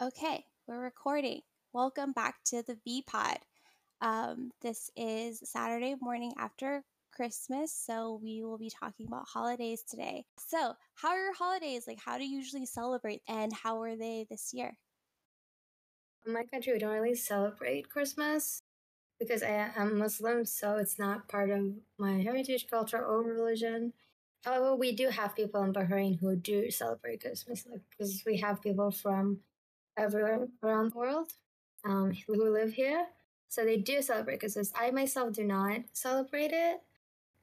Okay, 0.00 0.44
we're 0.68 0.80
recording. 0.80 1.40
Welcome 1.72 2.12
back 2.12 2.36
to 2.44 2.62
the 2.62 2.78
V 2.84 3.02
Pod. 3.04 3.38
Um, 4.00 4.52
this 4.62 4.92
is 4.96 5.40
Saturday 5.42 5.96
morning 6.00 6.32
after 6.38 6.84
Christmas, 7.12 7.72
so 7.72 8.20
we 8.22 8.44
will 8.44 8.58
be 8.58 8.70
talking 8.70 9.08
about 9.08 9.26
holidays 9.26 9.82
today. 9.82 10.24
So, 10.38 10.74
how 10.94 11.08
are 11.08 11.18
your 11.18 11.34
holidays? 11.34 11.88
Like, 11.88 11.98
how 11.98 12.16
do 12.16 12.24
you 12.24 12.36
usually 12.36 12.64
celebrate, 12.64 13.22
and 13.26 13.52
how 13.52 13.80
were 13.80 13.96
they 13.96 14.24
this 14.30 14.54
year? 14.54 14.78
In 16.24 16.32
my 16.32 16.44
country, 16.44 16.74
we 16.74 16.78
don't 16.78 16.94
really 16.94 17.16
celebrate 17.16 17.90
Christmas 17.90 18.62
because 19.18 19.42
I 19.42 19.72
am 19.74 19.98
Muslim, 19.98 20.44
so 20.44 20.76
it's 20.76 21.00
not 21.00 21.26
part 21.26 21.50
of 21.50 21.72
my 21.98 22.22
heritage, 22.22 22.68
culture, 22.70 23.04
or 23.04 23.24
religion. 23.24 23.94
However, 24.44 24.76
we 24.76 24.94
do 24.94 25.08
have 25.08 25.34
people 25.34 25.64
in 25.64 25.72
Bahrain 25.72 26.20
who 26.20 26.36
do 26.36 26.70
celebrate 26.70 27.20
Christmas, 27.20 27.66
like 27.68 27.80
because 27.90 28.22
we 28.24 28.36
have 28.36 28.62
people 28.62 28.92
from 28.92 29.40
everywhere 29.98 30.48
around 30.62 30.92
the 30.92 30.98
world 30.98 31.32
um, 31.84 32.12
who 32.26 32.52
live 32.52 32.72
here, 32.72 33.06
so 33.48 33.64
they 33.64 33.76
do 33.76 34.00
celebrate 34.02 34.40
Christmas. 34.40 34.72
I 34.78 34.90
myself 34.90 35.32
do 35.32 35.44
not 35.44 35.80
celebrate 35.92 36.52
it, 36.52 36.80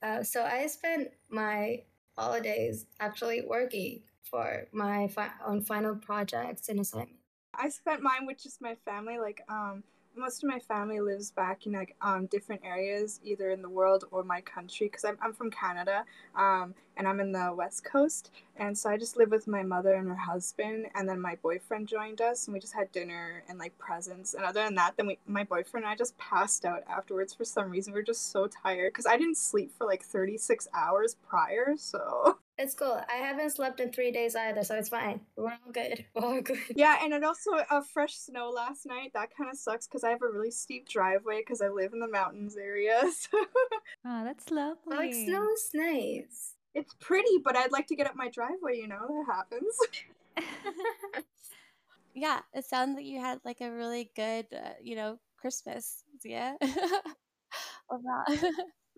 uh, 0.02 0.23
so 0.23 0.44
I 0.44 0.68
spent 0.68 1.10
my 1.30 1.84
holidays 2.18 2.86
actually 2.99 3.44
working 3.48 4.02
for 4.23 4.68
my 4.72 5.08
fi- 5.08 5.32
own 5.46 5.62
final 5.62 5.96
projects 5.96 6.70
and 6.70 6.80
assignments. 6.80 7.22
I 7.54 7.70
spent 7.70 8.02
mine 8.02 8.26
with 8.26 8.41
just 8.41 8.62
my 8.62 8.76
family. 8.85 9.18
Like, 9.20 9.41
um, 9.49 9.84
most 10.18 10.44
of 10.44 10.50
my 10.50 10.60
family 10.60 11.00
lives 11.00 11.32
back 11.32 11.66
in 11.66 11.74
like 11.74 11.96
um, 12.02 12.26
different 12.28 12.62
areas, 12.64 13.20
either 13.24 13.52
in 13.52 13.62
the 13.62 13.70
world 13.70 14.05
or 14.12 14.24
my 14.24 14.41
country. 14.41 14.88
Because 14.88 15.05
I'm, 15.05 15.18
I'm 15.22 15.34
from 15.34 15.52
Canada, 15.52 16.05
um, 16.36 16.74
and 16.98 17.08
I'm 17.08 17.20
in 17.20 17.32
the 17.32 17.54
West 17.55 17.84
Coast, 17.84 18.32
and 18.58 18.78
so 18.78 18.90
I 18.90 18.98
just 18.98 19.18
live 19.18 19.32
with 19.32 19.48
my 19.48 19.64
mother 19.64 19.94
and 19.94 20.08
her 20.08 20.16
husband, 20.16 20.88
and 20.96 21.08
then 21.08 21.20
my 21.20 21.36
boyfriend 21.41 21.88
joined 21.88 22.22
us, 22.22 22.48
and 22.48 22.54
we 22.54 22.60
just 22.60 22.74
had 22.74 22.91
dinner 22.91 23.44
and 23.50 23.60
like 23.60 23.78
presents. 23.78 24.34
And 24.34 24.46
other 24.46 24.64
than 24.64 24.76
that, 24.76 24.96
then 24.98 25.08
we, 25.08 25.20
my 25.28 25.44
boyfriend 25.44 25.86
and 25.86 25.91
I 25.91 25.96
just 25.96 26.18
passed 26.18 26.66
out 26.66 26.84
afterwards 26.90 27.34
for 27.34 27.46
some 27.46 27.70
reason. 27.70 27.94
We 27.94 28.00
are 28.00 28.04
just 28.04 28.32
so 28.32 28.48
tired 28.48 28.94
because 28.94 29.05
I 29.05 29.18
didn't 29.18 29.38
sleep 29.38 29.72
for 29.77 29.85
like 29.85 30.04
36 30.04 30.68
hours 30.74 31.16
prior, 31.27 31.76
so. 31.77 32.38
It's 32.57 32.73
cool. 32.73 33.01
I 33.09 33.17
haven't 33.17 33.49
slept 33.49 33.81
in 33.81 33.91
three 33.91 34.11
days 34.11 34.34
either, 34.34 34.63
so 34.63 34.75
it's 34.75 34.87
fine. 34.87 35.20
We're 35.35 35.51
all 35.51 35.71
good. 35.73 36.05
We're 36.15 36.25
all 36.25 36.41
good. 36.41 36.57
Yeah, 36.73 36.99
and 37.03 37.13
it 37.13 37.23
also 37.23 37.51
uh, 37.70 37.81
fresh 37.81 38.15
snow 38.15 38.49
last 38.49 38.85
night. 38.85 39.11
That 39.13 39.35
kind 39.35 39.49
of 39.49 39.57
sucks 39.57 39.87
because 39.87 40.05
I 40.05 40.11
have 40.11 40.21
a 40.21 40.29
really 40.29 40.51
steep 40.51 40.87
driveway 40.87 41.39
because 41.39 41.61
I 41.61 41.67
live 41.67 41.91
in 41.91 41.99
the 41.99 42.07
mountains 42.07 42.55
area. 42.55 43.01
So. 43.15 43.37
oh, 44.05 44.23
that's 44.23 44.51
lovely. 44.51 44.95
Like 44.95 45.13
snow 45.13 45.48
is 45.53 45.70
nice. 45.73 46.53
It's 46.73 46.93
pretty, 46.99 47.39
but 47.43 47.55
I'd 47.55 47.71
like 47.71 47.87
to 47.87 47.95
get 47.95 48.07
up 48.07 48.15
my 48.15 48.29
driveway. 48.29 48.77
You 48.77 48.87
know 48.87 49.07
that 49.07 49.26
happens. 49.33 49.76
yeah, 52.13 52.39
it 52.53 52.65
sounds 52.65 52.95
like 52.95 53.05
you 53.05 53.20
had 53.20 53.39
like 53.45 53.61
a 53.61 53.71
really 53.71 54.11
good, 54.15 54.45
uh, 54.53 54.73
you 54.83 54.95
know, 54.95 55.17
Christmas. 55.37 56.03
Yeah. 56.23 56.55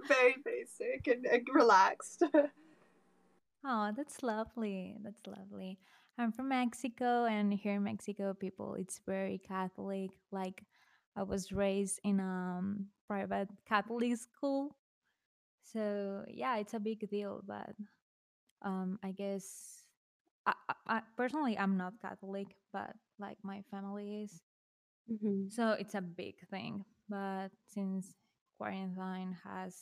Very 0.08 0.35
basic 0.44 1.08
and, 1.08 1.25
and 1.25 1.47
relaxed. 1.53 2.23
Oh, 3.68 3.92
that's 3.96 4.23
lovely. 4.23 4.96
That's 5.04 5.28
lovely. 5.28 5.78
I'm 6.18 6.32
from 6.32 6.50
Mexico, 6.50 7.26
and 7.26 7.54
here 7.54 7.76
in 7.76 7.84
Mexico, 7.84 8.34
people 8.34 8.76
it's 8.76 9.02
very 9.06 9.40
Catholic. 9.46 10.12
Like 10.32 10.64
I 11.18 11.24
was 11.24 11.52
raised 11.52 12.00
in 12.04 12.20
a 12.22 12.24
um, 12.24 12.88
private 13.08 13.50
Catholic 13.68 14.16
school, 14.18 14.78
so 15.64 16.24
yeah, 16.30 16.58
it's 16.58 16.74
a 16.74 16.80
big 16.80 17.09
deal. 17.09 17.42
But 17.46 17.76
um, 18.62 19.00
I 19.04 19.12
guess 19.12 19.84
I, 20.46 20.54
I, 20.88 21.02
personally 21.18 21.58
I'm 21.58 21.76
not 21.78 22.02
Catholic, 22.02 22.48
but 22.72 22.94
like 23.20 23.38
my 23.44 23.64
family 23.70 24.24
is, 24.24 24.42
mm-hmm. 25.12 25.50
so 25.50 25.72
it's 25.72 25.96
a 25.96 26.02
big 26.02 26.36
thing. 26.50 26.86
But 27.09 27.50
since 27.68 28.16
quarantine 28.58 29.36
has 29.44 29.76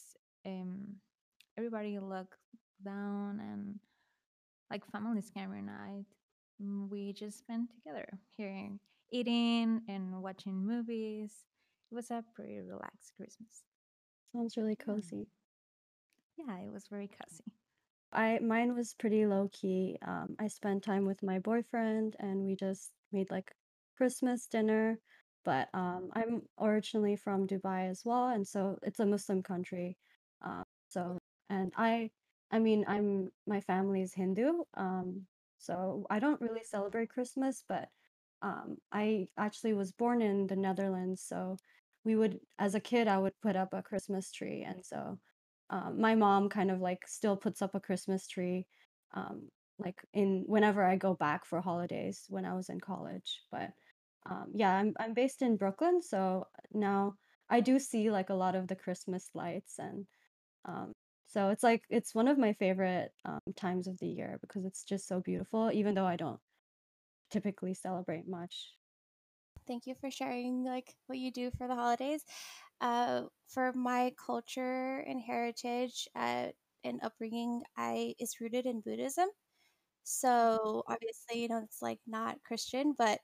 um, 0.46 0.98
everybody 1.58 2.00
locked 2.00 2.40
down 2.86 3.40
and 3.40 3.80
like 4.72 4.84
family 4.92 5.22
scammer 5.22 5.64
night 5.64 6.06
mm, 6.62 6.90
we 6.90 7.14
just 7.14 7.40
spent 7.40 7.70
together 7.72 8.08
here 8.38 8.70
eating 9.12 9.82
and 9.88 10.22
watching 10.22 10.66
movies. 10.66 11.32
It 11.92 11.96
was 11.96 12.12
a 12.12 12.24
pretty 12.36 12.60
relaxed 12.60 13.14
christmas. 13.16 13.64
Sounds 14.34 14.58
really 14.58 14.76
cozy. 14.76 15.28
Yeah 16.38 16.58
it 16.60 16.72
was 16.72 16.88
very 16.90 17.08
cozy. 17.08 17.44
I 18.12 18.40
mine 18.42 18.76
was 18.76 18.94
pretty 18.94 19.26
low 19.26 19.50
key 19.52 19.98
um, 20.08 20.36
i 20.40 20.48
spent 20.48 20.84
time 20.84 21.06
with 21.06 21.22
my 21.22 21.40
boyfriend 21.40 22.16
and 22.20 22.46
we 22.46 22.56
just 22.56 22.92
made 23.12 23.30
like 23.30 23.52
christmas 23.98 24.48
dinner 24.48 25.00
but 25.44 25.68
um, 25.74 26.10
i'm 26.14 26.42
originally 26.60 27.16
from 27.18 27.46
dubai 27.48 27.90
as 27.90 28.04
well 28.06 28.30
and 28.30 28.48
so 28.48 28.78
it's 28.84 29.00
a 29.00 29.06
muslim 29.06 29.44
country 29.44 29.98
um, 30.44 30.64
so 30.90 31.18
and 31.50 31.74
i 31.76 32.10
I 32.52 32.60
mean, 32.60 32.86
I'm 32.88 33.32
my 33.48 33.62
family 33.62 34.02
is 34.02 34.14
Hindu, 34.14 34.64
um, 34.76 35.24
so 35.58 36.06
I 36.10 36.20
don't 36.20 36.42
really 36.42 36.64
celebrate 36.64 37.10
Christmas, 37.10 37.64
but 37.68 37.90
um, 38.42 38.78
I 38.92 39.28
actually 39.38 39.74
was 39.74 39.92
born 39.92 40.22
in 40.22 40.48
the 40.48 40.56
Netherlands, 40.56 41.24
so 41.26 41.58
we 42.04 42.16
would, 42.16 42.40
as 42.60 42.76
a 42.76 42.80
kid, 42.80 43.08
I 43.08 43.18
would 43.18 43.34
put 43.42 43.56
up 43.56 43.74
a 43.74 43.82
Christmas 43.82 44.32
tree, 44.32 44.64
and 44.68 44.86
so 44.86 45.20
um, 45.70 46.00
my 46.00 46.16
mom 46.16 46.50
kind 46.50 46.70
of 46.72 46.80
like 46.82 47.08
still 47.08 47.36
puts 47.36 47.62
up 47.62 47.74
a 47.76 47.80
Christmas 47.80 48.28
tree, 48.28 48.68
um, 49.16 49.50
like 49.80 50.00
in 50.14 50.44
whenever 50.48 50.84
I 50.84 50.96
go 50.98 51.16
back 51.16 51.46
for 51.46 51.62
holidays 51.62 52.26
when 52.30 52.46
I 52.46 52.54
was 52.54 52.70
in 52.70 52.80
college. 52.80 53.42
But 53.52 53.72
um, 54.30 54.52
yeah, 54.54 54.72
I'm 54.74 54.94
I'm 55.00 55.14
based 55.14 55.42
in 55.42 55.58
Brooklyn, 55.58 56.02
so 56.02 56.48
now 56.74 57.16
I 57.50 57.62
do 57.62 57.80
see 57.80 58.12
like 58.12 58.30
a 58.30 58.36
lot 58.36 58.56
of 58.56 58.68
the 58.68 58.76
Christmas 58.76 59.30
lights 59.34 59.80
and 59.80 60.06
um, 60.66 60.94
so 61.36 61.50
it's 61.50 61.64
like 61.64 61.84
it's 61.90 62.16
one 62.16 62.30
of 62.30 62.38
my 62.38 62.54
favorite 62.54 63.12
um, 63.26 63.42
times 63.58 63.88
of 63.88 64.00
the 64.00 64.08
year 64.08 64.38
because 64.40 64.64
it's 64.64 64.86
just 64.86 65.06
so 65.06 65.20
beautiful, 65.20 65.70
even 65.74 65.94
though 65.94 66.06
I 66.06 66.16
don't 66.16 66.40
typically 67.30 67.74
celebrate 67.74 68.26
much. 68.26 68.72
Thank 69.68 69.86
you 69.86 69.96
for 70.00 70.10
sharing 70.10 70.64
like 70.64 70.96
what 71.08 71.20
you 71.20 71.32
do 71.32 71.52
for 71.58 71.68
the 71.68 71.76
holidays. 71.76 72.24
Uh, 72.80 73.24
for 73.50 73.74
my 73.74 74.14
culture 74.26 75.04
and 75.06 75.20
heritage 75.20 76.08
uh, 76.16 76.48
and 76.86 77.02
upbringing, 77.04 77.64
I 77.76 78.16
is 78.18 78.40
rooted 78.40 78.66
in 78.66 78.80
Buddhism. 78.80 79.28
So 80.04 80.84
obviously, 80.88 81.42
you 81.42 81.50
know, 81.50 81.60
it's 81.66 81.82
like 81.82 82.00
not 82.08 82.38
Christian, 82.48 82.96
but 82.98 83.20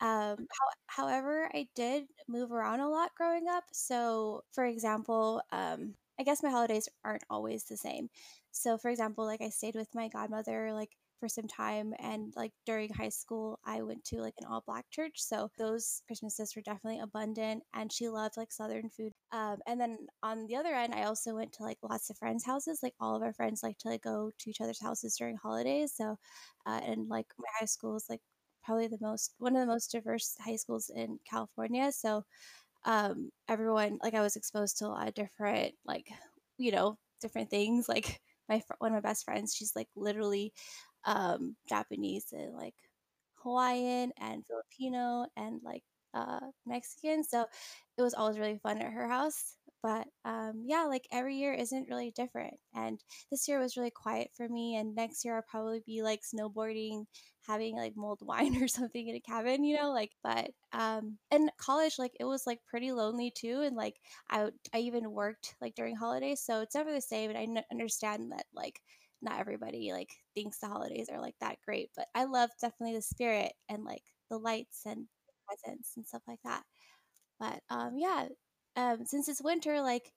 um, 0.00 0.36
how, 0.36 1.06
however, 1.06 1.48
I 1.54 1.68
did 1.74 2.04
move 2.28 2.52
around 2.52 2.80
a 2.80 2.90
lot 2.90 3.12
growing 3.16 3.48
up. 3.48 3.64
So, 3.72 4.44
for 4.52 4.66
example, 4.66 5.40
um, 5.52 5.94
I 6.18 6.22
guess 6.24 6.42
my 6.42 6.50
holidays 6.50 6.88
aren't 7.04 7.24
always 7.30 7.64
the 7.64 7.76
same. 7.76 8.08
So, 8.52 8.78
for 8.78 8.90
example, 8.90 9.24
like 9.26 9.42
I 9.42 9.50
stayed 9.50 9.74
with 9.74 9.94
my 9.94 10.08
godmother 10.08 10.72
like 10.72 10.90
for 11.20 11.28
some 11.28 11.48
time 11.48 11.94
and 11.98 12.32
like 12.36 12.52
during 12.66 12.92
high 12.92 13.08
school 13.08 13.58
I 13.64 13.80
went 13.82 14.04
to 14.06 14.20
like 14.20 14.34
an 14.38 14.46
all 14.50 14.62
black 14.66 14.84
church. 14.90 15.14
So 15.16 15.50
those 15.58 16.02
Christmases 16.06 16.54
were 16.54 16.60
definitely 16.62 17.00
abundant 17.00 17.62
and 17.74 17.90
she 17.90 18.08
loved 18.08 18.36
like 18.36 18.52
southern 18.52 18.90
food. 18.90 19.12
Um, 19.32 19.58
and 19.66 19.80
then 19.80 19.96
on 20.22 20.46
the 20.46 20.56
other 20.56 20.74
end 20.74 20.94
I 20.94 21.04
also 21.04 21.34
went 21.34 21.52
to 21.54 21.62
like 21.62 21.78
lots 21.82 22.10
of 22.10 22.18
friends' 22.18 22.44
houses. 22.44 22.80
Like 22.82 22.94
all 23.00 23.16
of 23.16 23.22
our 23.22 23.32
friends 23.32 23.62
like 23.62 23.78
to 23.78 23.88
like 23.88 24.02
go 24.02 24.30
to 24.38 24.50
each 24.50 24.60
other's 24.60 24.80
houses 24.82 25.16
during 25.16 25.36
holidays. 25.36 25.94
So 25.96 26.16
uh, 26.66 26.80
and 26.84 27.08
like 27.08 27.26
my 27.38 27.48
high 27.60 27.66
school 27.66 27.96
is 27.96 28.06
like 28.08 28.20
probably 28.64 28.88
the 28.88 28.98
most 29.00 29.34
one 29.38 29.54
of 29.56 29.60
the 29.60 29.72
most 29.72 29.90
diverse 29.92 30.36
high 30.44 30.56
schools 30.56 30.90
in 30.94 31.18
California. 31.28 31.92
So 31.92 32.24
um, 32.86 33.30
everyone 33.48 33.98
like 34.02 34.14
I 34.14 34.22
was 34.22 34.36
exposed 34.36 34.78
to 34.78 34.86
a 34.86 34.88
lot 34.88 35.08
of 35.08 35.14
different 35.14 35.74
like 35.86 36.08
you 36.58 36.72
know 36.72 36.98
different 37.22 37.50
things. 37.50 37.88
Like 37.88 38.20
my 38.48 38.62
one 38.78 38.94
of 38.94 39.02
my 39.02 39.08
best 39.08 39.24
friends, 39.24 39.54
she's 39.54 39.74
like 39.76 39.88
literally 39.96 40.52
um, 41.06 41.56
Japanese 41.68 42.26
and 42.32 42.54
like 42.56 42.74
Hawaiian 43.42 44.12
and 44.18 44.44
Filipino 44.46 45.26
and 45.36 45.60
like 45.64 45.84
uh, 46.14 46.40
Mexican. 46.66 47.24
So 47.24 47.46
it 47.98 48.02
was 48.02 48.14
always 48.14 48.38
really 48.38 48.58
fun 48.62 48.78
at 48.78 48.92
her 48.92 49.08
house. 49.08 49.56
But 49.82 50.06
um, 50.24 50.64
yeah, 50.66 50.84
like 50.84 51.06
every 51.12 51.36
year 51.36 51.52
isn't 51.54 51.88
really 51.88 52.10
different. 52.12 52.54
And 52.74 53.00
this 53.30 53.46
year 53.48 53.60
was 53.60 53.76
really 53.76 53.90
quiet 53.92 54.30
for 54.36 54.48
me. 54.48 54.76
And 54.76 54.94
next 54.94 55.24
year 55.24 55.36
I'll 55.36 55.44
probably 55.48 55.82
be 55.86 56.02
like 56.02 56.22
snowboarding, 56.22 57.04
having 57.46 57.76
like 57.76 57.94
mulled 57.96 58.20
wine 58.26 58.62
or 58.62 58.68
something 58.68 59.08
in 59.08 59.16
a 59.16 59.20
cabin, 59.20 59.64
you 59.64 59.76
know, 59.76 59.92
like, 59.92 60.12
but 60.22 60.50
um, 60.72 61.18
in 61.30 61.50
college, 61.58 61.94
like 61.98 62.12
it 62.20 62.24
was 62.24 62.46
like 62.46 62.60
pretty 62.66 62.92
lonely 62.92 63.30
too. 63.34 63.62
And 63.62 63.76
like 63.76 63.96
I, 64.30 64.50
I 64.74 64.78
even 64.78 65.10
worked 65.12 65.54
like 65.60 65.74
during 65.74 65.96
holidays. 65.96 66.42
So 66.44 66.60
it's 66.60 66.74
never 66.74 66.92
the 66.92 67.00
same. 67.00 67.30
And 67.30 67.38
I 67.38 67.42
n- 67.42 67.64
understand 67.70 68.32
that 68.32 68.44
like, 68.54 68.80
not 69.22 69.40
everybody 69.40 69.92
like 69.92 70.10
thinks 70.34 70.58
the 70.58 70.68
holidays 70.68 71.08
are 71.10 71.20
like 71.20 71.34
that 71.40 71.56
great, 71.64 71.90
but 71.96 72.06
I 72.14 72.24
love 72.24 72.50
definitely 72.60 72.96
the 72.96 73.02
spirit 73.02 73.52
and 73.68 73.84
like 73.84 74.02
the 74.30 74.38
lights 74.38 74.82
and 74.86 75.06
presents 75.48 75.92
and 75.96 76.06
stuff 76.06 76.22
like 76.28 76.40
that. 76.44 76.62
But 77.40 77.60
um, 77.70 77.92
yeah, 77.96 78.28
um, 78.76 79.04
since 79.06 79.28
it's 79.28 79.42
winter, 79.42 79.80
like 79.82 80.12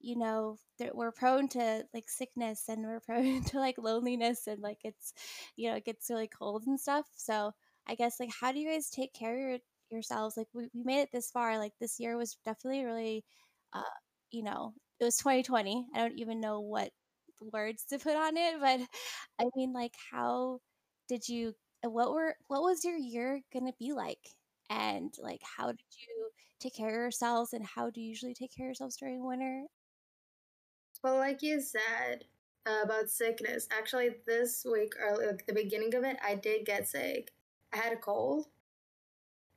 you 0.00 0.16
know, 0.18 0.58
we're 0.94 1.12
prone 1.12 1.48
to 1.50 1.84
like 1.94 2.08
sickness 2.08 2.64
and 2.68 2.82
we're 2.84 3.00
prone 3.06 3.44
to 3.44 3.58
like 3.58 3.76
loneliness 3.78 4.46
and 4.46 4.60
like 4.62 4.78
it's, 4.84 5.12
you 5.56 5.70
know, 5.70 5.76
it 5.76 5.84
gets 5.84 6.10
really 6.10 6.28
cold 6.28 6.64
and 6.66 6.78
stuff. 6.80 7.06
So 7.16 7.52
I 7.88 7.94
guess 7.94 8.20
like 8.20 8.30
how 8.40 8.52
do 8.52 8.58
you 8.60 8.70
guys 8.70 8.90
take 8.90 9.12
care 9.14 9.54
of 9.54 9.60
yourselves? 9.90 10.36
Like 10.36 10.48
we, 10.54 10.68
we 10.74 10.82
made 10.84 11.00
it 11.02 11.10
this 11.12 11.30
far. 11.30 11.58
Like 11.58 11.72
this 11.80 11.98
year 12.00 12.16
was 12.16 12.36
definitely 12.44 12.84
really 12.84 13.24
uh 13.74 13.82
you 14.32 14.42
know, 14.44 14.74
it 15.00 15.04
was 15.04 15.16
2020. 15.16 15.86
I 15.94 15.98
don't 15.98 16.18
even 16.18 16.40
know 16.40 16.60
what 16.60 16.90
words 17.52 17.84
to 17.90 17.98
put 17.98 18.16
on 18.16 18.36
it, 18.36 18.54
but 18.60 18.80
I 19.40 19.46
mean 19.56 19.72
like 19.72 19.94
how 20.12 20.60
did 21.08 21.28
you 21.28 21.54
what 21.82 22.12
were 22.12 22.34
what 22.48 22.62
was 22.62 22.84
your 22.84 22.96
year 22.96 23.40
gonna 23.52 23.72
be 23.78 23.92
like? 23.92 24.18
And 24.70 25.12
like 25.18 25.40
how 25.56 25.68
did 25.68 25.80
you 25.98 26.30
take 26.60 26.74
care 26.76 26.88
of 26.88 26.94
yourselves 26.94 27.52
and 27.52 27.64
how 27.66 27.90
do 27.90 28.00
you 28.00 28.08
usually 28.08 28.34
take 28.34 28.54
care 28.56 28.66
of 28.66 28.70
yourselves 28.70 28.96
during 28.96 29.24
winter? 29.26 29.64
Well, 31.02 31.16
like 31.16 31.42
you 31.42 31.60
said 31.60 32.24
uh, 32.66 32.82
about 32.84 33.08
sickness, 33.10 33.66
actually, 33.70 34.10
this 34.26 34.66
week 34.70 34.94
or 35.00 35.26
like 35.26 35.46
the 35.46 35.52
beginning 35.54 35.94
of 35.94 36.04
it, 36.04 36.16
I 36.24 36.34
did 36.34 36.66
get 36.66 36.88
sick. 36.88 37.32
I 37.72 37.78
had 37.78 37.92
a 37.92 37.96
cold. 37.96 38.46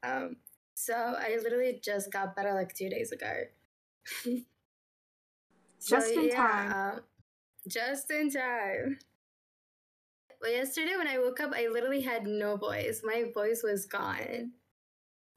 Um, 0.03 0.37
so 0.75 0.93
I 0.95 1.37
literally 1.41 1.79
just 1.83 2.11
got 2.11 2.35
better 2.35 2.53
like 2.53 2.73
two 2.73 2.89
days 2.89 3.11
ago. 3.11 3.43
so, 5.79 5.97
Just 5.97 6.11
in 6.11 6.27
yeah, 6.29 6.35
time. 6.35 6.71
um, 6.93 7.01
just 7.67 8.09
in 8.11 8.29
time. 8.31 8.99
Well, 10.41 10.51
yesterday 10.51 10.95
when 10.97 11.07
I 11.07 11.17
woke 11.19 11.39
up, 11.39 11.53
I 11.55 11.67
literally 11.67 12.01
had 12.01 12.27
no 12.27 12.57
voice. 12.57 13.01
My 13.03 13.25
voice 13.33 13.63
was 13.63 13.85
gone. 13.85 14.51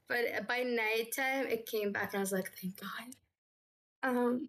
But 0.09 0.47
by 0.49 0.63
nighttime, 0.63 1.47
it 1.49 1.67
came 1.67 1.93
back, 1.93 2.13
and 2.13 2.19
I 2.19 2.23
was 2.23 2.33
like, 2.33 2.53
"Thank 2.61 2.81
God." 2.81 3.15
Um. 4.03 4.49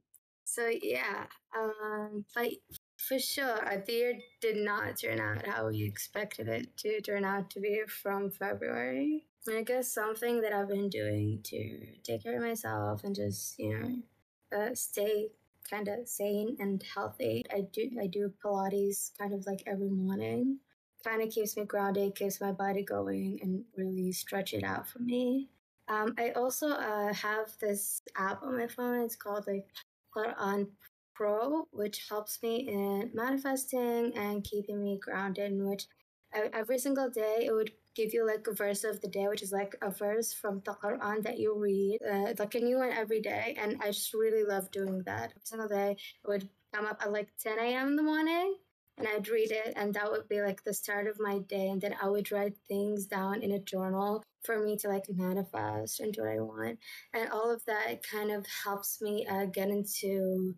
So 0.57 0.71
yeah. 0.81 1.25
Um. 1.55 2.25
But 2.33 2.49
for 2.97 3.19
sure, 3.19 3.59
the 3.85 3.93
year 3.93 4.13
did 4.41 4.57
not 4.57 4.97
turn 4.97 5.19
out 5.19 5.45
how 5.45 5.67
we 5.67 5.83
expected 5.83 6.47
it 6.47 6.75
to 6.77 6.99
turn 7.01 7.23
out 7.23 7.51
to 7.51 7.59
be 7.59 7.83
from 7.87 8.31
February. 8.31 9.25
I 9.47 9.61
guess 9.61 9.93
something 9.93 10.41
that 10.41 10.53
I've 10.53 10.67
been 10.67 10.89
doing 10.89 11.39
to 11.43 11.79
take 12.03 12.23
care 12.23 12.37
of 12.37 12.41
myself 12.41 13.03
and 13.03 13.15
just 13.15 13.59
you 13.59 13.77
know 13.77 14.57
uh, 14.57 14.73
stay 14.73 15.29
kind 15.69 15.87
of 15.87 16.07
sane 16.07 16.57
and 16.59 16.83
healthy. 16.95 17.45
I 17.53 17.61
do 17.71 17.91
I 18.01 18.07
do 18.07 18.33
Pilates 18.43 19.11
kind 19.19 19.33
of 19.33 19.45
like 19.45 19.61
every 19.67 19.89
morning. 19.89 20.57
Kind 21.05 21.21
of 21.21 21.29
keeps 21.29 21.55
me 21.55 21.65
grounded, 21.65 22.15
keeps 22.15 22.41
my 22.41 22.51
body 22.51 22.83
going, 22.83 23.39
and 23.43 23.63
really 23.77 24.11
stretch 24.11 24.55
it 24.55 24.63
out 24.63 24.87
for 24.87 24.99
me. 24.99 25.49
Um, 25.87 26.15
I 26.17 26.31
also 26.31 26.69
uh, 26.69 27.13
have 27.13 27.51
this 27.61 28.01
app 28.17 28.43
on 28.43 28.57
my 28.57 28.67
phone. 28.67 29.01
It's 29.01 29.15
called 29.15 29.45
like 29.47 29.67
Quran 30.17 30.67
Pro, 31.13 31.67
which 31.71 32.07
helps 32.09 32.41
me 32.43 32.67
in 32.67 33.11
manifesting 33.13 34.15
and 34.15 34.43
keeping 34.43 34.83
me 34.83 34.99
grounded. 35.01 35.51
In 35.51 35.67
which 35.67 35.85
every 36.33 36.77
single 36.77 37.09
day 37.09 37.45
it 37.45 37.51
would 37.51 37.71
give 37.95 38.13
you 38.13 38.25
like 38.25 38.45
a 38.47 38.53
verse 38.53 38.83
of 38.83 39.01
the 39.01 39.07
day, 39.07 39.27
which 39.27 39.41
is 39.41 39.51
like 39.51 39.75
a 39.81 39.89
verse 39.89 40.33
from 40.33 40.61
the 40.65 40.73
Quran 40.73 41.23
that 41.23 41.39
you 41.39 41.57
read, 41.57 41.99
uh, 42.11 42.33
like 42.37 42.55
a 42.55 42.59
new 42.59 42.77
one 42.77 42.91
every 42.91 43.21
day. 43.21 43.55
And 43.59 43.77
I 43.81 43.87
just 43.87 44.13
really 44.13 44.43
love 44.43 44.69
doing 44.71 45.01
that. 45.05 45.31
Every 45.31 45.41
single 45.43 45.67
day, 45.67 45.91
it 45.91 46.27
would 46.27 46.49
come 46.73 46.85
up 46.85 47.01
at 47.01 47.11
like 47.11 47.29
10 47.39 47.59
a.m. 47.59 47.87
in 47.87 47.95
the 47.95 48.03
morning 48.03 48.57
and 48.97 49.07
I'd 49.07 49.27
read 49.27 49.51
it, 49.51 49.73
and 49.75 49.93
that 49.93 50.11
would 50.11 50.27
be 50.27 50.41
like 50.41 50.63
the 50.63 50.73
start 50.73 51.07
of 51.07 51.19
my 51.19 51.39
day. 51.39 51.67
And 51.67 51.81
then 51.81 51.95
I 52.01 52.09
would 52.09 52.31
write 52.31 52.55
things 52.67 53.05
down 53.05 53.41
in 53.41 53.51
a 53.51 53.59
journal 53.59 54.23
for 54.43 54.63
me 54.63 54.77
to 54.77 54.87
like 54.87 55.05
manifest 55.09 55.99
into 55.99 56.21
what 56.21 56.31
I 56.31 56.39
want. 56.39 56.79
And 57.13 57.29
all 57.29 57.51
of 57.51 57.63
that 57.65 58.01
kind 58.03 58.31
of 58.31 58.45
helps 58.63 59.01
me 59.01 59.27
uh, 59.27 59.45
get 59.45 59.69
into 59.69 60.55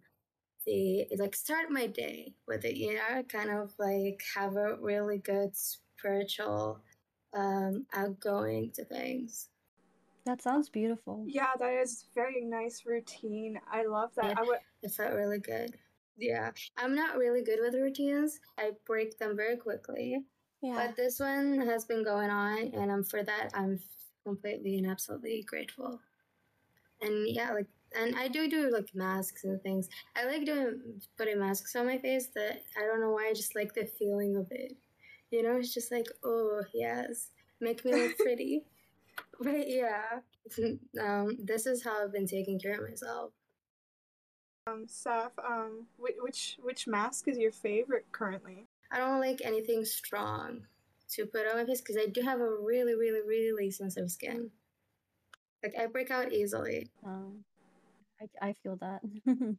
the 0.65 1.07
like 1.18 1.36
start 1.36 1.69
my 1.69 1.88
day 1.88 2.33
with 2.47 2.65
it, 2.65 2.75
you 2.75 2.94
know, 2.94 3.24
kind 3.24 3.50
of 3.50 3.74
like 3.80 4.21
have 4.36 4.56
a 4.56 4.75
really 4.80 5.18
good 5.18 5.51
spiritual 5.56 6.80
um 7.35 7.85
outgoing 7.94 8.71
to 8.75 8.85
things. 8.85 9.50
That 10.25 10.42
sounds 10.42 10.69
beautiful. 10.69 11.25
Yeah, 11.27 11.51
that 11.59 11.74
is 11.74 12.06
very 12.13 12.45
nice 12.45 12.83
routine. 12.85 13.59
I 13.71 13.85
love 13.85 14.12
that. 14.15 14.25
Yeah. 14.25 14.35
I 14.38 14.42
would 14.44 14.59
It 14.83 14.92
felt 14.92 15.13
really 15.13 15.39
good. 15.39 15.77
Yeah. 16.19 16.51
I'm 16.77 16.95
not 16.95 17.18
really 17.18 17.44
good 17.44 17.60
with 17.62 17.75
routines. 17.75 18.39
I 18.57 18.71
break 18.86 19.18
them 19.18 19.36
very 19.36 19.57
quickly. 19.57 20.25
Yeah. 20.62 20.74
But 20.75 20.95
this 20.95 21.19
one 21.19 21.62
has 21.66 21.86
been 21.86 22.04
going 22.04 22.30
on 22.30 22.71
and 22.74 22.92
um 22.92 23.04
for 23.04 23.24
that 23.24 23.50
I'm 23.54 23.80
completely 24.25 24.77
and 24.77 24.88
absolutely 24.88 25.44
grateful. 25.48 26.00
And 27.01 27.27
yeah, 27.27 27.51
like 27.51 27.68
and 27.98 28.16
I 28.16 28.27
do 28.27 28.50
do 28.50 28.69
like 28.71 28.89
masks 28.94 29.45
and 29.45 29.62
things. 29.62 29.89
I 30.16 30.25
like 30.25 30.45
doing 30.45 31.01
putting 31.18 31.39
masks 31.39 31.75
on 31.75 31.86
my 31.86 31.98
face 31.98 32.27
that 32.36 32.62
I 32.77 32.86
don't 32.86 33.01
know 33.01 33.12
why 33.12 33.30
I 33.30 33.33
just 33.33 33.56
like 33.56 33.74
the 33.74 33.86
feeling 33.86 34.36
of 34.36 34.48
it. 34.51 34.74
You 35.31 35.44
know, 35.44 35.57
it's 35.57 35.74
just 35.74 35.92
like, 35.92 36.07
oh 36.24 36.62
yes, 36.74 37.30
make 37.62 37.83
me 37.86 37.94
look 37.94 38.18
pretty. 38.18 38.63
but 39.39 39.68
yeah, 39.68 40.19
um, 41.01 41.38
this 41.44 41.66
is 41.66 41.83
how 41.83 42.04
I've 42.04 42.13
been 42.13 42.27
taking 42.27 42.60
care 42.60 42.75
of 42.81 42.89
myself. 42.89 43.31
Um 44.69 44.86
Saf, 44.88 45.31
um 45.44 45.86
which 45.98 46.16
which 46.19 46.57
which 46.62 46.88
mask 46.88 47.27
is 47.27 47.38
your 47.38 47.51
favorite 47.51 48.06
currently? 48.12 48.68
I 48.92 48.98
don't 48.98 49.19
like 49.19 49.42
anything 49.44 49.86
strong 49.86 50.62
to 51.12 51.25
put 51.25 51.48
on 51.48 51.57
my 51.57 51.66
face 51.66 51.81
because 51.81 51.98
I 51.98 52.07
do 52.07 52.21
have 52.21 52.39
a 52.39 52.50
really, 52.50 52.95
really, 52.95 53.21
really 53.25 53.71
sensitive 53.71 54.12
skin. 54.12 54.51
Like 55.63 55.74
I 55.80 55.88
break 55.88 56.12
out 56.12 56.31
easily. 56.31 56.89
Um, 57.06 57.44
I, 58.21 58.50
I 58.50 58.54
feel 58.54 58.77
that. 58.77 59.01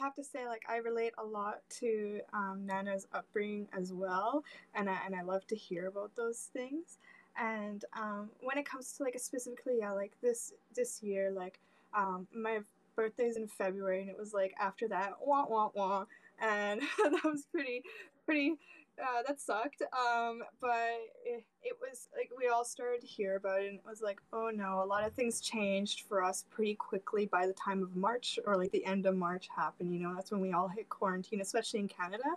I 0.00 0.04
have 0.04 0.14
to 0.14 0.22
say, 0.24 0.46
like, 0.46 0.62
I 0.68 0.76
relate 0.76 1.12
a 1.18 1.24
lot 1.24 1.56
to 1.80 2.20
um, 2.32 2.62
Nana's 2.64 3.08
upbringing 3.12 3.66
as 3.76 3.92
well, 3.92 4.44
and 4.74 4.88
I, 4.88 4.96
and 5.04 5.14
I 5.14 5.22
love 5.22 5.44
to 5.48 5.56
hear 5.56 5.88
about 5.88 6.14
those 6.14 6.50
things. 6.52 6.98
And 7.36 7.84
um, 7.98 8.30
when 8.40 8.58
it 8.58 8.68
comes 8.68 8.92
to 8.92 9.02
like 9.02 9.18
specifically, 9.18 9.78
yeah, 9.80 9.92
like 9.92 10.12
this 10.22 10.52
this 10.74 11.02
year, 11.02 11.30
like 11.30 11.58
um, 11.96 12.26
my 12.34 12.60
birthday's 12.98 13.36
in 13.36 13.46
February, 13.46 14.00
and 14.00 14.10
it 14.10 14.18
was 14.18 14.34
like 14.34 14.52
after 14.58 14.88
that, 14.88 15.12
wah 15.24 15.46
wah 15.48 15.70
wah, 15.72 16.04
and 16.40 16.80
that 16.98 17.24
was 17.24 17.46
pretty 17.46 17.82
pretty. 18.26 18.56
Uh, 19.00 19.22
that 19.28 19.40
sucked. 19.40 19.80
Um, 19.92 20.42
but 20.60 20.98
it, 21.24 21.44
it 21.62 21.76
was 21.80 22.08
like 22.16 22.32
we 22.36 22.48
all 22.48 22.64
started 22.64 23.00
to 23.02 23.06
hear 23.06 23.36
about 23.36 23.62
it, 23.62 23.68
and 23.68 23.76
it 23.76 23.84
was 23.88 24.02
like, 24.02 24.20
oh 24.32 24.50
no, 24.52 24.82
a 24.82 24.84
lot 24.84 25.06
of 25.06 25.12
things 25.12 25.40
changed 25.40 26.00
for 26.08 26.24
us 26.24 26.44
pretty 26.50 26.74
quickly 26.74 27.26
by 27.26 27.46
the 27.46 27.52
time 27.52 27.80
of 27.80 27.94
March 27.94 28.40
or 28.44 28.56
like 28.56 28.72
the 28.72 28.84
end 28.84 29.06
of 29.06 29.14
March 29.14 29.48
happened. 29.54 29.94
You 29.94 30.00
know, 30.00 30.12
that's 30.16 30.32
when 30.32 30.40
we 30.40 30.52
all 30.52 30.66
hit 30.66 30.88
quarantine, 30.88 31.40
especially 31.40 31.78
in 31.78 31.86
Canada, 31.86 32.30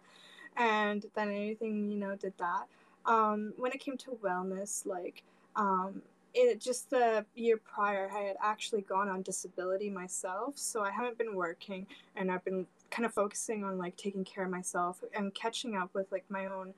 and 0.55 1.03
then 1.15 1.29
anything 1.29 1.89
you 1.89 1.97
know 1.97 2.15
did 2.15 2.33
that. 2.37 2.65
Um, 3.07 3.53
when 3.57 3.71
it 3.71 3.79
came 3.79 3.97
to 3.97 4.11
wellness, 4.23 4.85
like 4.85 5.23
um, 5.55 6.03
it 6.33 6.59
just 6.59 6.89
the 6.89 7.25
year 7.35 7.57
prior, 7.57 8.09
I 8.13 8.21
had 8.21 8.37
actually 8.41 8.81
gone 8.81 9.09
on 9.09 9.21
disability 9.21 9.89
myself, 9.89 10.57
so 10.57 10.83
I 10.83 10.91
haven't 10.91 11.17
been 11.17 11.35
working, 11.35 11.87
and 12.15 12.31
I've 12.31 12.43
been 12.45 12.67
kind 12.91 13.05
of 13.05 13.13
focusing 13.13 13.63
on 13.63 13.77
like 13.77 13.95
taking 13.95 14.23
care 14.23 14.43
of 14.43 14.51
myself 14.51 15.03
and 15.15 15.33
catching 15.33 15.75
up 15.75 15.89
with 15.93 16.11
like 16.11 16.25
my 16.29 16.45
own 16.45 16.73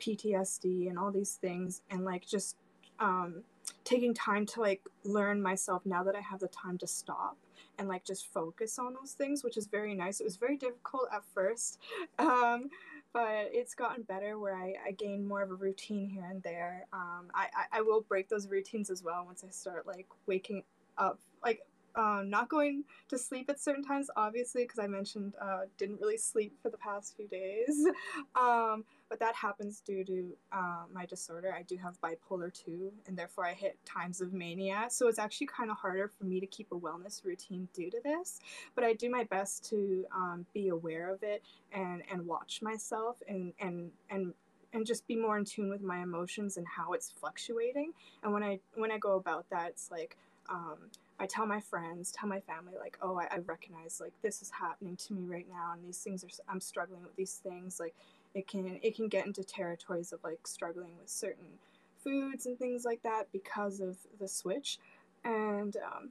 PTSD 0.00 0.88
and 0.88 0.98
all 0.98 1.10
these 1.10 1.34
things 1.34 1.82
and 1.90 2.04
like 2.04 2.26
just 2.26 2.56
um 3.00 3.42
taking 3.84 4.14
time 4.14 4.46
to 4.46 4.60
like 4.60 4.80
learn 5.04 5.42
myself 5.42 5.82
now 5.84 6.02
that 6.02 6.16
I 6.16 6.20
have 6.20 6.40
the 6.40 6.48
time 6.48 6.78
to 6.78 6.86
stop 6.86 7.36
and 7.78 7.86
like 7.86 8.04
just 8.04 8.32
focus 8.32 8.78
on 8.78 8.94
those 8.94 9.12
things 9.12 9.44
which 9.44 9.56
is 9.56 9.66
very 9.66 9.94
nice. 9.94 10.20
It 10.20 10.24
was 10.24 10.36
very 10.36 10.56
difficult 10.56 11.08
at 11.12 11.22
first. 11.34 11.78
Um 12.18 12.70
but 13.18 13.50
it's 13.52 13.74
gotten 13.74 14.04
better 14.04 14.38
where 14.38 14.54
I, 14.54 14.74
I 14.86 14.92
gain 14.92 15.26
more 15.26 15.42
of 15.42 15.50
a 15.50 15.54
routine 15.54 16.08
here 16.08 16.28
and 16.30 16.40
there. 16.44 16.86
Um, 16.92 17.32
I, 17.34 17.48
I, 17.52 17.78
I 17.78 17.80
will 17.80 18.00
break 18.00 18.28
those 18.28 18.46
routines 18.46 18.90
as 18.90 19.02
well 19.02 19.24
once 19.26 19.42
I 19.44 19.50
start 19.50 19.88
like 19.88 20.06
waking 20.26 20.62
up 20.98 21.18
like 21.42 21.62
um, 21.98 22.30
not 22.30 22.48
going 22.48 22.84
to 23.08 23.18
sleep 23.18 23.50
at 23.50 23.60
certain 23.60 23.82
times, 23.82 24.08
obviously, 24.16 24.62
because 24.62 24.78
I 24.78 24.86
mentioned 24.86 25.34
uh, 25.40 25.62
didn't 25.76 26.00
really 26.00 26.16
sleep 26.16 26.54
for 26.62 26.70
the 26.70 26.78
past 26.78 27.16
few 27.16 27.28
days. 27.28 27.86
Um, 28.38 28.84
but 29.08 29.18
that 29.20 29.34
happens 29.34 29.80
due 29.80 30.04
to 30.04 30.36
uh, 30.52 30.82
my 30.92 31.06
disorder. 31.06 31.52
I 31.56 31.62
do 31.62 31.76
have 31.76 32.00
bipolar 32.00 32.52
2, 32.52 32.92
and 33.06 33.16
therefore 33.16 33.46
I 33.46 33.52
hit 33.52 33.76
times 33.84 34.20
of 34.20 34.32
mania. 34.32 34.86
So 34.90 35.08
it's 35.08 35.18
actually 35.18 35.48
kind 35.48 35.70
of 35.70 35.76
harder 35.76 36.08
for 36.08 36.24
me 36.24 36.40
to 36.40 36.46
keep 36.46 36.70
a 36.70 36.76
wellness 36.76 37.24
routine 37.24 37.68
due 37.74 37.90
to 37.90 38.00
this. 38.04 38.40
But 38.74 38.84
I 38.84 38.92
do 38.92 39.10
my 39.10 39.24
best 39.24 39.68
to 39.70 40.06
um, 40.14 40.46
be 40.54 40.68
aware 40.68 41.12
of 41.12 41.22
it 41.22 41.42
and, 41.72 42.02
and 42.12 42.26
watch 42.26 42.60
myself 42.62 43.16
and, 43.28 43.52
and, 43.60 43.90
and 44.10 44.34
and 44.74 44.86
just 44.86 45.06
be 45.06 45.16
more 45.16 45.38
in 45.38 45.46
tune 45.46 45.70
with 45.70 45.82
my 45.82 46.00
emotions 46.02 46.58
and 46.58 46.66
how 46.66 46.92
it's 46.92 47.10
fluctuating. 47.10 47.92
And 48.22 48.32
when 48.32 48.42
I 48.42 48.60
when 48.74 48.92
I 48.92 48.98
go 48.98 49.16
about 49.16 49.46
that, 49.50 49.68
it's 49.70 49.90
like 49.90 50.16
um, 50.48 50.76
I 51.20 51.26
tell 51.26 51.46
my 51.46 51.60
friends, 51.60 52.12
tell 52.12 52.28
my 52.28 52.40
family, 52.40 52.74
like, 52.78 52.96
oh, 53.02 53.18
I, 53.18 53.26
I 53.34 53.38
recognize 53.38 54.00
like 54.00 54.12
this 54.22 54.40
is 54.42 54.50
happening 54.50 54.96
to 54.96 55.14
me 55.14 55.26
right 55.26 55.46
now, 55.50 55.72
and 55.74 55.84
these 55.84 55.98
things 55.98 56.24
are 56.24 56.28
I'm 56.48 56.60
struggling 56.60 57.02
with 57.02 57.16
these 57.16 57.40
things. 57.42 57.80
Like, 57.80 57.94
it 58.34 58.46
can 58.46 58.78
it 58.82 58.94
can 58.94 59.08
get 59.08 59.26
into 59.26 59.42
territories 59.42 60.12
of 60.12 60.22
like 60.22 60.46
struggling 60.46 60.92
with 60.98 61.08
certain 61.08 61.58
foods 62.02 62.46
and 62.46 62.58
things 62.58 62.84
like 62.84 63.02
that 63.02 63.32
because 63.32 63.80
of 63.80 63.98
the 64.20 64.28
switch, 64.28 64.78
and 65.24 65.76
um, 65.76 66.10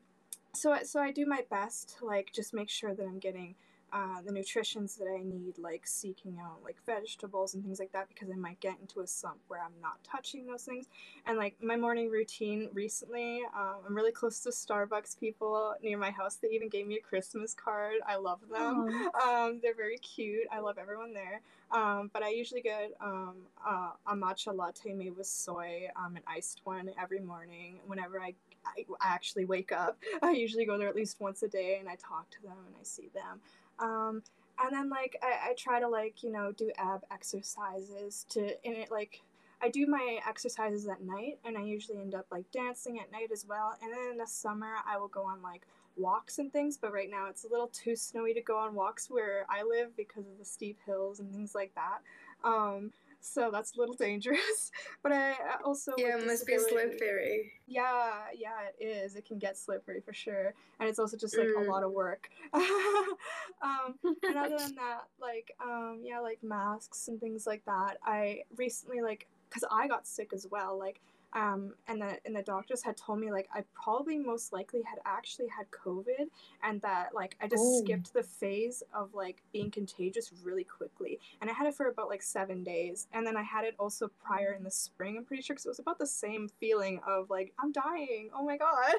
so 0.53 0.77
so 0.83 0.99
I 0.99 1.11
do 1.11 1.25
my 1.25 1.43
best 1.49 1.97
to 1.99 2.05
like 2.05 2.31
just 2.33 2.53
make 2.53 2.69
sure 2.69 2.93
that 2.93 3.03
I'm 3.03 3.19
getting 3.19 3.55
uh, 3.93 4.21
the 4.25 4.31
nutritions 4.31 4.95
that 4.95 5.07
I 5.07 5.23
need, 5.23 5.57
like 5.57 5.87
seeking 5.87 6.37
out 6.41 6.57
like 6.63 6.75
vegetables 6.85 7.53
and 7.53 7.63
things 7.63 7.79
like 7.79 7.91
that, 7.93 8.07
because 8.09 8.29
I 8.29 8.35
might 8.35 8.59
get 8.59 8.77
into 8.81 8.99
a 8.99 9.07
slump 9.07 9.39
where 9.47 9.61
I'm 9.61 9.79
not 9.81 10.03
touching 10.03 10.45
those 10.45 10.63
things. 10.63 10.87
And 11.25 11.37
like 11.37 11.55
my 11.61 11.75
morning 11.75 12.09
routine 12.09 12.69
recently, 12.73 13.41
um, 13.57 13.77
I'm 13.87 13.95
really 13.95 14.11
close 14.11 14.39
to 14.41 14.49
Starbucks 14.49 15.19
people 15.19 15.75
near 15.81 15.97
my 15.97 16.11
house. 16.11 16.35
They 16.35 16.49
even 16.49 16.69
gave 16.69 16.87
me 16.87 16.95
a 16.97 17.01
Christmas 17.01 17.53
card. 17.53 17.95
I 18.07 18.17
love 18.17 18.39
them. 18.51 19.11
Um, 19.25 19.59
they're 19.61 19.75
very 19.75 19.97
cute. 19.97 20.47
I 20.51 20.59
love 20.59 20.77
everyone 20.77 21.13
there. 21.13 21.41
Um, 21.71 22.09
but 22.13 22.23
I 22.23 22.29
usually 22.29 22.61
get 22.61 22.91
um, 23.01 23.35
uh, 23.65 23.91
a 24.05 24.15
matcha 24.15 24.55
latte 24.55 24.93
made 24.93 25.15
with 25.17 25.27
soy, 25.27 25.87
um, 25.95 26.15
an 26.15 26.21
iced 26.27 26.61
one 26.63 26.89
every 27.01 27.19
morning. 27.19 27.79
Whenever 27.85 28.21
I, 28.21 28.33
I 28.65 28.85
actually 29.01 29.45
wake 29.45 29.71
up, 29.71 29.97
I 30.21 30.31
usually 30.31 30.65
go 30.65 30.77
there 30.77 30.87
at 30.87 30.95
least 30.95 31.19
once 31.19 31.43
a 31.43 31.47
day, 31.47 31.77
and 31.79 31.89
I 31.89 31.95
talk 31.95 32.29
to 32.31 32.41
them 32.41 32.57
and 32.65 32.75
I 32.79 32.83
see 32.83 33.09
them. 33.13 33.41
Um, 33.79 34.23
and 34.59 34.73
then 34.73 34.89
like 34.89 35.17
I, 35.21 35.51
I 35.51 35.53
try 35.53 35.79
to 35.79 35.87
like 35.87 36.23
you 36.23 36.31
know 36.31 36.51
do 36.51 36.71
ab 36.77 37.01
exercises 37.11 38.25
to 38.29 38.41
in 38.67 38.73
it 38.73 38.91
like 38.91 39.21
I 39.61 39.69
do 39.69 39.87
my 39.87 40.19
exercises 40.27 40.87
at 40.87 41.01
night 41.01 41.39
and 41.43 41.57
I 41.57 41.63
usually 41.63 41.99
end 41.99 42.13
up 42.13 42.27
like 42.31 42.49
dancing 42.51 42.99
at 42.99 43.11
night 43.11 43.31
as 43.31 43.45
well. 43.47 43.73
And 43.81 43.91
then 43.91 44.11
in 44.11 44.17
the 44.17 44.27
summer 44.27 44.75
I 44.87 44.97
will 44.97 45.07
go 45.07 45.23
on 45.23 45.41
like 45.41 45.65
walks 45.95 46.37
and 46.37 46.53
things, 46.53 46.77
but 46.77 46.93
right 46.93 47.09
now 47.09 47.27
it's 47.27 47.43
a 47.43 47.49
little 47.49 47.67
too 47.67 47.95
snowy 47.95 48.33
to 48.35 48.41
go 48.41 48.57
on 48.57 48.75
walks 48.75 49.09
where 49.09 49.47
I 49.49 49.63
live 49.63 49.97
because 49.97 50.27
of 50.27 50.37
the 50.37 50.45
steep 50.45 50.77
hills 50.85 51.19
and 51.19 51.31
things 51.31 51.55
like 51.55 51.73
that. 51.73 52.01
Um, 52.47 52.91
so 53.19 53.49
that's 53.51 53.75
a 53.75 53.79
little 53.79 53.95
dangerous. 53.95 54.71
But 55.03 55.11
I 55.11 55.35
also 55.63 55.93
yeah, 55.97 56.17
it 56.17 56.25
must 56.25 56.45
be 56.45 56.57
slippery. 56.57 57.53
Yeah, 57.67 58.11
yeah, 58.35 58.69
it 58.79 58.83
is. 58.83 59.15
It 59.15 59.25
can 59.25 59.37
get 59.37 59.57
slippery 59.57 60.01
for 60.01 60.13
sure, 60.13 60.53
and 60.79 60.89
it's 60.89 60.99
also 60.99 61.15
just 61.15 61.37
like 61.37 61.47
mm. 61.47 61.65
a 61.65 61.71
lot 61.71 61.83
of 61.83 61.91
work. 61.91 62.29
um, 62.53 63.95
and 64.03 64.37
other 64.37 64.57
than 64.57 64.75
that, 64.75 65.03
like 65.21 65.53
um, 65.63 66.01
yeah, 66.03 66.19
like 66.19 66.39
masks 66.43 67.07
and 67.07 67.21
things 67.21 67.47
like 67.47 67.63
that. 67.65 67.97
I 68.03 68.41
recently 68.57 69.01
like 69.01 69.27
because 69.49 69.63
I 69.71 69.87
got 69.87 70.07
sick 70.07 70.31
as 70.33 70.47
well. 70.49 70.77
Like 70.77 70.99
um, 71.33 71.73
and 71.87 72.01
the 72.01 72.17
and 72.25 72.35
the 72.35 72.41
doctors 72.41 72.81
had 72.83 72.97
told 72.97 73.19
me 73.19 73.31
like 73.31 73.47
I 73.53 73.63
probably 73.73 74.17
most 74.17 74.53
likely 74.53 74.81
had 74.83 74.99
actually 75.05 75.47
had 75.47 75.67
COVID, 75.71 76.27
and 76.63 76.81
that 76.81 77.09
like 77.13 77.35
I 77.41 77.47
just 77.47 77.63
oh. 77.63 77.81
skipped 77.83 78.13
the 78.13 78.23
phase 78.23 78.83
of 78.93 79.13
like 79.13 79.41
being 79.51 79.71
contagious 79.71 80.31
really 80.43 80.63
quickly, 80.63 81.19
and 81.41 81.49
I 81.49 81.53
had 81.53 81.67
it 81.67 81.75
for 81.75 81.89
about 81.89 82.09
like 82.09 82.21
seven 82.21 82.63
days, 82.63 83.07
and 83.13 83.25
then 83.25 83.37
I 83.37 83.43
had 83.43 83.65
it 83.65 83.75
also 83.79 84.09
prior 84.23 84.53
in 84.53 84.63
the 84.63 84.71
spring. 84.71 85.17
I'm 85.17 85.25
pretty 85.25 85.43
sure 85.43 85.53
because 85.53 85.65
it 85.65 85.69
was 85.69 85.79
about 85.79 85.99
the 85.99 86.07
same 86.07 86.49
feeling 86.59 86.99
of 87.07 87.29
like 87.29 87.53
I'm 87.59 87.71
dying. 87.71 88.29
Oh 88.35 88.45
my 88.45 88.57
god. 88.57 88.95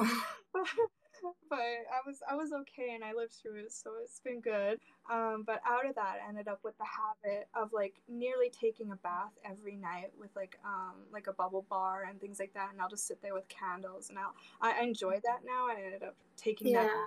but 1.48 1.58
I 1.58 2.00
was 2.06 2.22
I 2.30 2.34
was 2.34 2.52
okay 2.52 2.92
and 2.94 3.04
I 3.04 3.12
lived 3.12 3.34
through 3.34 3.60
it, 3.60 3.72
so 3.72 3.92
it's 4.02 4.20
been 4.20 4.40
good. 4.40 4.78
Um, 5.10 5.44
but 5.46 5.60
out 5.66 5.86
of 5.86 5.94
that, 5.96 6.18
I 6.24 6.28
ended 6.28 6.48
up 6.48 6.60
with 6.62 6.76
the 6.78 6.84
habit 6.84 7.48
of 7.54 7.72
like 7.72 7.94
nearly 8.08 8.50
taking 8.50 8.90
a 8.90 8.96
bath 8.96 9.32
every 9.44 9.76
night 9.76 10.12
with 10.18 10.30
like 10.36 10.58
um, 10.64 10.94
like 11.12 11.26
a 11.26 11.32
bubble 11.32 11.66
bar 11.68 12.06
and 12.08 12.20
things 12.20 12.38
like 12.38 12.54
that, 12.54 12.70
and 12.72 12.80
I'll 12.80 12.88
just 12.88 13.06
sit 13.06 13.20
there 13.22 13.34
with 13.34 13.48
candles, 13.48 14.10
and 14.10 14.18
I'll 14.18 14.34
I 14.60 14.82
enjoy 14.82 15.20
that 15.24 15.40
now. 15.44 15.68
I 15.68 15.80
ended 15.84 16.02
up 16.02 16.14
taking 16.36 16.68
yeah. 16.68 16.84
that. 16.84 17.06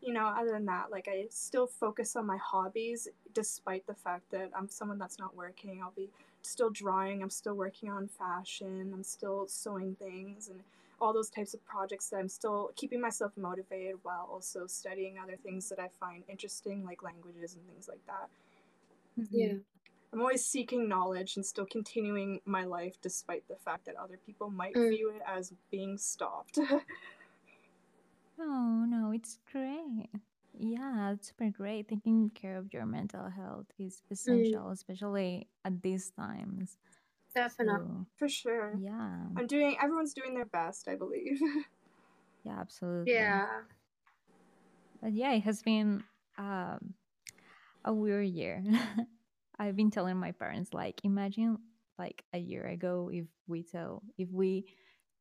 You 0.00 0.12
know, 0.12 0.26
other 0.26 0.50
than 0.50 0.66
that, 0.66 0.90
like 0.90 1.08
I 1.08 1.26
still 1.30 1.66
focus 1.66 2.14
on 2.14 2.26
my 2.26 2.36
hobbies 2.36 3.08
despite 3.32 3.86
the 3.86 3.94
fact 3.94 4.30
that 4.32 4.50
I'm 4.54 4.68
someone 4.68 4.98
that's 4.98 5.18
not 5.18 5.34
working. 5.34 5.80
I'll 5.82 5.94
be 5.96 6.10
still 6.42 6.68
drawing. 6.68 7.22
I'm 7.22 7.30
still 7.30 7.54
working 7.54 7.90
on 7.90 8.08
fashion. 8.08 8.90
I'm 8.92 9.02
still 9.02 9.46
sewing 9.48 9.96
things 9.98 10.48
and 10.48 10.60
all 11.04 11.12
those 11.12 11.28
types 11.28 11.52
of 11.52 11.64
projects 11.66 12.08
that 12.08 12.16
I'm 12.16 12.28
still 12.28 12.70
keeping 12.76 13.00
myself 13.00 13.32
motivated 13.36 13.96
while 14.02 14.26
also 14.32 14.66
studying 14.66 15.18
other 15.22 15.36
things 15.36 15.68
that 15.68 15.78
I 15.78 15.88
find 16.00 16.24
interesting, 16.28 16.82
like 16.84 17.02
languages 17.02 17.54
and 17.54 17.66
things 17.66 17.88
like 17.88 18.04
that. 18.06 18.28
Mm-hmm. 19.20 19.36
Yeah. 19.38 19.54
I'm 20.12 20.20
always 20.20 20.46
seeking 20.46 20.88
knowledge 20.88 21.36
and 21.36 21.44
still 21.44 21.66
continuing 21.66 22.40
my 22.46 22.64
life 22.64 22.94
despite 23.02 23.46
the 23.48 23.56
fact 23.56 23.84
that 23.86 23.96
other 23.96 24.18
people 24.24 24.48
might 24.48 24.74
mm. 24.74 24.90
view 24.90 25.12
it 25.14 25.22
as 25.26 25.52
being 25.70 25.98
stopped. 25.98 26.58
oh, 28.40 28.86
no, 28.88 29.10
it's 29.12 29.40
great. 29.50 30.08
Yeah, 30.56 31.12
it's 31.12 31.28
super 31.28 31.50
great. 31.50 31.88
Taking 31.88 32.30
care 32.30 32.56
of 32.56 32.72
your 32.72 32.86
mental 32.86 33.28
health 33.28 33.66
is 33.78 33.96
mm. 33.96 34.12
essential, 34.12 34.62
mm. 34.62 34.72
especially 34.72 35.48
at 35.64 35.82
these 35.82 36.10
times. 36.10 36.76
Definitely. 37.34 38.06
For 38.16 38.28
sure. 38.28 38.74
Yeah. 38.78 39.26
I'm 39.36 39.46
doing 39.46 39.76
everyone's 39.82 40.14
doing 40.14 40.34
their 40.34 40.44
best, 40.44 40.88
I 40.88 40.94
believe. 40.94 41.40
yeah, 42.44 42.60
absolutely. 42.60 43.12
Yeah. 43.12 43.46
But 45.02 45.12
yeah, 45.12 45.32
it 45.32 45.42
has 45.42 45.62
been 45.62 46.04
um, 46.38 46.94
a 47.84 47.92
weird 47.92 48.28
year. 48.28 48.62
I've 49.58 49.76
been 49.76 49.90
telling 49.90 50.16
my 50.16 50.32
parents 50.32 50.72
like 50.72 51.00
imagine 51.04 51.58
like 51.98 52.24
a 52.32 52.38
year 52.38 52.66
ago 52.66 53.10
if 53.12 53.26
we 53.46 53.62
tell 53.62 54.02
if 54.18 54.28
we 54.30 54.66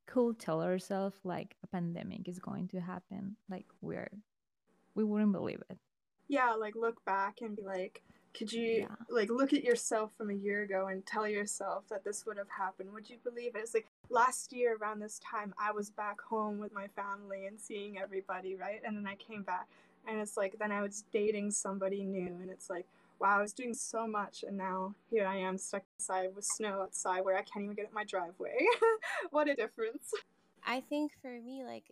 could 0.06 0.40
tell 0.40 0.62
ourselves 0.62 1.18
like 1.24 1.56
a 1.64 1.68
pandemic 1.68 2.28
is 2.28 2.40
going 2.40 2.68
to 2.70 2.80
happen, 2.80 3.36
like 3.50 3.66
we're 3.82 4.10
we 4.96 5.04
wouldn't 5.04 5.34
believe 5.34 5.62
it. 5.70 5.78
Yeah, 6.28 6.54
like 6.54 6.76
look 6.76 7.04
back 7.06 7.38
and 7.42 7.56
be 7.56 7.64
like, 7.64 8.02
could 8.34 8.52
you 8.52 8.88
yeah. 8.90 8.96
like 9.10 9.30
look 9.30 9.54
at 9.54 9.64
yourself 9.64 10.12
from 10.18 10.30
a 10.30 10.34
year 10.34 10.64
ago 10.64 10.88
and 10.88 11.06
tell 11.06 11.28
yourself 11.28 11.84
that 11.90 12.04
this 12.04 12.26
would 12.26 12.38
have 12.38 12.50
happened? 12.50 12.92
Would 12.94 13.10
you 13.10 13.18
believe 13.24 13.56
it? 13.56 13.60
It's 13.60 13.74
like 13.74 13.88
last 14.10 14.52
year 14.52 14.78
around 14.78 15.00
this 15.00 15.20
time 15.20 15.54
I 15.58 15.72
was 15.72 15.90
back 15.90 16.20
home 16.22 16.60
with 16.60 16.74
my 16.74 16.88
family 16.88 17.46
and 17.46 17.60
seeing 17.60 18.00
everybody, 18.00 18.56
right? 18.56 18.82
And 18.86 18.98
then 18.98 19.08
I 19.08 19.16
came 19.16 19.44
back 19.44 19.68
and 20.08 20.20
it's 20.20 20.36
like 20.36 20.58
then 20.60 20.72
I 20.72 20.82
was 20.82 21.04
dating 21.14 21.52
somebody 21.52 22.04
new 22.04 22.38
and 22.42 22.50
it's 22.50 22.70
like 22.70 22.88
wow, 23.20 23.38
I 23.38 23.42
was 23.42 23.54
doing 23.54 23.74
so 23.74 24.06
much 24.06 24.44
and 24.46 24.58
now 24.58 24.96
here 25.10 25.26
I 25.26 25.38
am 25.38 25.58
stuck 25.58 25.84
inside 25.98 26.36
with 26.36 26.44
snow 26.44 26.82
outside 26.82 27.22
where 27.22 27.38
I 27.38 27.44
can't 27.44 27.64
even 27.64 27.76
get 27.76 27.86
at 27.86 27.94
my 27.94 28.04
driveway. 28.04 28.58
what 29.30 29.48
a 29.48 29.56
difference. 29.56 30.12
I 30.66 30.82
think 30.82 31.12
for 31.22 31.40
me 31.40 31.64
like 31.64 31.86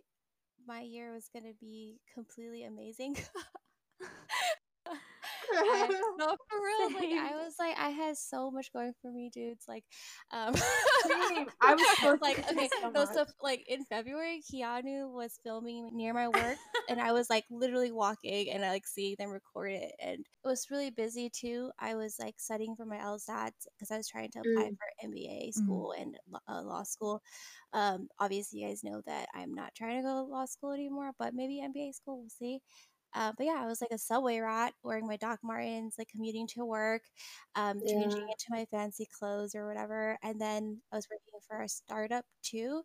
my 0.66 0.80
year 0.80 1.12
was 1.12 1.28
going 1.32 1.44
to 1.44 1.58
be 1.60 2.00
completely 2.12 2.64
amazing. 2.64 3.16
I, 5.54 5.88
no, 6.18 6.36
for 6.48 6.58
real. 6.62 6.94
Like 6.94 7.32
I 7.32 7.36
was 7.36 7.54
like, 7.58 7.76
I 7.78 7.90
had 7.90 8.16
so 8.16 8.50
much 8.50 8.72
going 8.72 8.92
for 9.00 9.10
me, 9.10 9.30
dudes. 9.32 9.64
Like, 9.68 9.84
um, 10.32 10.54
I 11.60 11.74
was 12.02 12.18
like, 12.20 12.38
okay, 12.50 12.68
so 12.80 12.90
no, 12.90 13.04
so 13.04 13.24
like 13.42 13.64
in 13.68 13.84
February, 13.84 14.42
Keanu 14.42 15.12
was 15.12 15.38
filming 15.44 15.90
near 15.92 16.14
my 16.14 16.28
work, 16.28 16.56
and 16.88 17.00
I 17.00 17.12
was 17.12 17.28
like 17.30 17.44
literally 17.50 17.92
walking 17.92 18.50
and 18.50 18.64
I 18.64 18.70
like 18.70 18.86
seeing 18.86 19.16
them 19.18 19.30
record 19.30 19.72
it, 19.72 19.92
and 20.00 20.18
it 20.20 20.48
was 20.48 20.66
really 20.70 20.90
busy 20.90 21.30
too. 21.30 21.70
I 21.78 21.94
was 21.94 22.16
like 22.18 22.34
studying 22.38 22.76
for 22.76 22.84
my 22.84 22.96
LSATs 22.96 23.66
because 23.76 23.90
I 23.90 23.96
was 23.96 24.08
trying 24.08 24.30
to 24.30 24.40
apply 24.40 24.70
mm. 24.70 24.76
for 24.76 25.08
MBA 25.08 25.48
mm. 25.48 25.54
school 25.54 25.94
mm. 25.96 26.02
and 26.02 26.16
uh, 26.48 26.62
law 26.62 26.82
school. 26.82 27.22
Um, 27.72 28.08
obviously, 28.18 28.60
you 28.60 28.68
guys 28.68 28.84
know 28.84 29.00
that 29.06 29.28
I'm 29.34 29.54
not 29.54 29.74
trying 29.74 29.96
to 29.96 30.02
go 30.02 30.14
to 30.14 30.22
law 30.22 30.44
school 30.44 30.72
anymore, 30.72 31.12
but 31.18 31.34
maybe 31.34 31.62
MBA 31.62 31.94
school, 31.94 32.20
we'll 32.20 32.28
see. 32.28 32.60
Uh, 33.14 33.32
but 33.36 33.46
yeah, 33.46 33.60
I 33.60 33.66
was 33.66 33.80
like 33.80 33.90
a 33.92 33.98
subway 33.98 34.38
rat 34.38 34.74
wearing 34.82 35.06
my 35.06 35.16
Doc 35.16 35.40
Martens, 35.42 35.96
like 35.98 36.08
commuting 36.08 36.46
to 36.48 36.64
work, 36.64 37.02
um, 37.54 37.80
yeah. 37.84 37.92
changing 37.92 38.22
into 38.22 38.46
my 38.50 38.64
fancy 38.70 39.06
clothes 39.18 39.54
or 39.54 39.66
whatever. 39.66 40.18
And 40.22 40.40
then 40.40 40.80
I 40.92 40.96
was 40.96 41.08
working 41.10 41.40
for 41.46 41.62
a 41.62 41.68
startup 41.68 42.24
too. 42.42 42.82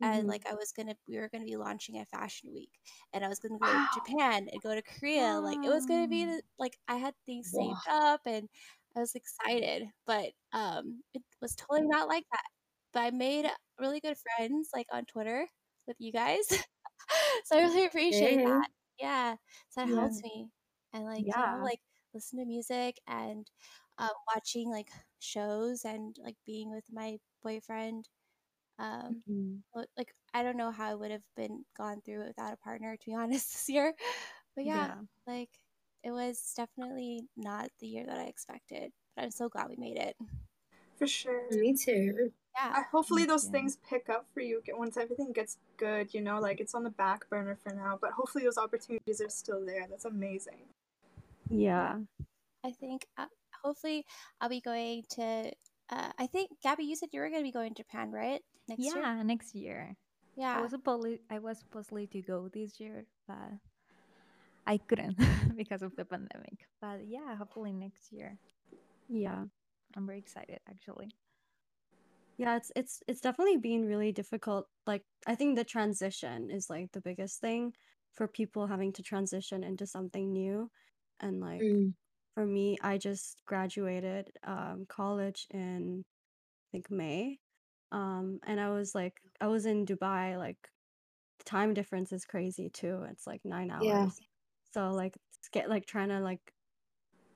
And 0.00 0.20
mm-hmm. 0.20 0.28
like 0.28 0.42
I 0.50 0.54
was 0.54 0.72
gonna, 0.76 0.94
we 1.08 1.16
were 1.16 1.30
gonna 1.32 1.46
be 1.46 1.56
launching 1.56 1.98
a 1.98 2.04
fashion 2.04 2.50
week, 2.52 2.72
and 3.14 3.24
I 3.24 3.28
was 3.28 3.38
gonna 3.38 3.58
go 3.58 3.66
wow. 3.66 3.86
to 3.94 4.00
Japan 4.12 4.46
and 4.52 4.62
go 4.62 4.74
to 4.74 4.82
Korea. 4.82 5.22
Wow. 5.22 5.40
Like 5.40 5.58
it 5.64 5.70
was 5.70 5.86
gonna 5.86 6.08
be 6.08 6.38
like 6.58 6.76
I 6.86 6.96
had 6.96 7.14
things 7.24 7.50
wow. 7.54 7.68
saved 7.68 7.96
up, 7.96 8.20
and 8.26 8.46
I 8.94 9.00
was 9.00 9.14
excited. 9.14 9.84
But 10.06 10.32
um, 10.52 11.02
it 11.14 11.22
was 11.40 11.56
totally 11.56 11.88
not 11.88 12.08
like 12.08 12.24
that. 12.30 12.44
But 12.92 13.00
I 13.04 13.10
made 13.10 13.46
really 13.80 14.00
good 14.00 14.16
friends 14.18 14.68
like 14.74 14.86
on 14.92 15.06
Twitter 15.06 15.48
with 15.86 15.96
you 15.98 16.12
guys, 16.12 16.46
so 17.44 17.56
I 17.56 17.62
really 17.62 17.86
appreciate 17.86 18.40
hey. 18.40 18.44
that 18.44 18.68
yeah 18.98 19.34
so 19.68 19.80
that 19.80 19.88
yeah. 19.88 20.00
helps 20.00 20.22
me 20.22 20.48
and 20.92 21.04
like 21.04 21.24
yeah. 21.26 21.52
you 21.52 21.58
know, 21.58 21.64
like 21.64 21.80
listen 22.14 22.38
to 22.38 22.44
music 22.44 22.98
and 23.06 23.50
uh, 23.98 24.08
watching 24.34 24.70
like 24.70 24.88
shows 25.20 25.84
and 25.84 26.16
like 26.22 26.36
being 26.46 26.70
with 26.70 26.84
my 26.92 27.16
boyfriend 27.42 28.08
um 28.78 29.22
mm-hmm. 29.28 29.80
like 29.96 30.12
i 30.34 30.42
don't 30.42 30.56
know 30.56 30.70
how 30.70 30.90
i 30.90 30.94
would 30.94 31.10
have 31.10 31.24
been 31.34 31.64
gone 31.76 32.00
through 32.04 32.22
it 32.22 32.28
without 32.28 32.52
a 32.52 32.58
partner 32.58 32.96
to 32.96 33.06
be 33.06 33.14
honest 33.18 33.52
this 33.52 33.68
year 33.68 33.92
but 34.54 34.64
yeah, 34.64 34.86
yeah, 34.86 34.94
like 35.26 35.48
it 36.04 36.10
was 36.10 36.52
definitely 36.56 37.22
not 37.36 37.68
the 37.80 37.86
year 37.86 38.04
that 38.06 38.18
i 38.18 38.24
expected 38.24 38.92
but 39.14 39.24
i'm 39.24 39.30
so 39.30 39.48
glad 39.48 39.68
we 39.68 39.76
made 39.76 39.96
it 39.96 40.14
for 40.98 41.06
sure 41.06 41.42
me 41.50 41.74
too 41.74 42.30
yeah. 42.56 42.84
hopefully 42.90 43.24
those 43.24 43.46
yeah. 43.46 43.52
things 43.52 43.78
pick 43.88 44.08
up 44.08 44.26
for 44.32 44.40
you 44.40 44.62
once 44.72 44.96
everything 44.96 45.32
gets 45.32 45.58
good, 45.76 46.12
you 46.14 46.20
know, 46.20 46.40
like 46.40 46.60
it's 46.60 46.74
on 46.74 46.84
the 46.84 46.90
back 46.90 47.28
burner 47.28 47.56
for 47.62 47.74
now, 47.74 47.98
but 48.00 48.12
hopefully 48.12 48.44
those 48.44 48.58
opportunities 48.58 49.20
are 49.20 49.28
still 49.28 49.64
there. 49.64 49.86
That's 49.88 50.04
amazing. 50.04 50.66
Yeah. 51.48 51.98
I 52.64 52.70
think 52.72 53.06
uh, 53.16 53.26
hopefully 53.62 54.04
I'll 54.40 54.48
be 54.48 54.60
going 54.60 55.04
to 55.10 55.52
uh, 55.90 56.10
I 56.18 56.26
think 56.26 56.50
Gaby 56.62 56.84
you 56.84 56.96
said 56.96 57.10
you 57.12 57.20
were 57.20 57.28
going 57.28 57.42
to 57.42 57.48
be 57.48 57.52
going 57.52 57.74
to 57.74 57.82
Japan, 57.82 58.10
right? 58.10 58.42
Next 58.68 58.82
yeah, 58.82 59.14
year? 59.14 59.24
next 59.24 59.54
year. 59.54 59.96
Yeah. 60.36 60.58
I 60.58 60.60
was 60.60 60.72
supposed 60.72 61.18
I 61.30 61.38
was 61.38 61.58
supposedly 61.58 62.06
to 62.08 62.22
go 62.22 62.48
this 62.52 62.80
year, 62.80 63.04
but 63.28 63.52
I 64.66 64.78
couldn't 64.78 65.16
because 65.56 65.82
of 65.82 65.94
the 65.94 66.04
pandemic. 66.04 66.66
But 66.80 67.06
yeah, 67.06 67.36
hopefully 67.36 67.72
next 67.72 68.12
year. 68.12 68.36
Yeah. 69.08 69.44
I'm 69.96 70.06
very 70.06 70.18
excited 70.18 70.58
actually. 70.68 71.10
Yeah, 72.38 72.56
it's 72.56 72.70
it's 72.76 73.02
it's 73.08 73.20
definitely 73.20 73.56
been 73.58 73.86
really 73.86 74.12
difficult. 74.12 74.68
Like 74.86 75.04
I 75.26 75.34
think 75.34 75.56
the 75.56 75.64
transition 75.64 76.50
is 76.50 76.68
like 76.68 76.92
the 76.92 77.00
biggest 77.00 77.40
thing 77.40 77.74
for 78.12 78.28
people 78.28 78.66
having 78.66 78.92
to 78.94 79.02
transition 79.02 79.64
into 79.64 79.86
something 79.86 80.32
new. 80.32 80.70
And 81.20 81.40
like 81.40 81.66
Mm. 81.72 81.94
for 82.34 82.46
me, 82.46 82.78
I 82.82 82.98
just 82.98 83.44
graduated 83.46 84.32
um 84.44 84.86
college 84.88 85.46
in 85.50 86.04
I 86.70 86.72
think 86.72 86.90
May. 86.90 87.40
Um 87.92 88.40
and 88.44 88.60
I 88.60 88.70
was 88.70 88.94
like 88.94 89.20
I 89.40 89.48
was 89.48 89.66
in 89.66 89.86
Dubai 89.86 90.38
like 90.38 90.70
the 91.40 91.44
time 91.46 91.74
difference 91.74 92.12
is 92.12 92.24
crazy 92.26 92.70
too. 92.70 93.04
It's 93.10 93.26
like 93.26 93.44
9 93.44 93.70
hours. 93.72 94.08
Yeah. 94.08 94.12
So 94.74 94.92
like 94.92 95.18
get 95.52 95.70
like 95.70 95.86
trying 95.86 96.10
to 96.10 96.20
like 96.20 96.54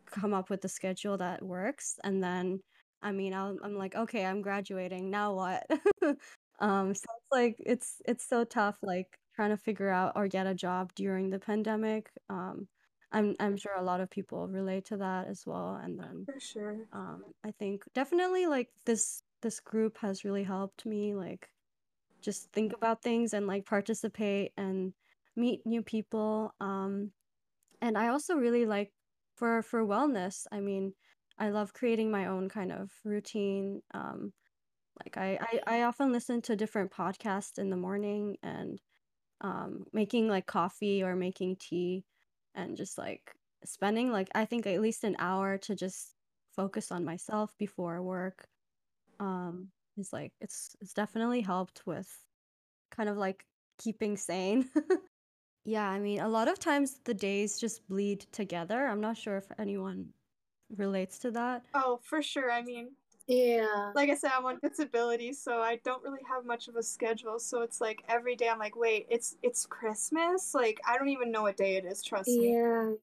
come 0.07 0.35
up 0.35 0.51
with 0.51 0.65
a 0.65 0.69
schedule 0.69 1.17
that 1.19 1.43
works 1.43 1.99
and 2.05 2.23
then 2.23 2.61
I 3.03 3.13
mean 3.13 3.33
I'm, 3.35 3.59
I'm 3.63 3.77
like 3.77 3.95
okay 3.95 4.25
I'm 4.25 4.43
graduating 4.43 5.11
now 5.11 5.35
what 5.35 5.67
um 6.61 6.95
so 6.95 7.05
it's 7.17 7.33
like 7.33 7.57
it's 7.61 8.03
it's 8.07 8.27
so 8.27 8.45
tough 8.45 8.79
like 8.83 9.19
trying 9.35 9.51
to 9.51 9.57
figure 9.57 9.89
out 9.91 10.13
or 10.17 10.29
get 10.29 10.47
a 10.47 10.55
job 10.55 10.93
during 10.95 11.31
the 11.31 11.39
pandemic 11.39 12.11
um 12.29 12.69
I'm 13.13 13.35
I'm 13.41 13.57
sure 13.57 13.75
a 13.77 13.83
lot 13.83 14.01
of 14.01 14.11
people 14.11 14.49
relate 14.49 14.87
to 14.87 14.97
that 14.99 15.29
as 15.29 15.45
well 15.47 15.77
and 15.83 15.99
then 15.99 16.27
For 16.27 16.41
sure. 16.41 16.87
um 16.93 17.25
I 17.45 17.53
think 17.53 17.85
definitely 17.95 18.47
like 18.47 18.71
this 18.87 19.23
this 19.43 19.61
group 19.61 19.99
has 19.99 20.25
really 20.25 20.45
helped 20.45 20.87
me 20.87 21.15
like 21.15 21.51
just 22.23 22.53
think 22.53 22.73
about 22.75 23.03
things 23.03 23.33
and 23.33 23.47
like 23.47 23.65
participate 23.67 24.53
and 24.57 24.93
meet 25.37 25.65
new 25.67 25.83
people 25.83 26.55
um 26.61 27.13
and 27.81 27.97
I 27.99 28.09
also 28.09 28.37
really 28.37 28.67
like 28.67 28.93
for 29.37 29.63
for 29.63 29.85
wellness. 29.87 30.47
I 30.53 30.61
mean, 30.61 30.95
I 31.41 31.51
love 31.51 31.75
creating 31.75 32.13
my 32.13 32.27
own 32.27 32.51
kind 32.51 32.73
of 32.73 32.93
routine. 33.05 33.83
Um, 33.95 34.35
like 35.05 35.17
I, 35.19 35.39
I 35.67 35.79
I 35.79 35.83
often 35.85 36.13
listen 36.13 36.43
to 36.43 36.57
different 36.57 36.93
podcasts 36.93 37.59
in 37.59 37.71
the 37.71 37.77
morning 37.77 38.39
and 38.43 38.81
um 39.43 39.87
making 39.93 40.29
like 40.29 40.47
coffee 40.47 41.03
or 41.03 41.17
making 41.17 41.57
tea 41.57 42.05
and 42.55 42.77
just 42.77 42.99
like 42.99 43.35
spending 43.65 44.13
like 44.13 44.31
I 44.35 44.45
think 44.47 44.67
at 44.67 44.81
least 44.83 45.05
an 45.05 45.17
hour 45.21 45.59
to 45.61 45.77
just 45.77 46.17
focus 46.53 46.93
on 46.93 47.05
myself 47.05 47.57
before 47.59 48.03
work. 48.03 48.49
Um, 49.21 49.73
is 49.99 50.13
like 50.13 50.35
it's 50.41 50.77
it's 50.81 50.95
definitely 50.95 51.43
helped 51.43 51.87
with 51.87 52.11
kind 52.91 53.09
of 53.11 53.17
like 53.19 53.47
keeping 53.79 54.17
sane. 54.17 54.71
Yeah, 55.65 55.89
I 55.89 55.99
mean, 56.01 56.21
a 56.21 56.29
lot 56.29 56.49
of 56.49 56.59
times 56.59 57.01
the 57.05 57.15
days 57.15 57.59
just 57.59 57.87
bleed 57.89 58.21
together. 58.33 58.87
I'm 58.87 59.01
not 59.01 59.17
sure 59.19 59.37
if 59.37 59.51
anyone 59.59 60.15
relates 60.77 61.19
to 61.21 61.31
that. 61.33 61.65
Oh, 61.75 62.01
for 62.03 62.23
sure. 62.23 62.51
I 62.51 62.63
mean, 62.63 62.97
Yeah. 63.27 63.95
like 63.95 64.11
I 64.11 64.15
said, 64.15 64.33
I'm 64.35 64.47
on 64.47 64.59
disability, 64.63 65.33
so 65.33 65.61
I 65.63 65.77
don't 65.77 66.03
really 66.03 66.23
have 66.29 66.45
much 66.45 66.69
of 66.69 66.77
a 66.77 66.83
schedule. 66.83 67.39
So 67.39 67.63
it's 67.63 67.81
like 67.81 68.03
every 68.09 68.37
day 68.37 68.49
I'm 68.49 68.59
like, 68.59 68.77
wait, 68.77 69.07
it's 69.11 69.37
it's 69.43 69.67
Christmas. 69.67 70.55
Like 70.55 70.81
I 70.87 70.99
don't 70.99 71.09
even 71.09 71.31
know 71.33 71.43
what 71.43 71.57
day 71.57 71.77
it 71.77 71.85
is. 71.85 72.03
Trust 72.03 72.41
me. 72.41 72.55
Yeah. 72.55 72.95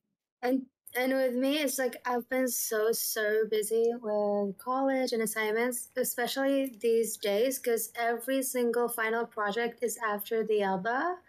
And 0.42 0.68
and 0.96 1.14
with 1.14 1.36
me 1.36 1.58
it's 1.60 1.78
like 1.78 1.98
I've 2.06 2.28
been 2.30 2.48
so 2.48 2.92
so 2.92 3.46
busy 3.48 3.94
with 4.02 4.58
college 4.58 5.14
and 5.14 5.22
assignments, 5.22 5.92
especially 5.96 6.78
these 6.82 7.18
days 7.18 7.60
cuz 7.60 7.92
every 7.96 8.42
single 8.44 8.88
final 8.90 9.26
project 9.26 9.84
is 9.84 9.98
after 9.98 10.44
the 10.44 10.62
ALBA. 10.64 11.20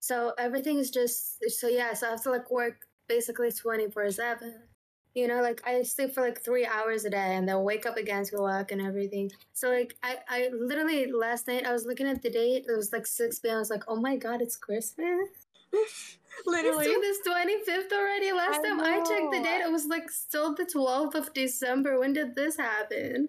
So 0.00 0.34
everything 0.38 0.78
is 0.78 0.90
just 0.90 1.42
so 1.50 1.68
yeah, 1.68 1.94
so 1.94 2.08
I 2.08 2.10
have 2.12 2.22
to 2.24 2.30
like 2.30 2.50
work 2.50 2.88
basically 3.08 3.50
24/7. 3.52 4.68
You 5.14 5.28
know, 5.28 5.42
like 5.42 5.60
I 5.66 5.82
sleep 5.82 6.14
for 6.14 6.22
like 6.22 6.42
3 6.42 6.66
hours 6.66 7.04
a 7.04 7.10
day 7.10 7.36
and 7.36 7.48
then 7.48 7.62
wake 7.64 7.84
up 7.84 7.96
again 7.96 8.24
to 8.24 8.36
work 8.38 8.72
and 8.72 8.80
everything. 8.80 9.30
So 9.52 9.68
like 9.68 9.94
I 10.02 10.16
I 10.28 10.48
literally 10.52 11.12
last 11.12 11.48
night 11.48 11.66
I 11.66 11.72
was 11.72 11.84
looking 11.86 12.06
at 12.06 12.22
the 12.22 12.30
date. 12.30 12.64
It 12.68 12.76
was 12.76 12.92
like 12.92 13.06
6 13.06 13.38
p.m. 13.40 13.56
I 13.56 13.58
was 13.58 13.70
like, 13.70 13.84
"Oh 13.88 13.96
my 13.96 14.16
god, 14.16 14.40
it's 14.40 14.56
Christmas." 14.56 15.28
Literally. 16.46 16.86
It's 16.86 17.22
the 17.22 17.30
25th 17.30 17.92
already. 17.92 18.32
Last 18.32 18.60
I 18.64 18.68
time 18.68 18.80
I 18.80 18.96
checked 18.98 19.32
the 19.32 19.40
date, 19.42 19.60
it 19.60 19.70
was 19.70 19.86
like 19.86 20.10
still 20.10 20.54
the 20.54 20.64
12th 20.64 21.14
of 21.14 21.32
December. 21.34 21.98
When 21.98 22.12
did 22.12 22.34
this 22.34 22.56
happen? 22.56 23.28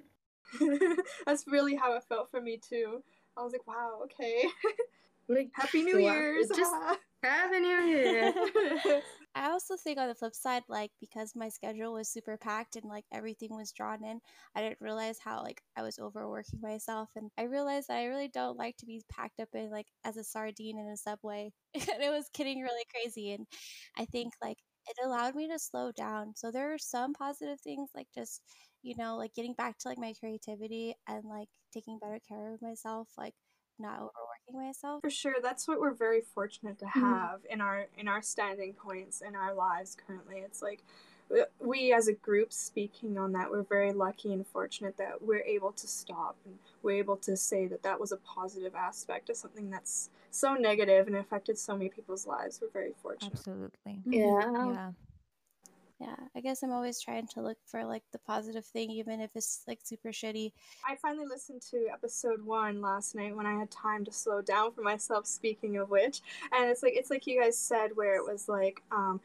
That's 1.25 1.45
really 1.47 1.75
how 1.75 1.93
it 1.93 2.03
felt 2.07 2.31
for 2.31 2.41
me 2.41 2.57
too. 2.57 3.03
I 3.37 3.43
was 3.43 3.51
like, 3.51 3.67
wow, 3.67 4.01
okay. 4.05 4.45
Like 5.29 5.51
Happy 5.53 5.83
New 5.83 6.03
wow, 6.03 6.13
Year's. 6.13 6.49
Just 6.53 6.73
happy 7.23 7.59
New 7.61 7.81
Year. 7.83 8.33
I 9.35 9.49
also 9.49 9.75
think 9.77 9.97
on 9.99 10.07
the 10.07 10.15
flip 10.15 10.35
side, 10.35 10.63
like 10.69 10.91
because 10.99 11.35
my 11.35 11.49
schedule 11.49 11.93
was 11.93 12.07
super 12.09 12.37
packed 12.37 12.75
and 12.75 12.85
like 12.85 13.05
everything 13.11 13.55
was 13.55 13.71
drawn 13.71 14.03
in, 14.03 14.19
I 14.55 14.61
didn't 14.61 14.81
realize 14.81 15.17
how 15.23 15.41
like 15.41 15.61
I 15.75 15.81
was 15.81 15.97
overworking 15.99 16.61
myself, 16.61 17.09
and 17.15 17.31
I 17.37 17.43
realized 17.43 17.87
that 17.87 17.97
I 17.97 18.05
really 18.05 18.27
don't 18.27 18.57
like 18.57 18.77
to 18.77 18.85
be 18.85 19.01
packed 19.11 19.39
up 19.39 19.49
in 19.55 19.71
like 19.71 19.87
as 20.05 20.17
a 20.17 20.23
sardine 20.23 20.77
in 20.77 20.87
a 20.87 20.97
subway, 20.97 21.51
and 21.73 22.01
it 22.03 22.11
was 22.11 22.29
getting 22.33 22.61
really 22.61 22.85
crazy. 22.93 23.33
And 23.33 23.47
I 23.97 24.05
think 24.05 24.33
like 24.41 24.57
it 24.87 24.97
allowed 25.03 25.35
me 25.35 25.47
to 25.49 25.57
slow 25.59 25.91
down. 25.91 26.33
So 26.35 26.51
there 26.51 26.73
are 26.73 26.77
some 26.77 27.13
positive 27.13 27.59
things, 27.61 27.89
like 27.95 28.07
just 28.13 28.41
you 28.83 28.95
know 28.97 29.15
like 29.17 29.33
getting 29.33 29.53
back 29.53 29.77
to 29.79 29.87
like 29.89 29.97
my 29.97 30.13
creativity 30.19 30.93
and 31.07 31.23
like 31.25 31.49
taking 31.73 31.97
better 31.99 32.19
care 32.27 32.53
of 32.53 32.61
myself, 32.61 33.09
like 33.17 33.33
not 33.79 33.95
overworking 33.99 34.67
myself. 34.67 35.01
For 35.01 35.09
sure, 35.09 35.35
that's 35.41 35.67
what 35.67 35.79
we're 35.79 35.93
very 35.93 36.21
fortunate 36.21 36.77
to 36.79 36.85
Mhm. 36.85 37.01
have 37.01 37.45
in 37.49 37.61
our 37.61 37.87
in 37.97 38.07
our 38.07 38.21
standing 38.21 38.73
points 38.73 39.21
in 39.21 39.35
our 39.35 39.53
lives 39.53 39.95
currently. 39.95 40.39
It's 40.39 40.61
like 40.61 40.83
we 41.59 41.91
as 41.93 42.07
a 42.07 42.13
group 42.13 42.53
speaking 42.53 43.17
on 43.17 43.31
that, 43.31 43.49
we're 43.49 43.63
very 43.63 43.91
lucky 43.91 44.31
and 44.33 44.45
fortunate 44.45 44.97
that 44.97 45.21
we're 45.21 45.41
able 45.41 45.71
to 45.71 45.87
stop 45.87 46.35
and 46.45 46.59
we're 46.83 46.97
able 46.97 47.17
to 47.17 47.35
say 47.35 47.65
that 47.67 47.81
that 47.83 47.99
was 47.99 48.11
a 48.11 48.17
positive 48.17 48.75
aspect 48.75 49.29
of 49.29 49.37
something 49.37 49.69
that's 49.71 50.09
so 50.29 50.53
negative 50.53 51.07
and 51.07 51.15
affected 51.15 51.57
so 51.57 51.75
many 51.75 51.89
people's 51.89 52.27
lives. 52.27 52.59
We're 52.61 52.69
very 52.69 52.93
fortunate. 53.01 53.33
Absolutely. 53.33 54.01
yeah. 54.05 54.51
Yeah. 54.51 54.91
Yeah, 56.03 56.15
I 56.35 56.41
guess 56.41 56.63
I'm 56.63 56.73
always 56.73 56.99
trying 56.99 57.27
to 57.27 57.41
look 57.41 57.57
for 57.65 57.85
like 57.85 58.03
the 58.11 58.19
positive 58.19 58.65
thing, 58.65 58.91
even 58.91 59.21
if 59.21 59.31
it's 59.35 59.63
like 59.67 59.79
super 59.83 60.09
shitty. 60.09 60.51
I 60.85 60.97
finally 60.97 61.25
listened 61.25 61.61
to 61.71 61.87
episode 61.93 62.45
one 62.45 62.81
last 62.81 63.15
night 63.15 63.33
when 63.33 63.45
I 63.45 63.57
had 63.57 63.71
time 63.71 64.03
to 64.03 64.11
slow 64.11 64.41
down 64.41 64.73
for 64.73 64.81
myself. 64.81 65.25
Speaking 65.25 65.77
of 65.77 65.89
which, 65.89 66.21
and 66.51 66.69
it's 66.69 66.83
like 66.83 66.93
it's 66.97 67.09
like 67.09 67.25
you 67.25 67.39
guys 67.41 67.57
said, 67.57 67.95
where 67.95 68.15
it 68.15 68.25
was 68.25 68.49
like 68.49 68.81
um, 68.91 69.21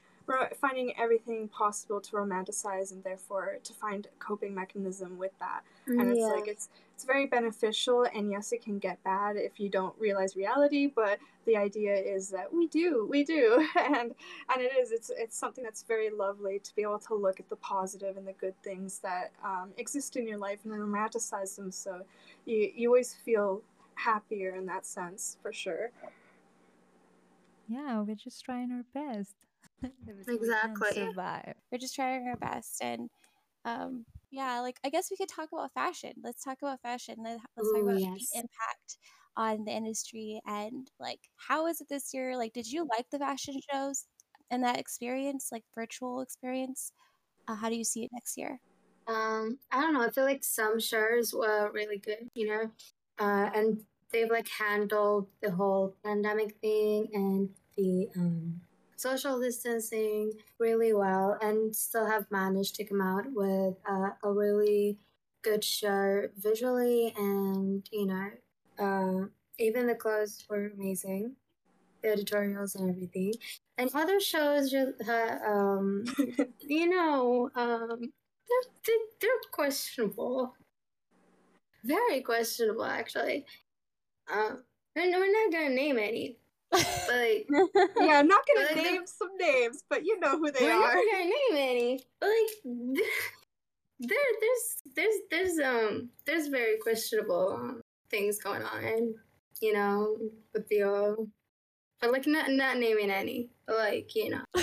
finding 0.61 0.93
everything 0.99 1.49
possible 1.49 2.01
to 2.01 2.13
romanticize 2.13 2.93
and 2.93 3.03
therefore 3.03 3.59
to 3.63 3.73
find 3.73 4.07
a 4.07 4.25
coping 4.25 4.55
mechanism 4.55 5.19
with 5.19 5.33
that. 5.39 5.63
And 5.87 6.11
it's 6.11 6.21
yeah. 6.21 6.27
like 6.27 6.49
it's 6.49 6.69
it's 6.95 7.05
very 7.05 7.27
beneficial. 7.27 8.07
And 8.15 8.31
yes, 8.31 8.53
it 8.53 8.63
can 8.63 8.79
get 8.79 9.03
bad 9.05 9.37
if 9.37 9.59
you 9.59 9.69
don't 9.69 9.95
realize 9.99 10.37
reality. 10.37 10.87
But 10.87 11.19
the 11.47 11.57
idea 11.57 11.95
is 11.95 12.29
that 12.31 12.53
we 12.53 12.67
do, 12.67 13.07
we 13.11 13.25
do, 13.25 13.67
and 13.79 14.15
and 14.53 14.63
it 14.63 14.73
is. 14.79 14.93
It's 14.93 15.11
it's 15.17 15.37
something 15.37 15.65
that's 15.65 15.83
very 15.83 16.11
lovely 16.11 16.59
to 16.59 16.77
be 16.77 16.83
able 16.83 16.99
to 17.01 17.15
look 17.15 17.41
at 17.41 17.49
the 17.49 17.57
positive 17.57 18.17
and 18.17 18.27
the 18.27 18.35
good 18.35 18.55
things 18.63 18.99
that 19.01 19.31
um, 19.45 19.71
exist 19.79 20.17
in 20.17 20.27
your 20.27 20.39
life 20.39 20.59
and 20.65 20.73
romanticize 20.73 21.57
them. 21.57 21.71
So 21.71 22.03
you 22.45 22.71
you 22.75 22.89
always 22.89 23.15
feel 23.15 23.63
happier 23.95 24.55
in 24.55 24.67
that 24.67 24.87
sense, 24.87 25.39
for 25.43 25.53
sure. 25.53 25.91
Yeah, 27.69 28.01
we're 28.01 28.15
just 28.15 28.45
trying 28.45 28.73
our 28.73 28.85
best. 28.95 29.48
that 29.83 29.93
we 30.41 30.55
can 30.61 30.83
Exactly. 30.83 30.85
survive. 30.85 31.55
We're 31.73 31.79
just 31.79 31.95
trying 31.95 32.27
our 32.29 32.37
best, 32.37 32.83
and 32.83 33.11
um, 33.65 34.07
yeah, 34.31 34.61
like 34.61 34.79
I 34.85 34.91
guess 34.91 35.11
we 35.11 35.17
could 35.19 35.29
talk 35.29 35.51
about 35.53 35.73
fashion. 35.75 36.15
Let's 36.23 36.45
talk 36.45 36.59
about 36.63 36.83
fashion. 36.83 37.17
Let- 37.25 37.41
Let's 37.57 37.73
talk 37.73 37.83
about 37.83 38.01
yes. 38.01 38.31
the 38.33 38.39
impact 38.41 38.99
on 39.37 39.65
the 39.65 39.73
industry 39.73 40.41
and 40.47 40.91
like 41.01 41.21
how 41.37 41.67
is 41.69 41.81
it 41.81 41.89
this 41.89 42.15
year? 42.15 42.37
Like, 42.37 42.53
did 42.55 42.71
you 42.71 42.87
like 42.97 43.07
the 43.11 43.19
fashion 43.21 43.61
shows 43.73 44.07
and 44.51 44.65
that 44.65 44.79
experience, 44.81 45.51
like 45.53 45.65
virtual 45.75 46.21
experience? 46.23 46.93
Uh, 47.49 47.57
how 47.57 47.71
do 47.71 47.77
you 47.77 47.85
see 47.85 48.05
it 48.05 48.11
next 48.13 48.37
year? 48.39 48.61
Um, 49.07 49.59
I 49.71 49.81
don't 49.81 49.95
know. 49.95 50.03
I 50.03 50.11
feel 50.11 50.25
like 50.25 50.45
some 50.45 50.79
shows 50.81 51.33
were 51.35 51.71
really 51.73 51.99
good, 51.99 52.29
you 52.35 52.47
know, 52.49 52.73
uh, 53.19 53.51
and 53.55 53.85
they've 54.13 54.31
like 54.31 54.49
handled 54.49 55.29
the 55.41 55.51
whole 55.53 55.97
pandemic 56.05 56.59
thing 56.61 57.09
and 57.15 57.55
the 57.77 58.09
um, 58.17 58.61
social 58.99 59.39
distancing 59.41 60.33
really 60.59 60.93
well, 60.93 61.39
and 61.41 61.75
still 61.75 62.07
have 62.07 62.27
managed 62.31 62.75
to 62.77 62.85
come 62.85 63.01
out 63.01 63.25
with 63.33 63.75
uh, 63.89 64.11
a 64.23 64.33
really 64.33 64.99
good 65.43 65.63
show 65.63 66.25
visually, 66.37 67.15
and 67.17 67.89
you 67.93 68.07
know, 68.07 68.31
uh, 68.79 69.27
even 69.59 69.87
the 69.87 69.95
clothes 69.95 70.45
were 70.51 70.73
amazing, 70.75 71.37
the 72.03 72.11
editorials 72.11 72.75
and 72.75 72.91
everything. 72.91 73.35
And 73.77 73.91
other 73.95 74.21
shows, 74.21 74.71
just, 74.71 75.09
uh, 75.09 75.39
um, 75.47 76.05
you 76.61 76.89
know, 76.89 77.51
um, 77.55 78.01
they're, 78.49 78.73
they're, 78.85 78.97
they're 79.21 79.31
questionable. 79.53 80.55
Very 81.85 82.21
questionable, 82.23 82.85
actually. 82.85 83.47
Um, 84.33 84.65
and 84.97 85.15
we're 85.15 85.33
not 85.33 85.53
gonna 85.53 85.75
name 85.75 85.99
any, 85.99 86.37
like 86.73 87.47
yeah, 88.01 88.19
I'm 88.19 88.29
not 88.29 88.43
gonna 88.55 88.67
like, 88.67 88.77
name 88.77 89.03
some 89.07 89.37
names, 89.39 89.85
but 89.89 90.05
you 90.05 90.19
know 90.21 90.39
who 90.39 90.51
they 90.51 90.65
we're 90.65 90.79
not 90.79 90.91
are. 90.91 90.95
gonna 90.95 91.25
name 91.25 91.33
any, 91.55 92.01
but 92.21 92.29
like 92.29 92.75
there, 94.01 94.19
there's, 94.41 94.83
there's, 94.95 95.15
there's, 95.31 95.59
um, 95.59 96.11
there's 96.27 96.49
very 96.49 96.79
questionable 96.79 97.55
um, 97.55 97.81
things 98.11 98.39
going 98.39 98.63
on, 98.63 99.15
you 99.61 99.73
know, 99.73 100.17
with 100.55 100.69
the, 100.69 100.83
uh, 100.83 101.15
but 102.01 102.13
like 102.13 102.27
not 102.27 102.51
not 102.51 102.79
naming 102.79 103.11
any, 103.11 103.51
but 103.67 103.77
like 103.77 104.15
you 104.15 104.31
know, 104.31 104.45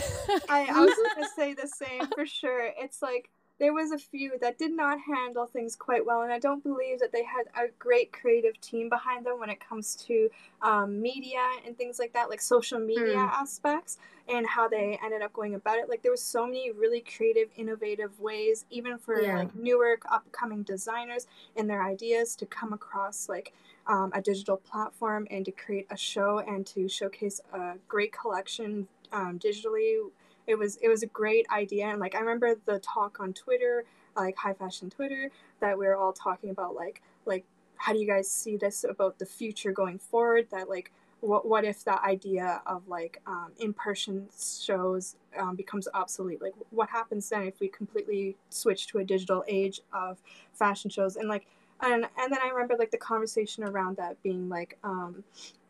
I, 0.50 0.68
I 0.72 0.80
was 0.80 0.96
gonna 1.15 1.28
say 1.36 1.54
the 1.54 1.68
same 1.68 2.08
for 2.13 2.26
sure. 2.26 2.70
It's 2.78 3.02
like 3.02 3.30
there 3.60 3.74
was 3.74 3.91
a 3.91 3.98
few 3.98 4.38
that 4.41 4.58
did 4.58 4.72
not 4.74 5.00
handle 5.00 5.46
things 5.46 5.76
quite 5.76 6.06
well, 6.06 6.22
and 6.22 6.32
I 6.34 6.39
don't 6.39 6.62
believe 6.63 7.00
that 7.00 7.12
they 7.13 7.24
had 7.24 7.46
a 7.56 7.70
great 7.80 8.12
creative 8.12 8.60
team 8.60 8.89
behind 8.89 9.26
them 9.26 9.39
when 9.39 9.50
it 9.50 9.60
comes 9.60 9.96
to 10.08 10.30
um, 10.62 11.02
media 11.02 11.39
and 11.65 11.78
things 11.78 11.98
like 11.98 12.13
that, 12.13 12.30
like 12.30 12.41
social 12.41 12.80
media 12.80 13.02
Mm. 13.18 13.32
aspects 13.32 13.98
and 14.28 14.46
how 14.48 14.68
they 14.68 15.00
ended 15.04 15.22
up 15.22 15.32
going 15.34 15.56
about 15.56 15.78
it. 15.78 15.88
Like 15.88 16.02
there 16.02 16.12
was 16.12 16.22
so 16.22 16.46
many 16.46 16.72
really 16.72 17.02
creative, 17.02 17.50
innovative 17.56 18.20
ways, 18.20 18.65
even 18.70 18.98
for 18.98 19.22
Yeah. 19.22 19.38
like 19.38 19.56
newer, 19.56 20.00
upcoming 20.12 20.63
designers 20.63 21.28
and 21.56 21.70
their 21.70 21.84
ideas 21.84 22.36
to 22.38 22.46
come 22.46 22.74
across 22.74 23.30
like 23.30 23.54
um, 23.88 24.12
a 24.13 24.22
digital 24.22 24.58
platform 24.58 25.28
and 25.32 25.46
to 25.46 25.52
create 25.52 25.88
a 25.91 25.98
show 25.98 26.39
and 26.39 26.65
to 26.68 26.89
showcase 26.89 27.39
a 27.54 27.76
great 27.88 28.12
collection 28.12 28.88
um, 29.12 29.39
digitally 29.39 29.98
it 30.47 30.58
was 30.58 30.77
it 30.77 30.88
was 30.89 31.03
a 31.03 31.08
great 31.08 31.45
idea. 31.51 31.86
And 31.86 31.99
like 31.99 32.15
i 32.15 32.19
remember 32.19 32.55
the 32.65 32.79
talk 32.79 33.19
on 33.19 33.34
twitter 33.34 33.86
like 34.15 34.38
high 34.38 34.53
fashion 34.53 34.89
twitter 34.89 35.29
that 35.60 35.77
we 35.77 35.86
were 35.86 35.97
all 35.97 36.13
talking 36.13 36.49
about 36.49 36.75
like 36.75 37.01
like 37.25 37.45
how 37.77 37.93
do 37.93 37.99
you 37.99 38.08
guys 38.08 38.29
see 38.29 38.58
this 38.58 38.84
about 38.84 39.19
the 39.19 39.25
future 39.25 39.71
going 39.71 39.99
forward? 39.99 40.47
That 40.51 40.69
like 40.69 40.91
what, 41.21 41.47
what 41.47 41.63
if 41.63 41.84
that 41.86 42.03
idea 42.03 42.62
of 42.65 42.88
like 42.88 43.21
um, 43.25 43.51
in-person 43.60 44.27
shows 44.38 45.15
um, 45.38 45.55
becomes 45.55 45.88
obsolete? 45.93 46.41
Like 46.41 46.53
what 46.71 46.89
happens 46.89 47.29
then 47.29 47.43
if 47.43 47.60
we 47.60 47.67
completely 47.67 48.36
switch 48.49 48.88
to 48.88 48.99
a 48.99 49.03
digital 49.03 49.43
age 49.47 49.81
of 49.93 50.21
fashion 50.53 50.89
shows? 50.89 51.15
And 51.15 51.27
like 51.27 51.45
and 51.81 52.05
and 52.17 52.31
then 52.31 52.39
i 52.41 52.47
remember 52.47 52.73
like 52.79 52.89
the 52.89 52.97
conversation 52.97 53.62
around 53.62 53.97
that 53.97 54.15
being 54.23 54.47
like 54.47 54.77
um 54.86 55.25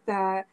that 0.06 0.46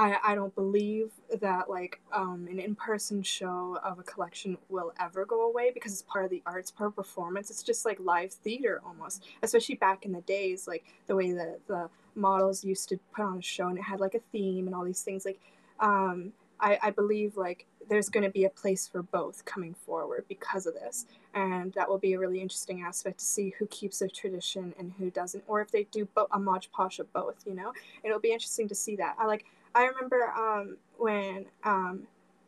I, 0.00 0.16
I 0.24 0.34
don't 0.34 0.54
believe 0.54 1.10
that 1.42 1.68
like 1.68 2.00
um, 2.10 2.48
an 2.50 2.58
in-person 2.58 3.22
show 3.22 3.78
of 3.84 3.98
a 3.98 4.02
collection 4.02 4.56
will 4.70 4.94
ever 4.98 5.26
go 5.26 5.46
away 5.46 5.72
because 5.74 5.92
it's 5.92 6.02
part 6.02 6.24
of 6.24 6.30
the 6.30 6.42
arts 6.46 6.70
part 6.70 6.88
of 6.88 6.96
performance. 6.96 7.50
It's 7.50 7.62
just 7.62 7.84
like 7.84 7.98
live 8.00 8.32
theater 8.32 8.80
almost 8.84 9.22
especially 9.42 9.74
back 9.74 10.06
in 10.06 10.12
the 10.12 10.22
days 10.22 10.66
like 10.66 10.84
the 11.06 11.14
way 11.14 11.32
that 11.32 11.60
the 11.68 11.90
models 12.14 12.64
used 12.64 12.88
to 12.88 12.98
put 13.14 13.24
on 13.24 13.38
a 13.38 13.42
show 13.42 13.68
and 13.68 13.76
it 13.76 13.82
had 13.84 14.00
like 14.00 14.14
a 14.14 14.20
theme 14.32 14.66
and 14.66 14.74
all 14.74 14.84
these 14.84 15.02
things 15.02 15.26
like 15.26 15.38
um, 15.80 16.32
I, 16.58 16.78
I 16.82 16.90
believe 16.90 17.36
like 17.36 17.66
there's 17.88 18.08
going 18.08 18.24
to 18.24 18.30
be 18.30 18.44
a 18.44 18.50
place 18.50 18.86
for 18.86 19.02
both 19.02 19.44
coming 19.44 19.74
forward 19.74 20.24
because 20.28 20.66
of 20.66 20.74
this. 20.74 21.06
And 21.34 21.72
that 21.74 21.88
will 21.88 21.98
be 21.98 22.12
a 22.12 22.18
really 22.18 22.40
interesting 22.40 22.82
aspect 22.82 23.18
to 23.18 23.24
see 23.24 23.54
who 23.58 23.66
keeps 23.66 24.00
a 24.00 24.08
tradition 24.08 24.74
and 24.78 24.92
who 24.98 25.10
doesn't 25.10 25.44
or 25.46 25.60
if 25.60 25.70
they 25.70 25.84
do 25.90 26.06
bo- 26.14 26.28
a 26.32 26.38
modge 26.38 26.70
posh 26.72 26.98
of 27.00 27.12
both 27.12 27.36
you 27.46 27.54
know? 27.54 27.72
It'll 28.04 28.20
be 28.20 28.32
interesting 28.32 28.68
to 28.68 28.74
see 28.74 28.96
that. 28.96 29.16
I 29.18 29.26
like 29.26 29.44
I 29.74 29.86
remember 29.86 30.30
um, 30.30 30.76
when 30.98 31.46
um, 31.64 32.02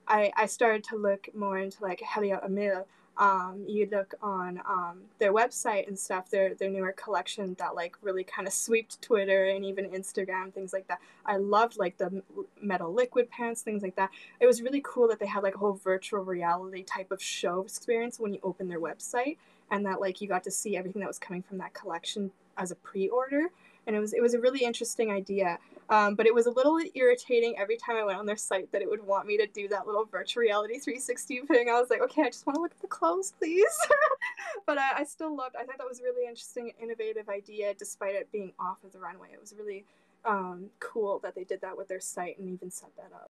I, 0.09 0.33
I 0.37 0.47
started 0.47 0.85
to 0.85 0.97
look 0.97 1.29
more 1.35 1.59
into 1.59 1.83
like 1.83 2.01
Heliot 2.01 2.45
Emil. 2.45 2.87
Um, 3.19 3.67
you 3.69 3.87
look 3.93 4.15
on 4.23 4.59
um, 4.67 5.03
their 5.19 5.35
website 5.35 5.87
and 5.87 5.99
stuff, 5.99 6.31
their 6.31 6.55
their 6.55 6.71
newer 6.71 6.93
collection 6.93 7.55
that 7.59 7.75
like 7.75 7.95
really 8.01 8.25
kind 8.25 8.49
of 8.49 8.55
swept 8.55 9.03
Twitter 9.03 9.49
and 9.49 9.67
even 9.67 9.91
Instagram, 9.91 10.53
things 10.53 10.73
like 10.73 10.89
that. 10.89 10.99
I 11.27 11.37
loved 11.37 11.77
like 11.77 11.99
the 11.99 12.23
metal 12.63 12.93
liquid 12.93 13.31
pants, 13.31 13.61
things 13.61 13.83
like 13.83 13.97
that. 13.97 14.09
It 14.41 14.47
was 14.47 14.63
really 14.63 14.81
cool 14.83 15.09
that 15.09 15.21
they 15.21 15.27
had 15.27 15.43
like 15.43 15.55
a 15.55 15.59
whole 15.59 15.75
virtual 15.75 16.25
reality 16.25 16.83
type 16.83 17.13
of 17.13 17.23
show 17.23 17.61
experience 17.61 18.19
when 18.19 18.33
you 18.33 18.41
open 18.43 18.67
their 18.67 18.81
website, 18.81 19.37
and 19.71 19.85
that 19.85 20.01
like 20.01 20.23
you 20.23 20.27
got 20.27 20.43
to 20.45 20.51
see 20.51 20.75
everything 20.77 21.01
that 21.01 21.09
was 21.09 21.19
coming 21.19 21.43
from 21.43 21.59
that 21.59 21.75
collection 21.75 22.31
as 22.57 22.71
a 22.71 22.77
pre-order. 22.77 23.51
And 23.87 23.95
it 23.95 24.01
was 24.01 24.15
it 24.15 24.23
was 24.23 24.33
a 24.33 24.41
really 24.41 24.61
interesting 24.65 25.11
idea. 25.11 25.59
Um, 25.89 26.15
but 26.15 26.27
it 26.27 26.35
was 26.35 26.47
a 26.47 26.51
little 26.51 26.81
irritating 26.95 27.59
every 27.59 27.77
time 27.77 27.97
I 27.97 28.05
went 28.05 28.19
on 28.19 28.27
their 28.27 28.37
site 28.37 28.73
that 28.73 28.83
it 28.83 28.89
would 28.89 29.03
want 29.05 29.27
me 29.27 29.37
to 29.39 29.47
do 29.47 29.69
that 29.69 29.87
little 29.87 30.05
virtual 30.07 30.41
reality 30.43 30.79
360 30.79 31.41
thing. 31.41 31.69
I 31.69 31.81
was 31.81 31.91
like, 31.91 32.01
okay, 32.03 32.23
I 32.23 32.27
just 32.31 32.47
want 32.47 32.57
to 32.57 32.63
look 32.63 32.73
at 32.73 32.81
the 32.81 32.87
clothes, 32.89 33.33
please. 33.39 33.77
but 34.67 34.79
I, 34.79 34.99
I 35.01 35.05
still 35.05 35.35
loved. 35.37 35.57
I 35.57 35.65
thought 35.65 35.79
that 35.79 35.89
was 35.89 36.01
a 36.01 36.05
really 36.05 36.27
interesting, 36.27 36.73
innovative 36.81 37.29
idea, 37.29 37.75
despite 37.75 38.15
it 38.15 38.31
being 38.33 38.53
off 38.59 38.85
of 38.85 38.93
the 38.93 38.99
runway. 38.99 39.31
It 39.33 39.41
was 39.41 39.55
really 39.57 39.85
um, 40.25 40.71
cool 40.81 41.19
that 41.21 41.35
they 41.35 41.45
did 41.45 41.61
that 41.63 41.77
with 41.77 41.89
their 41.89 42.01
site 42.01 42.39
and 42.39 42.49
even 42.49 42.71
set 42.71 42.95
that 42.97 43.13
up. 43.13 43.31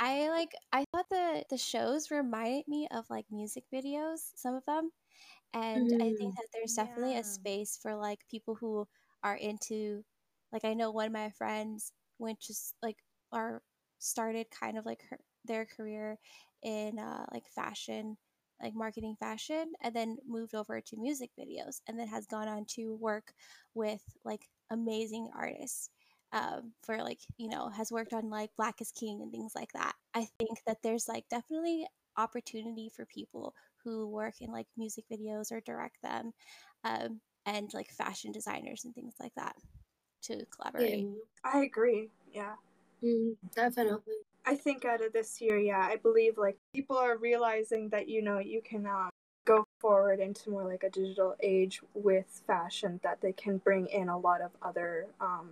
I 0.00 0.28
like 0.30 0.52
I 0.72 0.84
thought 0.92 1.08
the 1.08 1.44
the 1.50 1.58
shows 1.58 2.10
reminded 2.10 2.68
me 2.68 2.86
of 2.90 3.10
like 3.10 3.26
music 3.30 3.64
videos, 3.72 4.32
some 4.36 4.54
of 4.54 4.64
them. 4.64 4.90
And 5.54 5.90
I 6.00 6.12
think 6.12 6.34
Mm. 6.34 6.36
that 6.36 6.48
there's 6.54 6.74
definitely 6.74 7.16
Yeah. 7.16 7.18
a 7.18 7.24
space 7.24 7.78
for 7.78 7.96
like 7.96 8.26
people 8.28 8.56
who 8.56 8.88
are 9.24 9.36
into 9.36 10.04
like 10.52 10.64
I 10.64 10.74
know 10.74 10.90
one 10.90 11.06
of 11.06 11.12
my 11.12 11.30
friends 11.30 11.92
went 12.18 12.40
just 12.40 12.74
like 12.82 12.96
or 13.32 13.62
started 13.98 14.46
kind 14.50 14.78
of 14.78 14.86
like 14.86 15.02
her 15.10 15.18
their 15.44 15.66
career 15.66 16.18
in 16.62 16.98
uh 16.98 17.24
like 17.32 17.44
fashion, 17.54 18.16
like 18.62 18.74
marketing 18.74 19.16
fashion 19.18 19.72
and 19.82 19.94
then 19.94 20.16
moved 20.26 20.54
over 20.54 20.80
to 20.80 20.96
music 20.96 21.30
videos 21.38 21.80
and 21.86 21.98
then 21.98 22.08
has 22.08 22.26
gone 22.26 22.48
on 22.48 22.64
to 22.66 22.96
work 22.96 23.32
with 23.74 24.02
like 24.24 24.42
amazing 24.70 25.30
artists 25.36 25.90
um, 26.32 26.72
for 26.84 26.98
like 26.98 27.20
you 27.38 27.48
know 27.48 27.68
has 27.70 27.90
worked 27.90 28.12
on 28.12 28.28
like 28.30 28.50
black 28.56 28.80
is 28.80 28.92
king 28.92 29.20
and 29.22 29.32
things 29.32 29.52
like 29.54 29.72
that. 29.72 29.94
I 30.14 30.26
think 30.38 30.58
that 30.66 30.78
there's 30.82 31.08
like 31.08 31.24
definitely 31.30 31.86
opportunity 32.16 32.90
for 32.94 33.06
people 33.06 33.54
who 33.84 34.08
work 34.08 34.34
in 34.40 34.50
like 34.50 34.66
music 34.76 35.04
videos 35.10 35.52
or 35.52 35.60
direct 35.60 35.96
them 36.02 36.32
um, 36.84 37.20
and 37.46 37.72
like 37.72 37.88
fashion 37.90 38.32
designers 38.32 38.84
and 38.84 38.94
things 38.94 39.14
like 39.20 39.32
that 39.36 39.54
to 40.22 40.44
collaborate 40.46 41.06
Yeah, 41.44 41.50
I 41.52 41.64
agree. 41.64 42.08
Yeah. 42.32 42.54
Mm, 43.02 43.36
definitely. 43.54 44.14
I 44.44 44.54
think 44.54 44.84
out 44.84 45.02
of 45.04 45.12
this 45.12 45.40
year, 45.40 45.58
yeah, 45.58 45.80
I 45.80 45.96
believe 45.96 46.38
like 46.38 46.56
people 46.74 46.96
are 46.96 47.16
realizing 47.16 47.90
that 47.90 48.08
you 48.08 48.22
know 48.22 48.38
you 48.38 48.62
can 48.62 48.86
um, 48.86 49.10
go 49.44 49.66
forward 49.78 50.20
into 50.20 50.50
more 50.50 50.64
like 50.64 50.82
a 50.82 50.90
digital 50.90 51.34
age 51.42 51.80
with 51.94 52.42
fashion 52.46 53.00
that 53.02 53.20
they 53.20 53.32
can 53.32 53.58
bring 53.58 53.86
in 53.86 54.08
a 54.08 54.18
lot 54.18 54.40
of 54.40 54.50
other 54.62 55.06
um, 55.20 55.50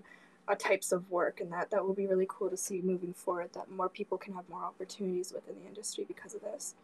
uh, 0.49 0.55
types 0.55 0.93
of 0.93 1.11
work, 1.11 1.41
and 1.41 1.53
that 1.53 1.71
that 1.71 1.85
will 1.85 1.95
be 1.95 2.07
really 2.07 2.27
cool 2.29 2.49
to 2.51 2.57
see 2.57 2.81
moving 2.81 3.13
forward. 3.13 3.51
That 3.53 3.71
more 3.71 3.89
people 3.89 4.19
can 4.19 4.35
have 4.35 4.49
more 4.49 4.65
opportunities 4.65 5.33
within 5.33 5.57
the 5.61 5.67
industry 5.69 6.05
because 6.07 6.35
of 6.35 6.41
this. 6.43 6.75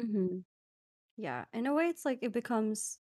hmm 0.00 0.38
Yeah, 1.16 1.44
in 1.52 1.66
a 1.66 1.74
way, 1.74 1.86
it's 1.88 2.04
like 2.04 2.18
it 2.22 2.32
becomes 2.32 2.98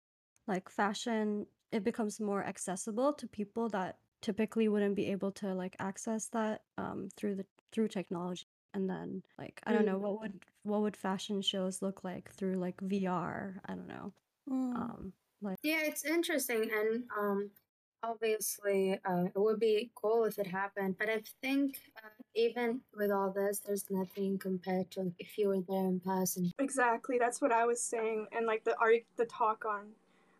like 0.46 0.68
fashion, 0.68 1.46
it 1.72 1.84
becomes 1.84 2.20
more 2.20 2.44
accessible 2.44 3.12
to 3.14 3.26
people 3.28 3.68
that 3.70 3.98
typically 4.22 4.68
wouldn't 4.68 4.96
be 4.96 5.06
able 5.12 5.32
to 5.32 5.54
like 5.54 5.76
access 5.78 6.26
that 6.28 6.62
um 6.78 7.08
through 7.16 7.36
the 7.36 7.46
through 7.72 7.88
technology. 7.88 8.46
And 8.74 8.88
then 8.88 9.22
like 9.38 9.60
I 9.66 9.72
don't 9.72 9.84
know 9.86 9.98
Mm. 9.98 10.00
what 10.00 10.20
would 10.20 10.44
what 10.62 10.82
would 10.82 10.96
fashion 10.96 11.42
shows 11.42 11.82
look 11.82 12.04
like 12.04 12.30
through 12.32 12.54
like 12.56 12.80
VR? 12.80 13.60
I 13.66 13.74
don't 13.74 13.88
know. 13.88 14.12
Mm. 14.48 14.76
Um 14.76 15.12
like 15.42 15.56
Yeah, 15.62 15.82
it's 15.84 16.04
interesting, 16.04 16.70
and 16.72 17.04
um, 17.18 17.50
obviously, 18.02 18.98
uh, 19.04 19.24
it 19.34 19.38
would 19.38 19.58
be 19.60 19.90
cool 19.94 20.24
if 20.24 20.38
it 20.38 20.46
happened. 20.46 20.96
But 20.98 21.08
I 21.10 21.22
think 21.42 21.78
uh, 21.96 22.08
even 22.34 22.80
with 22.96 23.10
all 23.10 23.30
this, 23.30 23.60
there's 23.60 23.84
nothing 23.90 24.38
compared 24.38 24.90
to 24.92 25.02
like, 25.04 25.14
if 25.18 25.36
you 25.38 25.48
were 25.48 25.60
there 25.68 25.86
in 25.86 26.00
person. 26.00 26.50
Exactly, 26.58 27.18
that's 27.18 27.40
what 27.40 27.52
I 27.52 27.64
was 27.66 27.82
saying, 27.82 28.26
and 28.32 28.46
like 28.46 28.64
the 28.64 28.76
art, 28.78 29.02
the 29.16 29.26
talk 29.26 29.64
on 29.64 29.92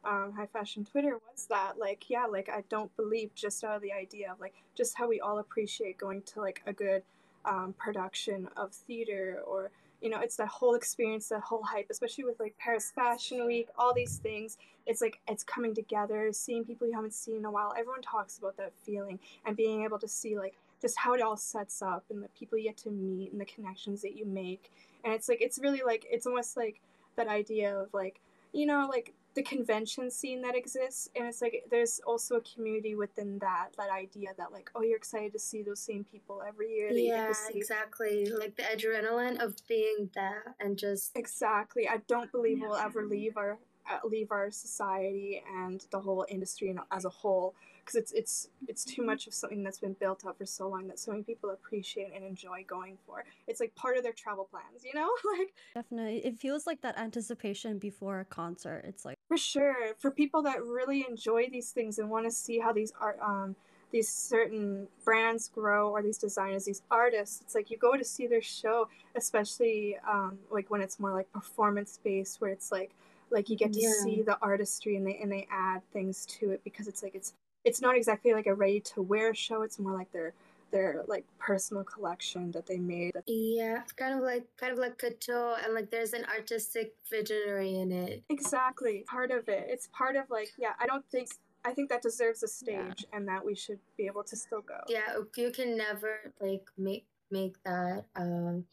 um, 0.04 0.32
high 0.36 0.46
fashion 0.46 0.84
Twitter 0.84 1.18
was 1.30 1.46
that 1.46 1.78
like 1.78 2.08
yeah, 2.08 2.26
like 2.26 2.48
I 2.48 2.64
don't 2.68 2.94
believe 2.96 3.34
just 3.34 3.62
out 3.64 3.76
of 3.76 3.82
the 3.82 3.92
idea 3.92 4.32
of 4.32 4.40
like 4.40 4.54
just 4.76 4.96
how 4.96 5.08
we 5.08 5.20
all 5.20 5.38
appreciate 5.38 5.98
going 5.98 6.22
to 6.22 6.40
like 6.40 6.62
a 6.66 6.72
good 6.72 7.02
um, 7.44 7.74
production 7.78 8.48
of 8.56 8.72
theater 8.72 9.42
or 9.46 9.70
you 10.00 10.10
know 10.10 10.20
it's 10.20 10.36
that 10.36 10.48
whole 10.48 10.74
experience, 10.74 11.28
that 11.28 11.42
whole 11.42 11.62
hype, 11.62 11.86
especially 11.90 12.24
with 12.24 12.40
like 12.40 12.56
Paris 12.58 12.92
Fashion 12.94 13.46
Week, 13.46 13.68
all 13.78 13.94
these 13.94 14.16
things. 14.18 14.58
It's 14.86 15.00
like 15.02 15.20
it's 15.28 15.44
coming 15.44 15.74
together, 15.74 16.30
seeing 16.32 16.64
people 16.64 16.86
you 16.86 16.94
haven't 16.94 17.14
seen 17.14 17.36
in 17.36 17.44
a 17.44 17.50
while. 17.50 17.74
Everyone 17.78 18.02
talks 18.02 18.38
about 18.38 18.56
that 18.56 18.72
feeling 18.84 19.18
and 19.44 19.56
being 19.56 19.84
able 19.84 19.98
to 19.98 20.08
see 20.08 20.38
like 20.38 20.56
just 20.80 20.96
how 20.96 21.12
it 21.12 21.20
all 21.20 21.36
sets 21.36 21.82
up 21.82 22.04
and 22.10 22.22
the 22.22 22.28
people 22.28 22.56
you 22.56 22.64
get 22.64 22.76
to 22.78 22.90
meet 22.90 23.32
and 23.32 23.40
the 23.40 23.44
connections 23.44 24.00
that 24.00 24.16
you 24.16 24.24
make 24.24 24.70
and 25.04 25.12
it's 25.12 25.28
like 25.28 25.40
it's 25.40 25.58
really 25.58 25.82
like 25.84 26.06
it's 26.10 26.26
almost 26.26 26.56
like 26.56 26.80
that 27.16 27.28
idea 27.28 27.76
of 27.76 27.92
like 27.92 28.20
you 28.52 28.66
know 28.66 28.88
like 28.88 29.12
the 29.34 29.42
convention 29.42 30.10
scene 30.10 30.42
that 30.42 30.56
exists 30.56 31.08
and 31.14 31.26
it's 31.26 31.40
like 31.40 31.64
there's 31.70 32.00
also 32.06 32.36
a 32.36 32.40
community 32.40 32.94
within 32.94 33.38
that 33.38 33.68
that 33.76 33.90
idea 33.90 34.30
that 34.36 34.52
like 34.52 34.70
oh 34.74 34.82
you're 34.82 34.96
excited 34.96 35.32
to 35.32 35.38
see 35.38 35.62
those 35.62 35.80
same 35.80 36.04
people 36.04 36.42
every 36.46 36.70
year 36.70 36.88
that 36.88 37.00
you 37.00 37.08
get 37.08 37.16
Yeah, 37.16 37.28
to 37.28 37.34
see 37.34 37.58
exactly. 37.58 38.26
Like 38.26 38.56
the 38.56 38.62
adrenaline 38.64 39.42
of 39.42 39.54
being 39.68 40.10
there 40.14 40.56
and 40.58 40.76
just 40.76 41.16
exactly 41.16 41.88
i 41.88 41.98
don't 42.08 42.32
believe 42.32 42.60
we'll 42.60 42.74
ever 42.74 43.06
leave 43.06 43.36
our 43.36 43.58
uh, 43.90 43.98
leave 44.06 44.30
our 44.30 44.50
society 44.50 45.42
and 45.56 45.86
the 45.90 46.00
whole 46.00 46.26
industry 46.28 46.76
as 46.90 47.04
a 47.04 47.08
whole 47.08 47.54
because 47.90 47.94
it's 47.96 48.12
it's 48.12 48.48
it's 48.68 48.84
too 48.84 49.02
much 49.02 49.26
of 49.26 49.34
something 49.34 49.62
that's 49.62 49.78
been 49.78 49.94
built 49.94 50.24
up 50.26 50.38
for 50.38 50.46
so 50.46 50.68
long 50.68 50.86
that 50.86 50.98
so 50.98 51.10
many 51.10 51.22
people 51.22 51.50
appreciate 51.50 52.12
and 52.14 52.24
enjoy 52.24 52.64
going 52.66 52.96
for. 53.06 53.24
It's 53.48 53.60
like 53.60 53.74
part 53.74 53.96
of 53.96 54.02
their 54.02 54.12
travel 54.12 54.48
plans, 54.50 54.84
you 54.84 54.92
know? 54.94 55.10
like 55.38 55.52
Definitely. 55.74 56.18
It 56.24 56.38
feels 56.38 56.66
like 56.66 56.80
that 56.82 56.98
anticipation 56.98 57.78
before 57.78 58.20
a 58.20 58.24
concert. 58.24 58.84
It's 58.86 59.04
like 59.04 59.16
for 59.30 59.38
sure 59.38 59.94
for 59.98 60.10
people 60.10 60.42
that 60.42 60.64
really 60.64 61.06
enjoy 61.08 61.48
these 61.48 61.70
things 61.70 62.00
and 62.00 62.10
want 62.10 62.26
to 62.26 62.32
see 62.32 62.58
how 62.58 62.72
these 62.72 62.92
art 63.00 63.18
um 63.22 63.54
these 63.92 64.08
certain 64.08 64.88
brands 65.04 65.48
grow 65.48 65.90
or 65.90 66.02
these 66.02 66.18
designers 66.18 66.64
these 66.64 66.82
artists 66.90 67.40
it's 67.40 67.54
like 67.54 67.70
you 67.70 67.78
go 67.78 67.96
to 67.96 68.04
see 68.04 68.26
their 68.26 68.42
show 68.42 68.88
especially 69.14 69.96
um 70.10 70.36
like 70.50 70.68
when 70.68 70.80
it's 70.82 70.98
more 70.98 71.12
like 71.12 71.32
performance 71.32 72.00
based 72.02 72.40
where 72.40 72.50
it's 72.50 72.72
like 72.72 72.90
like 73.30 73.48
you 73.48 73.56
get 73.56 73.72
to 73.72 73.80
Yeah. 73.80 73.80
see 73.82 74.20
the 74.22 74.36
artistry 74.42 74.96
and 74.96 75.06
they 75.06 75.16
and 75.22 75.30
they 75.30 75.46
add 75.52 75.80
things 75.92 76.26
to 76.26 76.50
it 76.50 76.60
because 76.64 76.88
it's 76.88 77.02
like 77.04 77.14
it's 77.14 77.34
it's 77.64 77.80
not 77.80 77.96
exactly 77.96 78.32
like 78.34 78.48
a 78.48 78.54
ready 78.54 78.80
to 78.80 79.00
wear 79.00 79.32
show 79.34 79.62
it's 79.62 79.78
more 79.78 79.94
like 79.94 80.10
their 80.12 80.34
their 80.70 81.02
like 81.06 81.24
personal 81.38 81.84
collection 81.84 82.50
that 82.52 82.66
they 82.66 82.78
made 82.78 83.12
Yeah, 83.26 83.82
it's 83.82 83.92
kind 83.92 84.14
of 84.14 84.20
like 84.22 84.44
kind 84.56 84.72
of 84.72 84.78
like 84.78 84.98
couture, 84.98 85.56
and 85.64 85.74
like 85.74 85.90
there's 85.90 86.12
an 86.12 86.24
artistic 86.26 86.94
visionary 87.10 87.74
in 87.76 87.92
it. 87.92 88.22
exactly 88.28 89.04
part 89.08 89.30
of 89.30 89.48
it 89.48 89.66
it's 89.68 89.88
part 89.92 90.16
of 90.16 90.24
like 90.30 90.50
yeah 90.58 90.72
i 90.80 90.86
don't 90.86 91.04
think 91.10 91.28
i 91.64 91.72
think 91.72 91.88
that 91.90 92.02
deserves 92.02 92.42
a 92.42 92.48
stage 92.48 93.04
and 93.12 93.26
that 93.28 93.44
we 93.44 93.54
should 93.54 93.78
be 93.96 94.06
able 94.06 94.22
to 94.24 94.36
still 94.36 94.62
go 94.62 94.78
Yeah, 94.88 95.18
you 95.36 95.50
can 95.50 95.76
never 95.76 96.32
like 96.40 96.66
make 96.78 97.06
make 97.30 97.62
that 97.64 98.04
um 98.16 98.64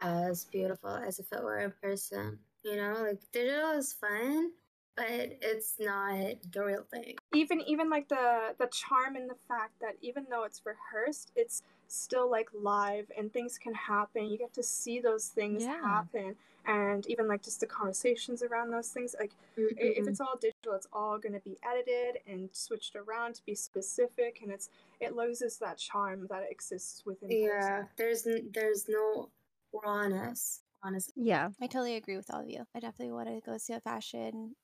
as 0.00 0.44
beautiful 0.44 0.90
as 0.90 1.18
if 1.18 1.26
it 1.32 1.42
were 1.42 1.58
in 1.60 1.72
person. 1.82 2.38
You 2.62 2.76
know, 2.76 2.94
like 3.02 3.20
digital 3.32 3.72
is 3.72 3.92
fun, 3.92 4.50
but 4.96 5.06
it's 5.08 5.74
not 5.80 6.36
the 6.52 6.64
real 6.64 6.84
thing. 6.90 7.16
even 7.34 7.60
even 7.62 7.90
like 7.90 8.08
the 8.08 8.54
the 8.58 8.66
charm 8.68 9.16
in 9.16 9.26
the 9.26 9.34
fact 9.48 9.72
that 9.80 9.96
even 10.00 10.24
though 10.30 10.44
it's 10.44 10.62
rehearsed 10.64 11.32
it's 11.36 11.62
still 11.88 12.30
like 12.30 12.48
live 12.54 13.10
and 13.18 13.32
things 13.32 13.58
can 13.58 13.74
happen 13.74 14.26
you 14.26 14.38
get 14.38 14.52
to 14.54 14.62
see 14.62 15.00
those 15.00 15.28
things 15.28 15.62
Yeah. 15.64 15.80
happen 15.82 16.36
and 16.66 17.06
even 17.08 17.28
like 17.28 17.42
just 17.42 17.60
the 17.60 17.66
conversations 17.66 18.42
around 18.42 18.70
those 18.70 18.88
things 18.88 19.14
like 19.18 19.32
i- 19.58 19.62
if 19.78 20.06
it's 20.08 20.20
all 20.20 20.36
digital 20.40 20.72
it's 20.74 20.88
all 20.92 21.18
going 21.18 21.34
to 21.34 21.40
be 21.40 21.58
edited 21.62 22.20
and 22.26 22.48
switched 22.52 22.96
around 22.96 23.34
to 23.34 23.44
be 23.44 23.54
specific 23.54 24.40
and 24.42 24.50
it's 24.50 24.68
it 25.00 25.14
loses 25.14 25.58
that 25.58 25.76
charm 25.76 26.26
that 26.30 26.50
exists 26.50 27.04
within 27.04 27.30
yeah, 27.30 27.84
there's 27.96 28.26
n- 28.26 28.48
there's 28.54 28.88
no 28.88 29.28
rawness. 29.72 30.62
Honestly, 30.82 31.14
yeah. 31.16 31.48
I 31.62 31.66
totally 31.66 31.96
agree 31.96 32.16
with 32.16 32.32
all 32.32 32.42
of 32.42 32.48
you. 32.48 32.66
I 32.74 32.80
definitely 32.80 33.12
want 33.12 33.28
to 33.28 33.40
go 33.40 33.56
see 33.56 33.72
a 33.72 33.80
fashion 33.80 34.54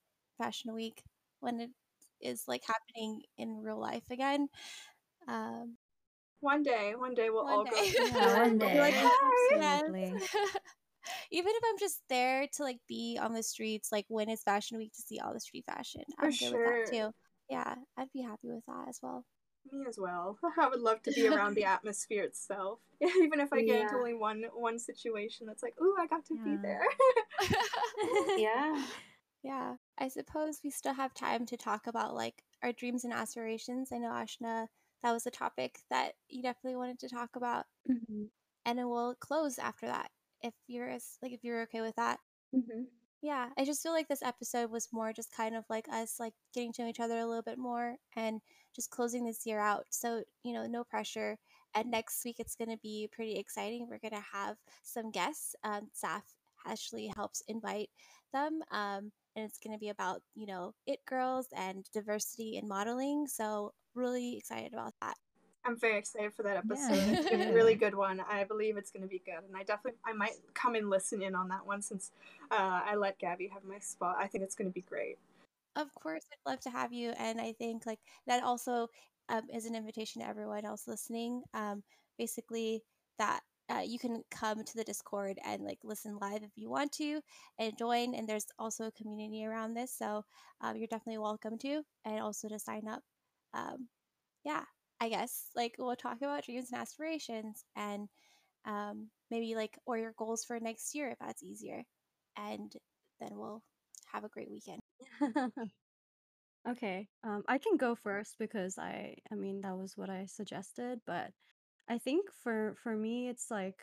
fashion 0.41 0.73
week 0.73 1.03
when 1.39 1.59
it 1.59 1.69
is 2.21 2.43
like 2.47 2.61
happening 2.65 3.21
in 3.37 3.61
real 3.61 3.79
life 3.79 4.09
again. 4.09 4.47
Um, 5.27 5.77
one 6.39 6.63
day 6.63 6.93
one 6.97 7.13
day 7.13 7.29
we'll 7.29 7.43
One 7.43 7.53
all 7.53 7.63
day. 7.63 7.71
go 7.71 8.05
Yeah, 8.05 8.37
one 8.37 8.57
We'll 8.57 8.77
like 8.77 8.95
Absolutely. 8.95 10.13
Even 11.31 11.51
if 11.55 11.63
I'm 11.67 11.79
just 11.79 12.01
there 12.09 12.47
to 12.55 12.63
like 12.63 12.79
be 12.87 13.17
on 13.21 13.33
the 13.33 13.43
streets, 13.43 13.91
like 13.91 14.05
when 14.07 14.29
it's 14.29 14.43
fashion 14.43 14.77
week 14.77 14.93
to 14.93 15.01
see 15.01 15.19
all 15.19 15.33
the 15.33 15.39
street 15.39 15.65
fashion, 15.65 16.01
For 16.19 16.25
I'm 16.25 16.31
good 16.31 16.51
with 16.51 16.63
that 16.63 16.85
sure. 16.87 17.09
too. 17.09 17.13
Yeah, 17.49 17.75
I'd 17.97 18.11
be 18.13 18.21
happy 18.21 18.49
with 18.49 18.65
that 18.67 18.85
as 18.89 18.99
well. 19.01 19.25
Me 19.71 19.85
as 19.87 19.97
well. 19.97 20.37
I 20.59 20.67
would 20.67 20.81
love 20.81 21.01
to 21.03 21.11
be 21.11 21.27
around 21.27 21.55
the 21.55 21.63
atmosphere 21.75 22.23
itself, 22.23 22.79
even 23.01 23.39
if 23.39 23.51
I 23.53 23.61
get 23.61 23.81
into 23.81 23.95
only 23.95 24.13
one 24.13 24.43
one 24.53 24.79
situation. 24.79 25.47
That's 25.47 25.63
like, 25.63 25.75
ooh, 25.81 25.95
I 25.99 26.07
got 26.07 26.25
to 26.25 26.37
be 26.43 26.57
there. 26.61 26.83
yeah. 28.37 28.83
Yeah, 29.43 29.75
I 30.01 30.09
suppose 30.09 30.61
we 30.63 30.71
still 30.71 30.95
have 30.95 31.13
time 31.13 31.45
to 31.47 31.57
talk 31.57 31.87
about 31.87 32.13
like 32.15 32.43
our 32.63 32.73
dreams 32.73 33.05
and 33.05 33.13
aspirations. 33.13 33.93
I 33.93 33.99
know 33.99 34.11
Ashna, 34.11 34.67
that 35.01 35.13
was 35.13 35.25
a 35.27 35.31
topic 35.31 35.83
that 35.89 36.15
you 36.29 36.43
definitely 36.43 36.75
wanted 36.77 36.99
to 36.99 37.09
talk 37.09 37.37
about, 37.37 37.67
Mhm. 37.87 38.31
and 38.65 38.77
then 38.79 38.89
we'll 38.89 39.15
close 39.15 39.59
after 39.59 39.85
that 39.87 40.11
if 40.41 40.55
you're 40.67 40.89
as 40.89 41.17
like 41.21 41.31
if 41.31 41.43
you're 41.43 41.61
okay 41.63 41.81
with 41.81 41.95
that. 41.95 42.19
Mhm. 42.53 42.91
Yeah, 43.21 43.51
I 43.55 43.65
just 43.65 43.83
feel 43.83 43.91
like 43.91 44.07
this 44.07 44.23
episode 44.23 44.71
was 44.71 44.91
more 44.91 45.13
just 45.13 45.31
kind 45.31 45.55
of 45.55 45.65
like 45.69 45.87
us 45.89 46.19
like 46.19 46.33
getting 46.53 46.73
to 46.73 46.81
know 46.83 46.87
each 46.89 46.99
other 46.99 47.19
a 47.19 47.25
little 47.27 47.43
bit 47.43 47.59
more 47.59 47.97
and 48.15 48.41
just 48.73 48.89
closing 48.89 49.25
this 49.25 49.45
year 49.45 49.59
out. 49.59 49.93
So, 49.93 50.23
you 50.43 50.53
know, 50.53 50.65
no 50.65 50.83
pressure. 50.83 51.37
And 51.75 51.91
next 51.91 52.25
week 52.25 52.39
it's 52.39 52.55
going 52.55 52.69
to 52.71 52.77
be 52.77 53.07
pretty 53.11 53.35
exciting. 53.37 53.87
We're 53.87 53.99
going 53.99 54.13
to 54.13 54.19
have 54.21 54.57
some 54.81 55.11
guests. 55.11 55.55
Um, 55.63 55.91
Saf 55.93 56.23
actually 56.65 57.07
helps 57.07 57.41
invite 57.47 57.91
them. 58.33 58.63
Um, 58.71 59.11
and 59.35 59.45
it's 59.45 59.57
going 59.57 59.73
to 59.73 59.79
be 59.79 59.89
about, 59.89 60.21
you 60.35 60.45
know, 60.45 60.73
it 60.85 60.99
girls 61.05 61.47
and 61.55 61.85
diversity 61.93 62.57
in 62.57 62.67
modeling. 62.67 63.27
So, 63.27 63.73
really 63.95 64.37
excited 64.37 64.73
about 64.73 64.93
that. 65.01 65.15
I'm 65.63 65.77
very 65.77 65.97
excited 65.97 66.33
for 66.33 66.43
that 66.43 66.57
episode. 66.57 66.91
me 66.91 67.13
it's 67.13 67.29
gonna 67.29 67.45
be 67.45 67.51
a 67.51 67.53
really 67.53 67.75
good 67.85 67.93
one. 67.93 68.21
I 68.27 68.43
believe 68.45 68.77
it's 68.77 68.89
gonna 68.89 69.07
be 69.07 69.21
good, 69.23 69.43
and 69.47 69.55
I 69.55 69.63
definitely 69.63 69.99
I 70.05 70.13
might 70.13 70.33
come 70.53 70.75
and 70.75 70.89
listen 70.89 71.21
in 71.21 71.35
on 71.35 71.49
that 71.49 71.65
one 71.65 71.81
since 71.81 72.11
uh, 72.49 72.81
I 72.83 72.95
let 72.95 73.19
Gaby 73.19 73.47
have 73.53 73.63
my 73.63 73.77
spot. 73.79 74.15
I 74.19 74.27
think 74.27 74.43
it's 74.43 74.55
gonna 74.55 74.71
be 74.71 74.81
great. 74.81 75.17
Of 75.75 75.93
course, 75.93 76.23
I'd 76.31 76.49
love 76.49 76.59
to 76.61 76.69
have 76.69 76.91
you. 76.91 77.11
And 77.17 77.39
I 77.39 77.53
think 77.53 77.85
like 77.85 77.99
that 78.27 78.43
also 78.43 78.89
um, 79.29 79.43
is 79.53 79.65
an 79.65 79.75
invitation 79.75 80.21
to 80.21 80.27
everyone 80.27 80.65
else 80.65 80.87
listening. 80.87 81.43
Um, 81.53 81.83
basically, 82.17 82.83
that 83.19 83.41
uh, 83.71 83.81
you 83.81 83.99
can 83.99 84.23
come 84.31 84.63
to 84.63 84.75
the 84.75 84.83
Discord 84.83 85.37
and 85.45 85.63
like 85.63 85.79
listen 85.83 86.17
live 86.21 86.43
if 86.43 86.51
you 86.55 86.69
want 86.69 86.91
to 86.93 87.21
and 87.59 87.77
join. 87.77 88.15
And 88.15 88.27
there's 88.27 88.47
also 88.59 88.85
a 88.85 88.91
community 88.91 89.45
around 89.45 89.73
this, 89.73 89.93
so 89.97 90.23
um, 90.61 90.75
you're 90.77 90.87
definitely 90.87 91.19
welcome 91.19 91.57
to, 91.59 91.81
and 92.05 92.19
also 92.19 92.49
to 92.49 92.59
sign 92.59 92.87
up. 92.87 93.01
Um, 93.53 93.87
yeah, 94.43 94.63
I 94.99 95.09
guess 95.09 95.47
like 95.55 95.75
we'll 95.79 95.95
talk 95.95 96.17
about 96.17 96.45
dreams 96.45 96.71
and 96.71 96.81
aspirations, 96.81 97.63
and 97.75 98.07
um, 98.65 99.09
maybe 99.29 99.55
like 99.55 99.77
or 99.85 99.97
your 99.97 100.13
goals 100.17 100.43
for 100.45 100.59
next 100.59 100.93
year 100.95 101.09
if 101.09 101.19
that's 101.19 101.43
easier, 101.43 101.83
and 102.37 102.71
then 103.19 103.29
we'll 103.33 103.63
have 104.11 104.23
a 104.23 104.29
great 104.29 104.49
weekend. 104.51 104.81
okay. 106.69 107.07
Um, 107.23 107.43
I 107.47 107.57
can 107.57 107.77
go 107.77 107.95
first 107.95 108.35
because 108.39 108.77
I, 108.77 109.15
I 109.31 109.35
mean, 109.35 109.61
that 109.61 109.77
was 109.77 109.93
what 109.95 110.09
I 110.09 110.25
suggested. 110.25 110.99
But 111.05 111.31
I 111.91 111.97
think 111.99 112.23
for 112.43 112.75
for 112.83 112.95
me, 112.95 113.29
it's 113.29 113.51
like, 113.51 113.79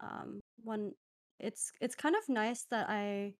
um, 0.00 0.40
one, 0.64 0.92
it's 1.40 1.72
it's 1.80 1.94
kind 1.96 2.16
of 2.16 2.28
nice 2.28 2.64
that 2.70 2.88
I, 2.90 3.34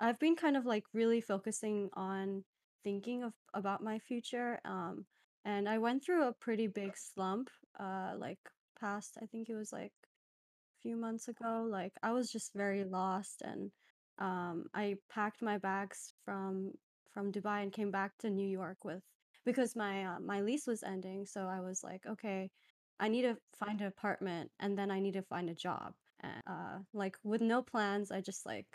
I've 0.00 0.18
been 0.20 0.36
kind 0.36 0.56
of 0.56 0.66
like 0.66 0.84
really 0.94 1.20
focusing 1.22 1.90
on 1.94 2.44
thinking 2.84 3.24
of 3.24 3.34
about 3.54 3.82
my 3.82 3.98
future. 4.00 4.60
Um, 4.64 5.06
and 5.44 5.68
I 5.68 5.78
went 5.78 6.04
through 6.04 6.28
a 6.28 6.34
pretty 6.34 6.68
big 6.68 6.96
slump. 6.96 7.50
Uh, 7.80 8.14
like 8.18 8.40
past, 8.80 9.18
I 9.22 9.26
think 9.26 9.48
it 9.50 9.56
was 9.56 9.72
like 9.72 9.92
a 10.02 10.82
few 10.82 10.96
months 10.96 11.28
ago. 11.28 11.66
Like 11.68 11.92
I 12.02 12.12
was 12.12 12.30
just 12.30 12.52
very 12.54 12.84
lost 12.84 13.42
and 13.42 13.70
um 14.18 14.66
I 14.74 14.96
packed 15.10 15.42
my 15.42 15.58
bags 15.58 16.14
from 16.24 16.72
from 17.12 17.32
Dubai 17.32 17.62
and 17.62 17.72
came 17.72 17.90
back 17.90 18.12
to 18.20 18.30
New 18.30 18.46
York 18.48 18.84
with 18.84 19.02
because 19.44 19.76
my 19.76 20.04
uh, 20.04 20.20
my 20.20 20.40
lease 20.42 20.66
was 20.66 20.82
ending, 20.82 21.26
so 21.26 21.46
I 21.46 21.60
was 21.60 21.82
like, 21.84 22.02
okay, 22.06 22.50
I 23.00 23.08
need 23.08 23.22
to 23.22 23.36
find 23.58 23.80
an 23.80 23.86
apartment 23.88 24.50
and 24.60 24.78
then 24.78 24.90
I 24.90 25.00
need 25.00 25.14
to 25.14 25.22
find 25.22 25.50
a 25.50 25.54
job. 25.54 25.94
And 26.20 26.42
uh 26.46 26.78
like 26.92 27.16
with 27.24 27.40
no 27.40 27.62
plans, 27.62 28.10
I 28.10 28.20
just 28.20 28.46
like 28.46 28.66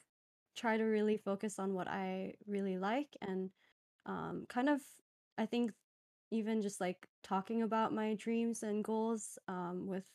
try 0.56 0.78
to 0.78 0.84
really 0.84 1.18
focus 1.18 1.60
on 1.60 1.74
what 1.74 1.88
I 1.88 2.34
really 2.48 2.78
like 2.78 3.16
and 3.22 3.50
um 4.06 4.46
kind 4.50 4.70
of 4.70 4.82
I 5.38 5.46
think 5.46 5.72
even 6.32 6.62
just 6.62 6.82
like 6.82 7.08
talking 7.24 7.64
about 7.64 7.94
my 7.94 8.16
dreams 8.16 8.64
and 8.64 8.84
goals 8.84 9.38
um 9.48 9.88
with 9.88 10.06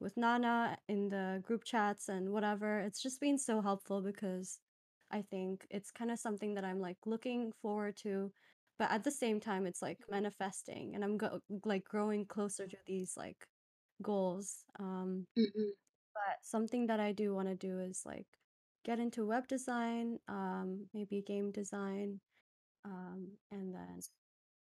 with 0.00 0.16
Nana 0.16 0.78
in 0.88 1.08
the 1.08 1.40
group 1.42 1.64
chats 1.64 2.08
and 2.08 2.30
whatever. 2.32 2.80
It's 2.80 3.02
just 3.02 3.20
been 3.20 3.38
so 3.38 3.60
helpful 3.60 4.00
because 4.00 4.60
I 5.10 5.22
think 5.22 5.66
it's 5.70 5.90
kind 5.90 6.10
of 6.10 6.18
something 6.18 6.54
that 6.54 6.64
I'm 6.64 6.80
like 6.80 6.98
looking 7.06 7.52
forward 7.62 7.96
to, 7.98 8.32
but 8.78 8.90
at 8.90 9.04
the 9.04 9.10
same 9.10 9.40
time, 9.40 9.66
it's 9.66 9.82
like 9.82 10.00
manifesting 10.10 10.94
and 10.94 11.04
I'm 11.04 11.16
go- 11.18 11.40
like 11.64 11.84
growing 11.84 12.26
closer 12.26 12.66
to 12.68 12.78
these 12.86 13.16
like 13.16 13.48
goals. 14.02 14.64
Um, 14.78 15.26
Mhm. 15.36 15.72
but 16.14 16.38
something 16.42 16.86
that 16.86 17.00
I 17.00 17.12
do 17.12 17.34
want 17.34 17.48
to 17.48 17.54
do 17.56 17.80
is 17.80 18.02
like 18.06 18.26
get 18.84 18.98
into 19.00 19.26
web 19.26 19.48
design, 19.48 20.18
um, 20.28 20.88
maybe 20.94 21.22
game 21.22 21.52
design, 21.52 22.20
um, 22.84 23.38
and 23.50 23.74
then 23.74 24.00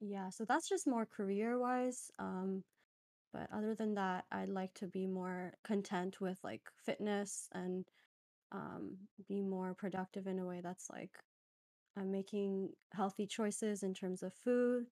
yeah, 0.01 0.29
so 0.31 0.45
that's 0.45 0.69
just 0.69 0.87
more 0.87 1.05
career 1.05 1.59
wise. 1.59 2.11
Um, 2.19 2.63
but 3.33 3.51
other 3.51 3.75
than 3.75 3.95
that, 3.95 4.25
I'd 4.31 4.49
like 4.49 4.73
to 4.75 4.87
be 4.87 5.07
more 5.07 5.53
content 5.63 6.21
with 6.21 6.39
like 6.43 6.69
fitness 6.77 7.49
and 7.53 7.87
um, 8.51 9.09
be 9.27 9.41
more 9.41 9.75
productive 9.75 10.27
in 10.27 10.39
a 10.39 10.45
way 10.47 10.61
that's 10.61 10.89
like 10.89 11.19
I'm 11.97 12.11
making 12.11 12.69
healthy 12.93 13.27
choices 13.27 13.83
in 13.83 13.93
terms 13.93 14.23
of 14.23 14.33
food. 14.33 14.85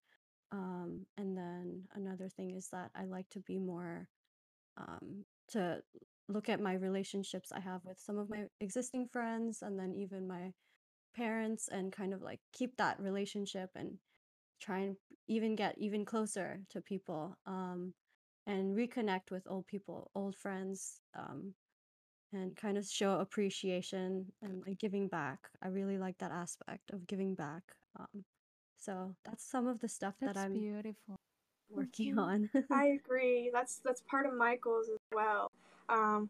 Um, 0.52 1.06
and 1.18 1.38
then 1.38 1.84
another 1.94 2.30
thing 2.30 2.52
is 2.56 2.70
that 2.72 2.92
I 2.96 3.06
like 3.06 3.30
to 3.32 3.40
be 3.40 3.60
more 3.60 4.08
um, 4.78 5.26
to 5.50 5.82
look 6.30 6.50
at 6.50 6.62
my 6.62 6.74
relationships 6.74 7.52
I 7.52 7.60
have 7.60 7.82
with 7.86 8.00
some 8.00 8.18
of 8.18 8.30
my 8.30 8.46
existing 8.60 9.08
friends 9.12 9.62
and 9.62 9.80
then 9.80 9.94
even 9.94 10.28
my 10.28 10.52
parents 11.16 11.68
and 11.70 11.92
kind 11.92 12.14
of 12.14 12.22
like 12.22 12.40
keep 12.54 12.78
that 12.78 13.00
relationship 13.00 13.70
and 13.76 13.98
try 14.62 14.80
and 14.80 14.96
even 15.28 15.56
get 15.56 15.76
even 15.78 16.06
closer 16.06 16.62
to 16.70 16.82
people 16.82 17.38
um, 17.46 17.94
and 18.46 18.76
reconnect 18.76 19.32
with 19.32 19.44
old 19.48 19.68
people, 19.68 20.12
old 20.16 20.36
friends, 20.36 21.02
um, 21.18 21.54
and 22.34 22.56
kind 22.56 22.78
of 22.78 22.86
show 22.86 23.20
appreciation 23.20 24.26
and 24.42 24.63
like 24.66 24.80
giving 24.80 25.08
back. 25.08 25.50
I 25.62 25.68
really 25.68 25.98
like 25.98 26.18
that 26.20 26.32
aspect 26.32 26.92
of 26.92 27.08
giving 27.08 27.36
back. 27.36 27.63
Um, 28.00 28.24
so 28.78 29.16
that's 29.26 29.44
some 29.50 29.68
of 29.68 29.80
the 29.80 29.90
stuff 29.90 30.16
that 30.20 30.36
That's 30.36 30.46
I'm 30.46 30.54
beautiful. 30.54 31.16
working 31.70 32.13
Mhm. 32.16 32.20
on. 32.20 32.50
I 32.72 32.86
agree. 32.88 33.50
That's 33.52 33.80
that's 33.80 34.02
part 34.02 34.26
of 34.26 34.34
my 34.34 34.56
goals 34.58 34.90
as 34.90 35.00
well. 35.13 35.52
Um, 35.90 36.30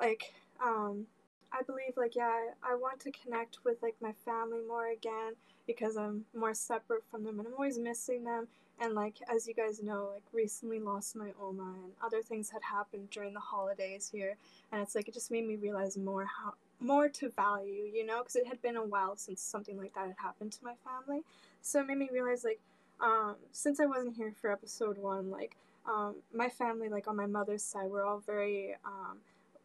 like 0.00 0.34
um, 0.62 1.06
I 1.52 1.62
believe 1.62 1.96
like 1.96 2.14
yeah, 2.16 2.28
I, 2.62 2.72
I 2.72 2.74
want 2.74 3.00
to 3.00 3.10
connect 3.12 3.64
with 3.64 3.82
like 3.82 3.96
my 4.00 4.12
family 4.24 4.60
more 4.66 4.88
again 4.90 5.34
because 5.66 5.96
I'm 5.96 6.24
more 6.34 6.54
separate 6.54 7.04
from 7.10 7.24
them 7.24 7.38
and 7.38 7.48
I'm 7.48 7.54
always 7.54 7.78
missing 7.78 8.24
them. 8.24 8.48
And 8.80 8.94
like 8.94 9.16
as 9.28 9.46
you 9.46 9.54
guys 9.54 9.82
know, 9.82 10.08
like 10.14 10.22
recently 10.32 10.80
lost 10.80 11.14
my 11.14 11.32
Oma 11.40 11.74
and 11.84 11.92
other 12.02 12.22
things 12.22 12.50
had 12.50 12.62
happened 12.62 13.10
during 13.10 13.34
the 13.34 13.40
holidays 13.40 14.08
here, 14.12 14.36
and 14.72 14.80
it's 14.80 14.94
like 14.94 15.06
it 15.08 15.14
just 15.14 15.30
made 15.30 15.46
me 15.46 15.56
realize 15.56 15.98
more 15.98 16.24
how 16.24 16.54
more 16.80 17.08
to 17.10 17.28
value, 17.30 17.84
you 17.92 18.06
know, 18.06 18.18
because 18.22 18.36
it 18.36 18.46
had 18.46 18.62
been 18.62 18.76
a 18.76 18.84
while 18.84 19.16
since 19.16 19.42
something 19.42 19.76
like 19.76 19.94
that 19.94 20.06
had 20.06 20.16
happened 20.18 20.52
to 20.52 20.64
my 20.64 20.74
family. 20.84 21.22
So 21.60 21.80
it 21.80 21.86
made 21.86 21.98
me 21.98 22.08
realize 22.10 22.42
like 22.44 22.60
um, 23.00 23.36
since 23.52 23.80
I 23.80 23.86
wasn't 23.86 24.16
here 24.16 24.32
for 24.40 24.50
episode 24.50 24.98
one, 24.98 25.30
like 25.30 25.56
um, 25.86 26.16
my 26.34 26.48
family, 26.48 26.88
like 26.88 27.06
on 27.08 27.16
my 27.16 27.26
mother's 27.26 27.62
side, 27.62 27.90
we're 27.90 28.04
all 28.04 28.18
very 28.18 28.76
um, 28.84 29.18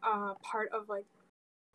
uh, 0.04 0.34
part 0.42 0.70
of 0.74 0.90
like 0.90 1.06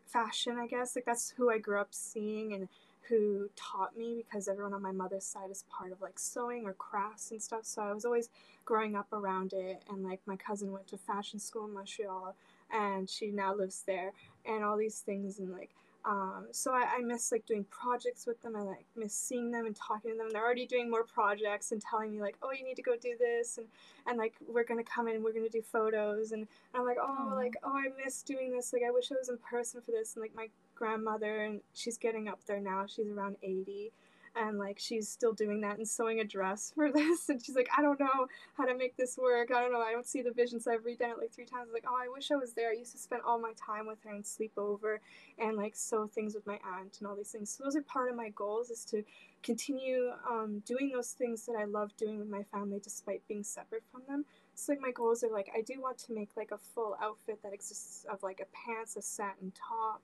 fashion, 0.07 0.59
I 0.59 0.67
guess. 0.67 0.97
Like 0.97 1.05
that's 1.05 1.31
who 1.37 1.51
I 1.51 1.59
grew 1.59 1.81
up 1.81 1.89
seeing 1.93 2.53
and 2.53 2.69
who 3.09 3.49
taught 3.57 3.97
me 3.97 4.25
because 4.25 4.49
everyone 4.49 4.73
on 4.73 4.83
my 4.83 4.93
mother's 4.93 5.25
side 5.25 5.51
is 5.51 5.65
part 5.71 5.93
of 5.93 6.01
like 6.01 6.19
sewing 6.19 6.67
or 6.67 6.75
crafts 6.75 7.31
and 7.31 7.43
stuff. 7.43 7.65
So 7.65 7.83
I 7.83 7.93
was 7.93 8.05
always 8.05 8.29
growing 8.65 8.95
up 8.95 9.13
around 9.13 9.53
it. 9.53 9.83
And 9.89 10.05
like 10.05 10.21
my 10.27 10.37
cousin 10.37 10.73
went 10.73 10.87
to 10.89 10.97
fashion 10.97 11.41
school 11.41 11.67
in 11.67 11.75
Montreal 11.75 12.35
and 12.73 13.09
she 13.09 13.31
now 13.31 13.55
lives 13.55 13.83
there 13.87 14.13
and 14.47 14.63
all 14.63 14.77
these 14.77 15.01
things 15.01 15.41
and 15.41 15.53
like 15.53 15.71
um, 16.05 16.47
so 16.51 16.73
I, 16.73 16.97
I 16.97 17.03
miss 17.03 17.31
like 17.31 17.45
doing 17.45 17.65
projects 17.65 18.27
with 18.27 18.41
them. 18.41 18.57
I 18.57 18.63
like 18.63 18.87
miss 18.97 19.15
seeing 19.15 19.51
them 19.51 19.67
and 19.67 19.77
talking 19.77 20.13
to 20.13 20.17
them. 20.17 20.29
They're 20.33 20.45
already 20.45 20.67
doing 20.67 20.91
more 20.91 21.05
projects 21.05 21.73
and 21.73 21.83
telling 21.83 22.11
me 22.11 22.21
like, 22.21 22.37
oh, 22.43 22.53
you 22.53 22.65
need 22.65 22.77
to 22.77 22.83
go 22.83 22.97
do 22.97 23.17
this 23.19 23.59
and 23.59 23.67
and 24.07 24.17
like 24.17 24.35
we're 24.49 24.65
gonna 24.65 24.85
come 24.85 25.09
in 25.09 25.23
we're 25.23 25.35
gonna 25.35 25.51
do 25.51 25.63
photos 25.63 26.33
and, 26.33 26.41
and 26.41 26.49
I'm 26.75 26.87
like, 26.87 26.97
oh, 27.01 27.29
Aw. 27.33 27.35
like 27.35 27.55
oh, 27.63 27.77
I 27.77 27.89
miss 28.03 28.23
doing 28.23 28.51
this. 28.51 28.73
Like 28.73 28.83
I 28.87 28.91
wish 28.91 29.13
I 29.13 29.17
was 29.19 29.29
in 29.29 29.37
person 29.39 29.83
for 29.83 29.91
this. 29.91 30.15
And 30.15 30.23
like 30.23 30.35
my 30.35 30.49
grandmother 30.81 31.45
and 31.45 31.61
she's 31.75 31.99
getting 31.99 32.27
up 32.27 32.41
there 32.47 32.61
now. 32.61 32.87
She's 32.87 33.09
around 33.09 33.37
eighty. 33.43 33.93
And 34.37 34.61
like 34.61 34.79
she's 34.79 35.09
still 35.09 35.33
doing 35.33 35.61
that 35.63 35.79
and 35.79 35.89
sewing 35.89 36.21
a 36.21 36.25
dress 36.25 36.71
for 36.73 36.93
this, 36.95 37.29
and 37.29 37.45
she's 37.45 37.57
like, 37.57 37.69
I 37.77 37.83
don't 37.83 37.99
know 37.99 38.29
how 38.57 38.65
to 38.65 38.77
make 38.77 38.97
this 38.97 39.19
work. 39.19 39.51
I 39.51 39.61
don't 39.61 39.73
know. 39.73 39.81
I 39.81 39.91
don't 39.91 40.07
see 40.07 40.23
the 40.23 40.31
vision, 40.31 40.61
so 40.61 40.71
I've 40.71 40.85
redone 40.85 41.11
it 41.11 41.19
like 41.19 41.33
three 41.33 41.47
times. 41.47 41.71
Like, 41.73 41.85
oh, 41.89 41.99
I 42.01 42.07
wish 42.09 42.31
I 42.31 42.37
was 42.37 42.53
there. 42.53 42.71
I 42.71 42.75
used 42.75 42.93
to 42.93 42.99
spend 42.99 43.23
all 43.27 43.41
my 43.41 43.55
time 43.55 43.89
with 43.89 43.99
her 44.05 44.11
and 44.11 44.25
sleep 44.25 44.53
over 44.57 45.01
and 45.37 45.57
like 45.57 45.75
sew 45.75 46.07
things 46.07 46.37
with 46.37 46.47
my 46.47 46.61
aunt 46.65 46.99
and 47.01 47.09
all 47.09 47.17
these 47.17 47.33
things. 47.33 47.51
So 47.51 47.65
those 47.65 47.75
are 47.75 47.83
part 47.83 48.09
of 48.09 48.17
my 48.17 48.29
goals 48.29 48.71
is 48.71 48.85
to 48.87 49.03
continue 49.43 50.13
um, 50.31 50.63
doing 50.65 50.93
those 50.95 51.11
things 51.11 51.45
that 51.47 51.57
I 51.57 51.65
love 51.65 51.97
doing 51.97 52.21
with 52.21 52.29
my 52.29 52.45
family 52.53 52.79
despite 52.81 53.27
being 53.27 53.43
separate 53.43 53.83
from 53.91 54.03
them. 54.09 54.25
So 54.55 54.73
like 54.73 54.81
my 54.81 54.91
goals 54.91 55.25
are 55.25 55.33
like 55.33 55.51
I 55.57 55.63
do 55.63 55.81
want 55.81 55.99
to 55.99 56.13
make 56.13 56.31
like 56.37 56.51
a 56.51 56.59
full 56.59 56.97
outfit 57.03 57.41
that 57.43 57.53
exists 57.53 58.05
of 58.11 58.23
like 58.23 58.41
a 58.41 58.47
pants, 58.55 58.97
a 58.97 59.03
satin 59.03 59.53
top, 59.57 60.03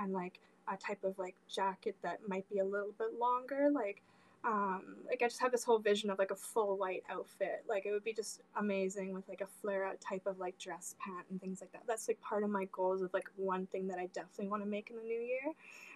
and 0.00 0.12
like 0.12 0.40
a 0.72 0.76
type 0.76 1.04
of 1.04 1.18
like 1.18 1.34
jacket 1.48 1.96
that 2.02 2.18
might 2.26 2.48
be 2.48 2.58
a 2.58 2.64
little 2.64 2.92
bit 2.98 3.18
longer. 3.18 3.70
Like 3.72 4.02
um, 4.44 4.98
like 5.08 5.22
I 5.22 5.26
just 5.26 5.40
have 5.40 5.50
this 5.50 5.64
whole 5.64 5.80
vision 5.80 6.08
of 6.08 6.18
like 6.18 6.30
a 6.30 6.36
full 6.36 6.76
white 6.76 7.02
outfit. 7.10 7.64
Like 7.68 7.84
it 7.84 7.90
would 7.90 8.04
be 8.04 8.12
just 8.12 8.42
amazing 8.56 9.12
with 9.12 9.28
like 9.28 9.40
a 9.40 9.46
flare 9.60 9.84
out 9.84 10.00
type 10.00 10.24
of 10.26 10.38
like 10.38 10.56
dress 10.58 10.94
pant 11.04 11.26
and 11.30 11.40
things 11.40 11.60
like 11.60 11.72
that. 11.72 11.82
That's 11.86 12.06
like 12.06 12.20
part 12.20 12.44
of 12.44 12.50
my 12.50 12.66
goals 12.70 13.02
of 13.02 13.12
like 13.12 13.28
one 13.36 13.66
thing 13.66 13.88
that 13.88 13.98
I 13.98 14.06
definitely 14.14 14.48
want 14.48 14.62
to 14.62 14.68
make 14.68 14.90
in 14.90 14.96
the 14.96 15.02
new 15.02 15.20
year. 15.20 15.52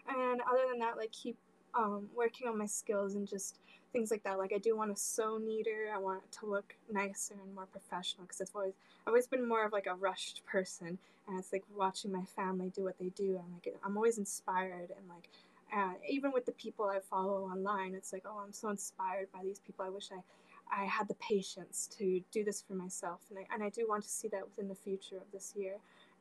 And 0.09 0.41
other 0.51 0.63
than 0.69 0.81
that, 0.81 0.97
like 0.97 1.13
keep 1.13 1.37
um, 1.75 2.09
working 2.15 2.49
on 2.49 2.59
my 2.59 2.67
skills 2.67 3.15
and 3.15 3.29
just 3.29 3.61
things 3.93 4.11
like 4.11 4.23
that. 4.25 4.39
Like 4.39 4.53
I 4.55 4.59
do 4.59 4.77
want 4.77 4.95
to 4.95 5.01
sew 5.01 5.39
neater. 5.39 5.91
I 5.95 5.99
want 5.99 6.23
it 6.25 6.33
to 6.39 6.47
look 6.47 6.75
nicer 6.91 7.35
and 7.43 7.55
more 7.55 7.67
professional 7.67 8.25
because 8.25 8.41
it's 8.41 8.53
always 8.55 8.75
I've 9.03 9.09
always 9.09 9.27
been 9.27 9.49
more 9.49 9.65
of 9.65 9.73
like 9.73 9.87
a 9.87 9.95
rushed 9.95 10.43
person, 10.47 10.99
and 11.29 11.39
it's 11.39 11.53
like 11.53 11.65
watching 11.77 12.13
my 12.13 12.25
family 12.25 12.71
do 12.75 12.85
what 12.85 12.99
they 12.99 13.11
do. 13.11 13.41
I'm 13.43 13.53
like 13.53 13.75
I'm 13.85 13.97
always 13.97 14.19
inspired 14.19 14.91
and 14.97 15.09
like. 15.09 15.29
Uh, 15.73 15.93
even 16.09 16.33
with 16.33 16.47
the 16.47 16.53
people 16.53 16.87
I 16.87 16.99
follow 16.99 17.45
online, 17.45 17.95
it's 17.95 18.13
like, 18.13 18.25
oh, 18.27 18.43
I'm 18.45 18.53
so 18.53 18.71
inspired 18.71 19.29
by 19.33 19.39
these 19.45 19.61
people. 19.61 19.85
I 19.85 19.89
wish 19.89 20.09
I, 20.11 20.83
I 20.83 20.85
had 20.85 21.07
the 21.07 21.15
patience 21.15 21.89
to 21.97 22.21
do 22.33 22.43
this 22.43 22.61
for 22.61 22.75
myself, 22.75 23.21
and 23.31 23.39
I 23.39 23.47
and 23.55 23.63
I 23.63 23.69
do 23.69 23.87
want 23.89 24.03
to 24.03 24.09
see 24.09 24.27
that 24.29 24.45
within 24.45 24.69
the 24.69 24.75
future 24.75 25.17
of 25.17 25.31
this 25.33 25.55
year, 25.57 25.77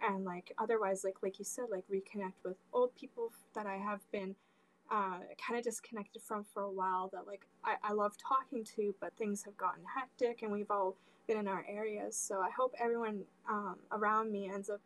and 0.08 0.24
like 0.24 0.54
otherwise, 0.60 1.04
like 1.04 1.18
like 1.24 1.40
you 1.40 1.46
said, 1.46 1.66
like 1.72 1.84
reconnect 1.92 2.34
with 2.44 2.58
old 2.74 2.94
people 2.96 3.32
that 3.56 3.66
I 3.66 3.78
have 3.78 4.02
been 4.12 4.36
uh, 4.92 5.20
kind 5.46 5.58
of 5.58 5.64
disconnected 5.64 6.22
from 6.22 6.44
for 6.44 6.64
a 6.64 6.72
while 6.72 7.10
that 7.14 7.28
like 7.28 7.46
I, 7.64 7.76
I 7.84 7.94
love 7.94 8.16
talking 8.18 8.64
to, 8.76 8.96
but 9.00 9.14
things 9.18 9.44
have 9.44 9.58
gotten 9.58 9.84
hectic 9.96 10.42
and 10.42 10.52
we've 10.52 10.72
all 10.72 10.96
been 11.28 11.38
in 11.38 11.48
our 11.48 11.66
areas. 11.68 12.16
So 12.16 12.42
I 12.42 12.50
hope 12.50 12.74
everyone 12.80 13.22
um, 13.48 13.76
around 13.92 14.32
me 14.32 14.50
ends 14.52 14.70
up 14.70 14.82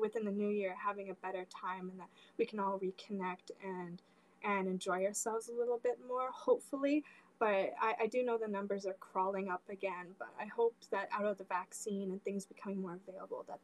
within 0.00 0.24
the 0.24 0.30
new 0.30 0.48
year 0.48 0.74
having 0.76 1.10
a 1.10 1.14
better 1.14 1.44
time 1.44 1.90
and 1.90 1.98
that 1.98 2.08
we 2.38 2.46
can 2.46 2.60
all 2.60 2.78
reconnect 2.78 3.50
and 3.64 4.00
and 4.44 4.68
enjoy 4.68 5.04
ourselves 5.04 5.48
a 5.48 5.52
little 5.52 5.80
bit 5.82 5.98
more, 6.06 6.30
hopefully. 6.32 7.02
But 7.40 7.74
I, 7.80 7.94
I 8.02 8.06
do 8.06 8.24
know 8.24 8.38
the 8.38 8.48
numbers 8.48 8.86
are 8.86 8.94
crawling 8.94 9.48
up 9.48 9.62
again. 9.68 10.14
But 10.18 10.28
I 10.40 10.46
hope 10.46 10.74
that 10.90 11.08
out 11.12 11.26
of 11.26 11.38
the 11.38 11.44
vaccine 11.44 12.10
and 12.10 12.22
things 12.22 12.46
becoming 12.46 12.80
more 12.80 12.98
available, 13.08 13.44
that 13.48 13.58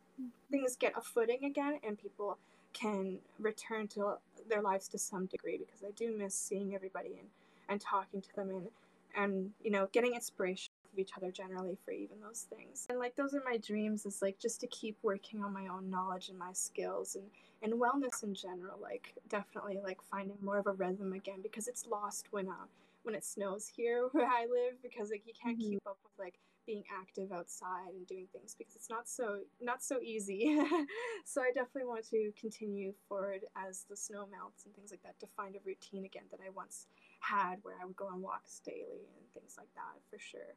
things 0.50 0.76
get 0.76 0.92
a 0.96 1.00
footing 1.00 1.44
again 1.44 1.78
and 1.86 1.98
people 1.98 2.38
can 2.72 3.18
return 3.38 3.86
to 3.88 4.16
their 4.48 4.62
lives 4.62 4.88
to 4.88 4.98
some 4.98 5.26
degree 5.26 5.58
because 5.58 5.82
I 5.84 5.90
do 5.92 6.16
miss 6.16 6.34
seeing 6.34 6.74
everybody 6.74 7.16
and, 7.18 7.28
and 7.68 7.80
talking 7.80 8.20
to 8.20 8.36
them 8.36 8.50
and 8.50 8.68
and 9.16 9.50
you 9.62 9.70
know 9.70 9.88
getting 9.92 10.14
inspiration 10.14 10.72
of 10.92 10.98
each 10.98 11.12
other 11.16 11.30
generally 11.30 11.76
for 11.84 11.92
even 11.92 12.20
those 12.20 12.46
things 12.54 12.86
and 12.88 12.98
like 12.98 13.16
those 13.16 13.34
are 13.34 13.42
my 13.44 13.56
dreams 13.56 14.06
is 14.06 14.22
like 14.22 14.38
just 14.38 14.60
to 14.60 14.66
keep 14.68 14.96
working 15.02 15.42
on 15.42 15.52
my 15.52 15.66
own 15.68 15.88
knowledge 15.90 16.28
and 16.28 16.38
my 16.38 16.52
skills 16.52 17.16
and 17.16 17.24
and 17.62 17.80
wellness 17.80 18.22
in 18.22 18.34
general 18.34 18.78
like 18.80 19.14
definitely 19.28 19.80
like 19.82 19.98
finding 20.02 20.36
more 20.42 20.58
of 20.58 20.66
a 20.66 20.72
rhythm 20.72 21.12
again 21.12 21.40
because 21.42 21.68
it's 21.68 21.86
lost 21.86 22.26
when 22.30 22.48
uh 22.48 22.66
when 23.02 23.14
it 23.14 23.24
snows 23.24 23.68
here 23.74 24.08
where 24.12 24.26
I 24.26 24.42
live 24.50 24.80
because 24.82 25.10
like 25.10 25.22
you 25.26 25.32
can't 25.40 25.58
Mhm. 25.58 25.70
keep 25.70 25.86
up 25.86 25.98
with 26.02 26.12
like 26.18 26.38
being 26.66 26.84
active 26.92 27.32
outside 27.32 27.92
and 27.94 28.06
doing 28.06 28.26
things 28.32 28.54
because 28.56 28.74
it's 28.76 28.90
not 28.90 29.08
so 29.08 29.40
not 29.60 29.82
so 29.82 29.98
easy. 30.02 30.58
so 31.24 31.40
I 31.42 31.50
definitely 31.54 31.86
want 31.88 32.08
to 32.10 32.32
continue 32.38 32.92
forward 33.08 33.44
as 33.56 33.84
the 33.88 33.96
snow 33.96 34.26
melts 34.30 34.64
and 34.66 34.74
things 34.74 34.90
like 34.90 35.02
that 35.02 35.18
to 35.20 35.26
find 35.36 35.56
a 35.56 35.60
routine 35.64 36.04
again 36.04 36.24
that 36.30 36.40
I 36.46 36.50
once 36.50 36.86
had 37.20 37.56
where 37.62 37.76
I 37.80 37.84
would 37.86 37.96
go 37.96 38.06
on 38.08 38.22
walks 38.22 38.60
daily 38.64 39.08
and 39.16 39.26
things 39.34 39.54
like 39.58 39.72
that 39.74 40.00
for 40.10 40.18
sure. 40.18 40.56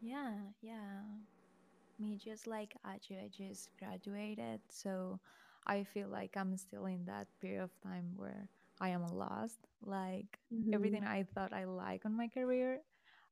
Yeah, 0.00 0.34
yeah. 0.60 1.02
Me 1.98 2.16
just 2.16 2.46
like 2.46 2.74
Aju, 2.84 3.14
I 3.24 3.28
just 3.28 3.70
graduated, 3.78 4.60
so 4.70 5.20
I 5.66 5.84
feel 5.84 6.08
like 6.08 6.36
I'm 6.36 6.56
still 6.56 6.86
in 6.86 7.04
that 7.06 7.28
period 7.40 7.62
of 7.62 7.70
time 7.82 8.12
where 8.16 8.48
I 8.80 8.90
am 8.90 9.06
lost. 9.12 9.58
Like 9.82 10.38
Mhm. 10.50 10.70
everything 10.72 11.04
I 11.04 11.24
thought 11.34 11.52
I 11.52 11.64
like 11.64 12.04
on 12.06 12.16
my 12.16 12.28
career, 12.28 12.80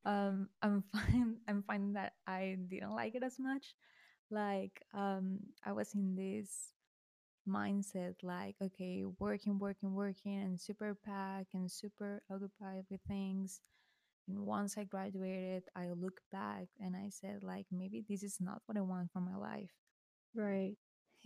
um, 0.05 0.49
I'm 0.63 0.83
find 0.93 1.37
I'm 1.49 1.63
finding 1.63 1.95
that 1.95 2.15
I 2.27 2.59
didn't 2.69 2.95
like 2.95 3.15
it 3.15 3.23
as 3.23 3.39
much. 3.39 3.75
Like 4.31 4.83
um, 4.95 5.41
I 5.65 5.73
was 5.73 5.95
in 5.95 6.17
this 6.17 6.73
mindset, 7.49 8.15
like 8.23 8.57
okay, 8.63 9.05
working, 9.19 9.59
working, 9.59 9.95
working, 9.95 10.41
and 10.43 10.61
super 10.61 10.97
packed 11.05 11.55
and 11.55 11.71
super 11.71 12.23
occupied 12.31 12.85
with 12.91 13.01
things 13.09 13.61
and 14.29 14.47
once 14.47 14.79
I 14.79 14.85
graduated, 14.85 15.65
I 15.77 15.91
looked 15.91 16.23
back 16.33 16.69
and 16.81 16.97
I 16.97 17.11
said, 17.11 17.43
like, 17.43 17.67
maybe 17.73 18.05
this 18.09 18.23
is 18.23 18.39
not 18.41 18.63
what 18.67 18.79
I 18.79 18.83
want 18.83 19.11
for 19.13 19.21
my 19.21 19.37
life. 19.37 19.73
Right. 20.35 20.77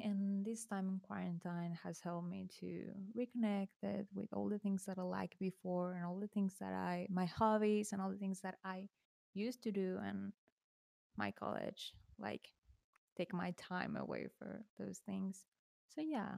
And 0.00 0.44
this 0.44 0.64
time 0.64 0.88
in 0.88 1.00
quarantine 1.00 1.76
has 1.82 2.00
helped 2.00 2.28
me 2.28 2.46
to 2.60 2.84
reconnect 3.16 3.82
it 3.82 4.06
with 4.14 4.28
all 4.32 4.48
the 4.48 4.58
things 4.58 4.84
that 4.86 4.98
I 4.98 5.02
liked 5.02 5.38
before 5.38 5.94
and 5.94 6.04
all 6.04 6.18
the 6.20 6.28
things 6.28 6.54
that 6.60 6.72
I, 6.72 7.06
my 7.10 7.26
hobbies 7.26 7.92
and 7.92 8.00
all 8.00 8.10
the 8.10 8.16
things 8.18 8.40
that 8.42 8.56
I 8.64 8.88
used 9.34 9.62
to 9.64 9.72
do 9.72 9.98
and 10.04 10.32
my 11.16 11.32
college, 11.32 11.94
like 12.18 12.48
take 13.16 13.32
my 13.34 13.52
time 13.58 13.96
away 13.96 14.28
for 14.38 14.64
those 14.78 14.98
things. 14.98 15.44
So 15.94 16.00
yeah, 16.00 16.36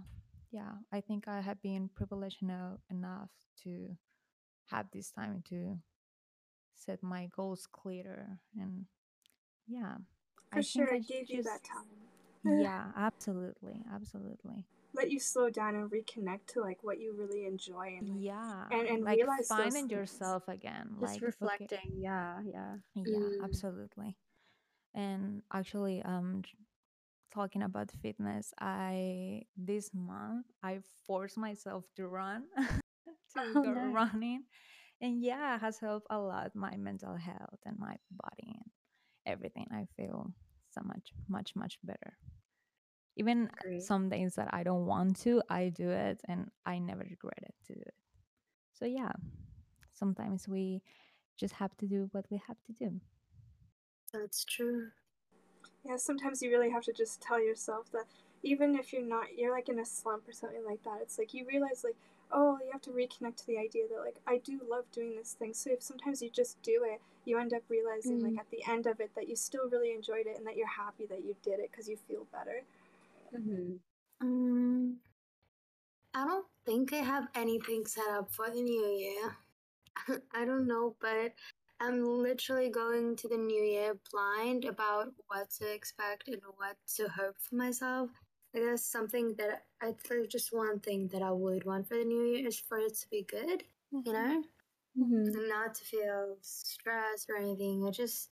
yeah, 0.50 0.72
I 0.92 1.00
think 1.00 1.28
I 1.28 1.40
have 1.40 1.60
been 1.62 1.90
privileged 1.94 2.42
eno- 2.42 2.80
enough 2.90 3.30
to 3.64 3.96
have 4.70 4.86
this 4.92 5.10
time 5.10 5.42
to 5.50 5.78
set 6.74 7.02
my 7.02 7.26
goals 7.36 7.66
clearer 7.70 8.38
and 8.58 8.86
yeah 9.68 9.96
For 10.52 10.58
i 10.58 10.62
sure 10.62 10.92
i 10.92 10.96
it 10.96 11.06
gave 11.08 11.30
you 11.30 11.42
that 11.42 11.62
time. 11.64 12.09
Yeah 12.44 12.84
absolutely 12.96 13.82
absolutely 13.92 14.64
let 14.94 15.10
you 15.10 15.20
slow 15.20 15.48
down 15.50 15.74
and 15.74 15.90
reconnect 15.90 16.46
to 16.48 16.60
like 16.60 16.78
what 16.82 16.98
you 16.98 17.12
really 17.16 17.46
enjoy 17.46 17.86
and 17.98 18.08
like, 18.08 18.18
yeah 18.22 18.64
and, 18.72 18.88
and 18.88 19.04
like 19.04 19.18
realize 19.18 19.46
finding 19.48 19.88
yourself 19.88 20.42
again 20.48 20.88
Just 21.00 21.02
like 21.02 21.22
okay 21.22 21.26
reflecting. 21.40 21.90
Yeah, 21.98 22.40
yeah. 22.44 22.74
yeah 22.94 23.12
Mm. 23.18 23.44
absolutely 23.44 24.16
and 24.94 25.42
actually 25.52 26.02
um 26.02 26.42
talking 27.32 27.62
about 27.62 27.90
fitness 28.02 28.52
i 28.60 29.42
this 29.56 29.90
month 29.94 30.46
i 30.62 30.80
forced 31.06 31.38
myself 31.38 31.84
to 31.96 32.08
run 32.08 32.44
to 33.36 33.40
Oh, 33.56 33.62
go 33.62 33.72
nice. 33.72 33.92
running 33.94 34.42
and 35.00 35.22
yeah 35.22 35.56
it 35.56 35.60
has 35.60 35.78
helped 35.78 36.06
a 36.10 36.18
lot 36.18 36.54
my 36.54 36.76
mental 36.76 37.16
health 37.16 37.60
and 37.64 37.78
my 37.78 37.96
body 38.10 38.54
and 38.54 38.70
everything 39.26 39.66
i 39.72 39.86
feel 39.96 40.32
so 40.70 40.80
much 40.84 41.12
much 41.28 41.54
much 41.56 41.78
better 41.84 42.16
even 43.16 43.50
Great. 43.62 43.82
some 43.82 44.08
days 44.08 44.34
that 44.34 44.48
i 44.52 44.62
don't 44.62 44.86
want 44.86 45.16
to 45.16 45.42
i 45.50 45.68
do 45.68 45.90
it 45.90 46.20
and 46.26 46.50
i 46.66 46.78
never 46.78 47.00
regret 47.10 47.38
it 47.42 47.54
to 47.66 47.74
do 47.74 47.80
it 47.80 47.94
so 48.72 48.84
yeah 48.84 49.12
sometimes 49.92 50.48
we 50.48 50.82
just 51.36 51.54
have 51.54 51.76
to 51.76 51.86
do 51.86 52.08
what 52.12 52.24
we 52.30 52.40
have 52.46 52.56
to 52.66 52.72
do 52.72 53.00
That's 54.12 54.44
true. 54.44 54.88
yeah 55.84 55.96
sometimes 55.96 56.42
you 56.42 56.50
really 56.50 56.70
have 56.70 56.84
to 56.84 56.92
just 56.92 57.20
tell 57.20 57.42
yourself 57.42 57.90
that 57.92 58.04
even 58.42 58.74
if 58.76 58.92
you're 58.92 59.02
not 59.06 59.26
you're 59.36 59.52
like 59.52 59.68
in 59.68 59.78
a 59.80 59.84
slump 59.84 60.26
or 60.28 60.32
something 60.32 60.64
like 60.66 60.82
that 60.84 60.98
it's 61.02 61.18
like 61.18 61.34
you 61.34 61.46
realize 61.46 61.84
like 61.84 61.96
oh 62.32 62.58
you 62.64 62.70
have 62.72 62.80
to 62.82 62.90
reconnect 62.90 63.36
to 63.36 63.46
the 63.46 63.58
idea 63.58 63.84
that 63.88 64.00
like 64.04 64.18
i 64.26 64.38
do 64.38 64.60
love 64.70 64.84
doing 64.92 65.14
this 65.16 65.32
thing 65.38 65.52
so 65.52 65.70
if 65.70 65.82
sometimes 65.82 66.22
you 66.22 66.30
just 66.30 66.60
do 66.62 66.82
it 66.84 67.00
you 67.24 67.38
end 67.38 67.52
up 67.54 67.62
realizing 67.68 68.20
like 68.20 68.34
Mm. 68.34 68.38
at 68.38 68.50
the 68.50 68.62
end 68.68 68.86
of 68.86 69.00
it 69.00 69.10
that 69.14 69.28
you 69.28 69.36
still 69.36 69.68
really 69.68 69.92
enjoyed 69.92 70.26
it 70.26 70.36
and 70.38 70.46
that 70.46 70.56
you're 70.56 70.66
happy 70.68 71.06
that 71.06 71.24
you 71.24 71.36
did 71.42 71.60
it 71.60 71.70
because 71.70 71.88
you 71.88 71.96
feel 71.96 72.26
better 72.32 72.62
hmm 73.32 73.78
Um, 74.20 75.00
I 76.14 76.24
don't 76.24 76.46
think 76.66 76.92
I 76.92 76.98
have 76.98 77.28
anything 77.34 77.86
set 77.86 78.06
up 78.08 78.32
for 78.32 78.48
the 78.50 78.62
new 78.62 78.86
year. 78.86 79.36
I 80.34 80.44
don't 80.44 80.66
know, 80.66 80.96
but 81.00 81.34
I'm 81.80 82.04
literally 82.04 82.70
going 82.70 83.16
to 83.16 83.28
the 83.28 83.36
new 83.38 83.62
year 83.62 83.98
blind 84.12 84.64
about 84.64 85.12
what 85.28 85.50
to 85.58 85.72
expect 85.72 86.28
and 86.28 86.42
what 86.56 86.76
to 86.96 87.08
hope 87.08 87.36
for 87.40 87.56
myself. 87.56 88.10
I 88.54 88.60
guess 88.60 88.84
something 88.84 89.34
that 89.36 89.64
I 89.82 89.94
there's 90.08 90.28
just 90.28 90.52
one 90.52 90.80
thing 90.80 91.08
that 91.08 91.22
I 91.22 91.30
would 91.32 91.64
want 91.64 91.88
for 91.88 91.96
the 91.96 92.04
new 92.04 92.24
year 92.24 92.46
is 92.48 92.58
for 92.58 92.78
it 92.78 92.94
to 92.96 93.08
be 93.10 93.22
good, 93.22 93.64
you 94.04 94.12
know, 94.12 94.44
hmm 94.96 95.48
not 95.48 95.74
to 95.74 95.84
feel 95.84 96.36
stress 96.40 97.26
or 97.28 97.36
anything. 97.36 97.84
I 97.86 97.90
just, 97.90 98.30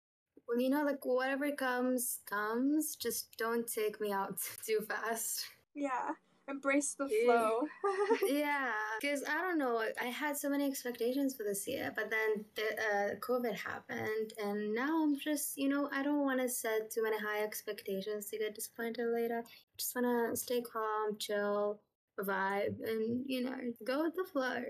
well, 0.49 0.61
you 0.61 0.71
know, 0.71 0.85
like 0.85 1.05
whatever 1.05 1.51
comes, 1.53 2.21
comes. 2.27 2.97
Just 2.97 3.37
don't 3.37 3.67
take 3.67 4.01
me 4.01 4.13
out 4.13 4.39
too 4.67 4.81
fast. 4.89 5.47
yeah 5.75 6.11
embrace 6.49 6.95
the 6.99 7.09
flow 7.09 7.61
yeah, 8.29 8.73
because 9.01 9.23
I 9.29 9.41
don't 9.41 9.59
know. 9.59 9.83
I 10.01 10.07
had 10.07 10.37
so 10.37 10.49
many 10.51 10.67
expectations 10.67 11.35
for 11.35 11.45
this 11.45 11.67
year, 11.69 11.93
but 11.95 12.11
then 12.11 12.45
the 12.57 12.63
uh, 12.63 13.15
COVID 13.21 13.55
happened, 13.55 14.33
and 14.43 14.75
now 14.75 15.03
I'm 15.03 15.17
just, 15.19 15.57
you 15.57 15.69
know, 15.69 15.89
I 15.93 16.03
don't 16.03 16.25
want 16.25 16.41
to 16.41 16.49
set 16.49 16.91
too 16.91 17.03
many 17.05 17.19
high 17.19 17.43
expectations 17.45 18.27
to 18.31 18.39
get 18.39 18.55
disappointed 18.55 19.07
later. 19.13 19.45
Just 19.77 19.95
want 19.95 20.07
to 20.31 20.37
stay 20.37 20.61
calm, 20.61 21.17
chill, 21.19 21.81
vibe, 22.19 22.83
and 22.85 23.23
you 23.27 23.45
know, 23.45 23.55
go 23.85 24.03
with 24.03 24.17
the 24.17 24.25
flow. 24.25 24.61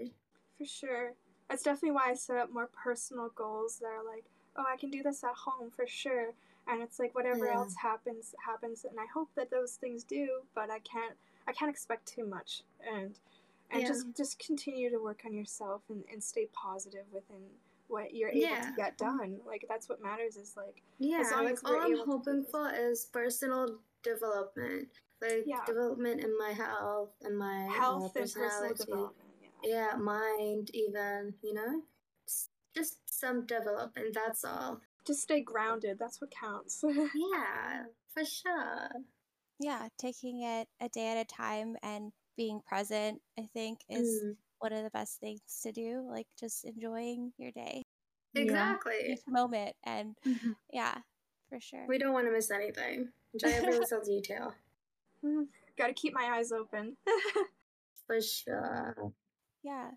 For 0.58 0.66
sure. 0.66 1.14
That's 1.50 1.64
definitely 1.64 1.90
why 1.90 2.10
I 2.10 2.14
set 2.14 2.36
up 2.36 2.52
more 2.52 2.68
personal 2.72 3.30
goals 3.34 3.78
that 3.80 3.88
are 3.88 4.04
like, 4.04 4.24
oh, 4.56 4.64
I 4.72 4.76
can 4.76 4.88
do 4.90 5.02
this 5.02 5.24
at 5.24 5.34
home 5.34 5.70
for 5.74 5.84
sure. 5.86 6.30
And 6.68 6.80
it's 6.80 7.00
like 7.00 7.12
whatever 7.16 7.46
Yeah. 7.46 7.56
else 7.56 7.74
happens, 7.82 8.36
happens. 8.46 8.84
And 8.88 9.00
I 9.00 9.06
hope 9.12 9.30
that 9.34 9.50
those 9.50 9.72
things 9.72 10.04
do, 10.04 10.42
but 10.54 10.70
I 10.70 10.78
can't, 10.78 11.16
I 11.48 11.52
can't 11.52 11.68
expect 11.70 12.06
too 12.06 12.24
much. 12.24 12.62
And, 12.86 13.18
and 13.72 13.82
Yeah. 13.82 13.88
just, 13.88 14.06
just 14.16 14.38
continue 14.38 14.90
to 14.90 14.98
work 14.98 15.22
on 15.26 15.34
yourself 15.34 15.82
and, 15.88 16.04
and 16.12 16.22
stay 16.22 16.46
positive 16.52 17.04
within 17.12 17.42
what 17.88 18.14
you're 18.14 18.30
able 18.30 18.42
Yeah. 18.42 18.60
to 18.66 18.72
get 18.76 18.96
done. 18.96 19.38
Like 19.44 19.64
that's 19.68 19.88
what 19.88 20.00
matters 20.00 20.36
is 20.36 20.54
like, 20.56 20.82
Yeah, 21.00 21.28
long 21.32 21.44
like 21.46 21.54
as 21.54 21.64
all 21.64 21.72
I'm 21.72 21.92
able 21.94 21.98
to 21.98 22.04
do 22.04 22.10
hoping 22.12 22.44
for 22.44 22.70
is 22.72 23.06
personal 23.06 23.80
development, 24.04 24.86
like 25.20 25.46
Yeah. 25.46 25.64
development 25.66 26.20
in 26.20 26.38
my 26.38 26.52
health 26.52 27.10
and 27.22 27.36
my 27.36 27.66
uh, 27.66 27.70
health 27.70 28.14
and 28.14 28.32
personal 28.32 28.74
development. 28.74 29.16
Yeah. 29.64 29.90
yeah, 29.92 29.96
mind 29.96 30.70
even, 30.74 31.34
you 31.42 31.54
know? 31.54 31.82
Just 32.74 32.98
some 33.06 33.46
development, 33.46 34.14
that's 34.14 34.44
all. 34.44 34.80
Just 35.06 35.22
stay 35.22 35.40
grounded. 35.40 35.98
That's 35.98 36.20
what 36.20 36.30
counts. 36.30 36.84
Yeah, 37.14 37.84
for 38.14 38.24
sure. 38.24 38.88
Yeah, 39.58 39.88
taking 39.98 40.42
it 40.42 40.68
a 40.80 40.88
day 40.88 41.08
at 41.08 41.18
a 41.18 41.24
time 41.24 41.76
and 41.82 42.12
being 42.36 42.60
present, 42.66 43.20
I 43.38 43.46
think, 43.52 43.80
is 43.88 44.22
Mm, 44.22 44.36
one 44.60 44.72
of 44.72 44.84
the 44.84 44.90
best 44.90 45.18
things 45.20 45.40
to 45.62 45.72
do. 45.72 46.06
Like 46.08 46.26
just 46.38 46.64
enjoying 46.64 47.32
your 47.36 47.50
day, 47.50 47.82
yeah 48.34 48.42
exactly. 48.42 48.92
each 49.12 49.20
moment. 49.28 49.74
And 49.84 50.16
yeah, 50.72 50.94
for 51.48 51.60
sure. 51.60 51.84
We 51.88 51.98
don't 51.98 52.12
want 52.12 52.26
to 52.26 52.32
miss 52.32 52.50
anything. 52.50 53.08
Enjoy 53.34 53.48
every 53.48 53.74
little 53.78 54.00
detail. 54.00 54.54
Got 55.76 55.88
to 55.88 55.92
keep 55.94 56.14
my 56.14 56.30
eyes 56.36 56.52
open. 56.52 56.96
For 58.06 58.20
sure. 58.20 59.12
Yeah. 59.62 59.92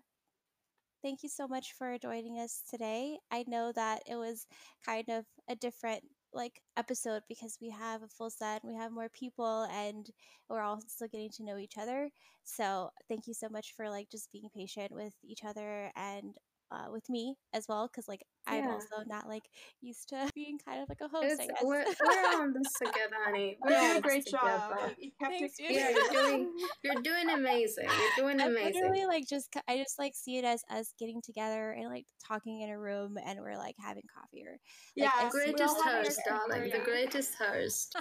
Thank 1.02 1.22
you 1.22 1.28
so 1.28 1.46
much 1.46 1.72
for 1.76 1.98
joining 1.98 2.38
us 2.38 2.62
today. 2.68 3.18
I 3.30 3.44
know 3.46 3.72
that 3.72 4.02
it 4.06 4.16
was 4.16 4.46
kind 4.84 5.08
of 5.10 5.24
a 5.48 5.54
different 5.54 6.02
like 6.32 6.60
episode 6.76 7.22
because 7.28 7.58
we 7.60 7.70
have 7.70 8.02
a 8.02 8.08
full 8.08 8.30
set, 8.30 8.64
we 8.64 8.74
have 8.74 8.90
more 8.90 9.08
people 9.10 9.64
and 9.70 10.10
we're 10.48 10.62
all 10.62 10.80
still 10.88 11.06
getting 11.08 11.30
to 11.36 11.44
know 11.44 11.58
each 11.58 11.76
other. 11.78 12.10
So, 12.42 12.90
thank 13.08 13.26
you 13.26 13.34
so 13.34 13.48
much 13.50 13.74
for 13.76 13.88
like 13.90 14.08
just 14.10 14.32
being 14.32 14.48
patient 14.56 14.92
with 14.92 15.12
each 15.22 15.44
other 15.44 15.90
and 15.94 16.34
uh, 16.74 16.90
with 16.90 17.08
me 17.08 17.36
as 17.54 17.66
well 17.68 17.86
because 17.88 18.08
like 18.08 18.22
I'm 18.46 18.68
also 18.68 19.04
not 19.06 19.26
like 19.26 19.44
used 19.80 20.10
to 20.10 20.28
being 20.34 20.58
kind 20.58 20.82
of 20.82 20.88
like 20.90 21.00
a 21.00 21.08
host, 21.08 21.40
I 21.40 21.46
guess. 21.46 21.62
we're, 21.62 21.84
we're 21.84 22.42
on 22.42 22.52
this 22.52 22.70
together, 22.74 23.16
honey. 23.24 23.56
We're 23.64 23.70
doing 23.70 23.90
a 23.90 23.94
this 23.94 24.02
great 24.02 24.26
job. 24.26 24.72
You 24.98 25.10
kept 25.18 25.32
Thanks, 25.38 25.54
it- 25.58 25.68
dude. 25.68 25.76
Yeah, 25.76 25.88
you're 25.90 26.10
doing 26.22 26.52
you're 26.84 27.02
doing 27.02 27.30
amazing. 27.30 27.86
You're 27.88 28.26
doing 28.26 28.40
I'm 28.42 28.50
amazing. 28.50 28.74
literally 28.82 29.06
like 29.06 29.26
just 29.26 29.48
I 29.66 29.78
just 29.78 29.98
like 29.98 30.12
see 30.14 30.36
it 30.36 30.44
as 30.44 30.62
us 30.68 30.92
getting 30.98 31.22
together 31.22 31.70
and 31.72 31.88
like 31.88 32.04
talking 32.26 32.60
in 32.60 32.68
a 32.70 32.78
room 32.78 33.16
and 33.24 33.40
we're 33.40 33.56
like 33.56 33.76
having 33.78 34.02
coffee 34.14 34.44
or 34.46 34.58
Yeah, 34.94 35.10
I 35.14 35.24
The 35.24 35.30
see 35.30 35.36
we 35.38 35.52
greatest 35.52 35.76
all 35.76 35.82
host, 35.84 36.20
darling. 36.28 36.70
The 36.70 36.78
greatest 36.80 37.34
host. 37.36 37.96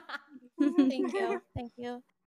thank 0.59 1.13
you 1.13 1.41
thank 1.55 1.71
you 1.77 2.01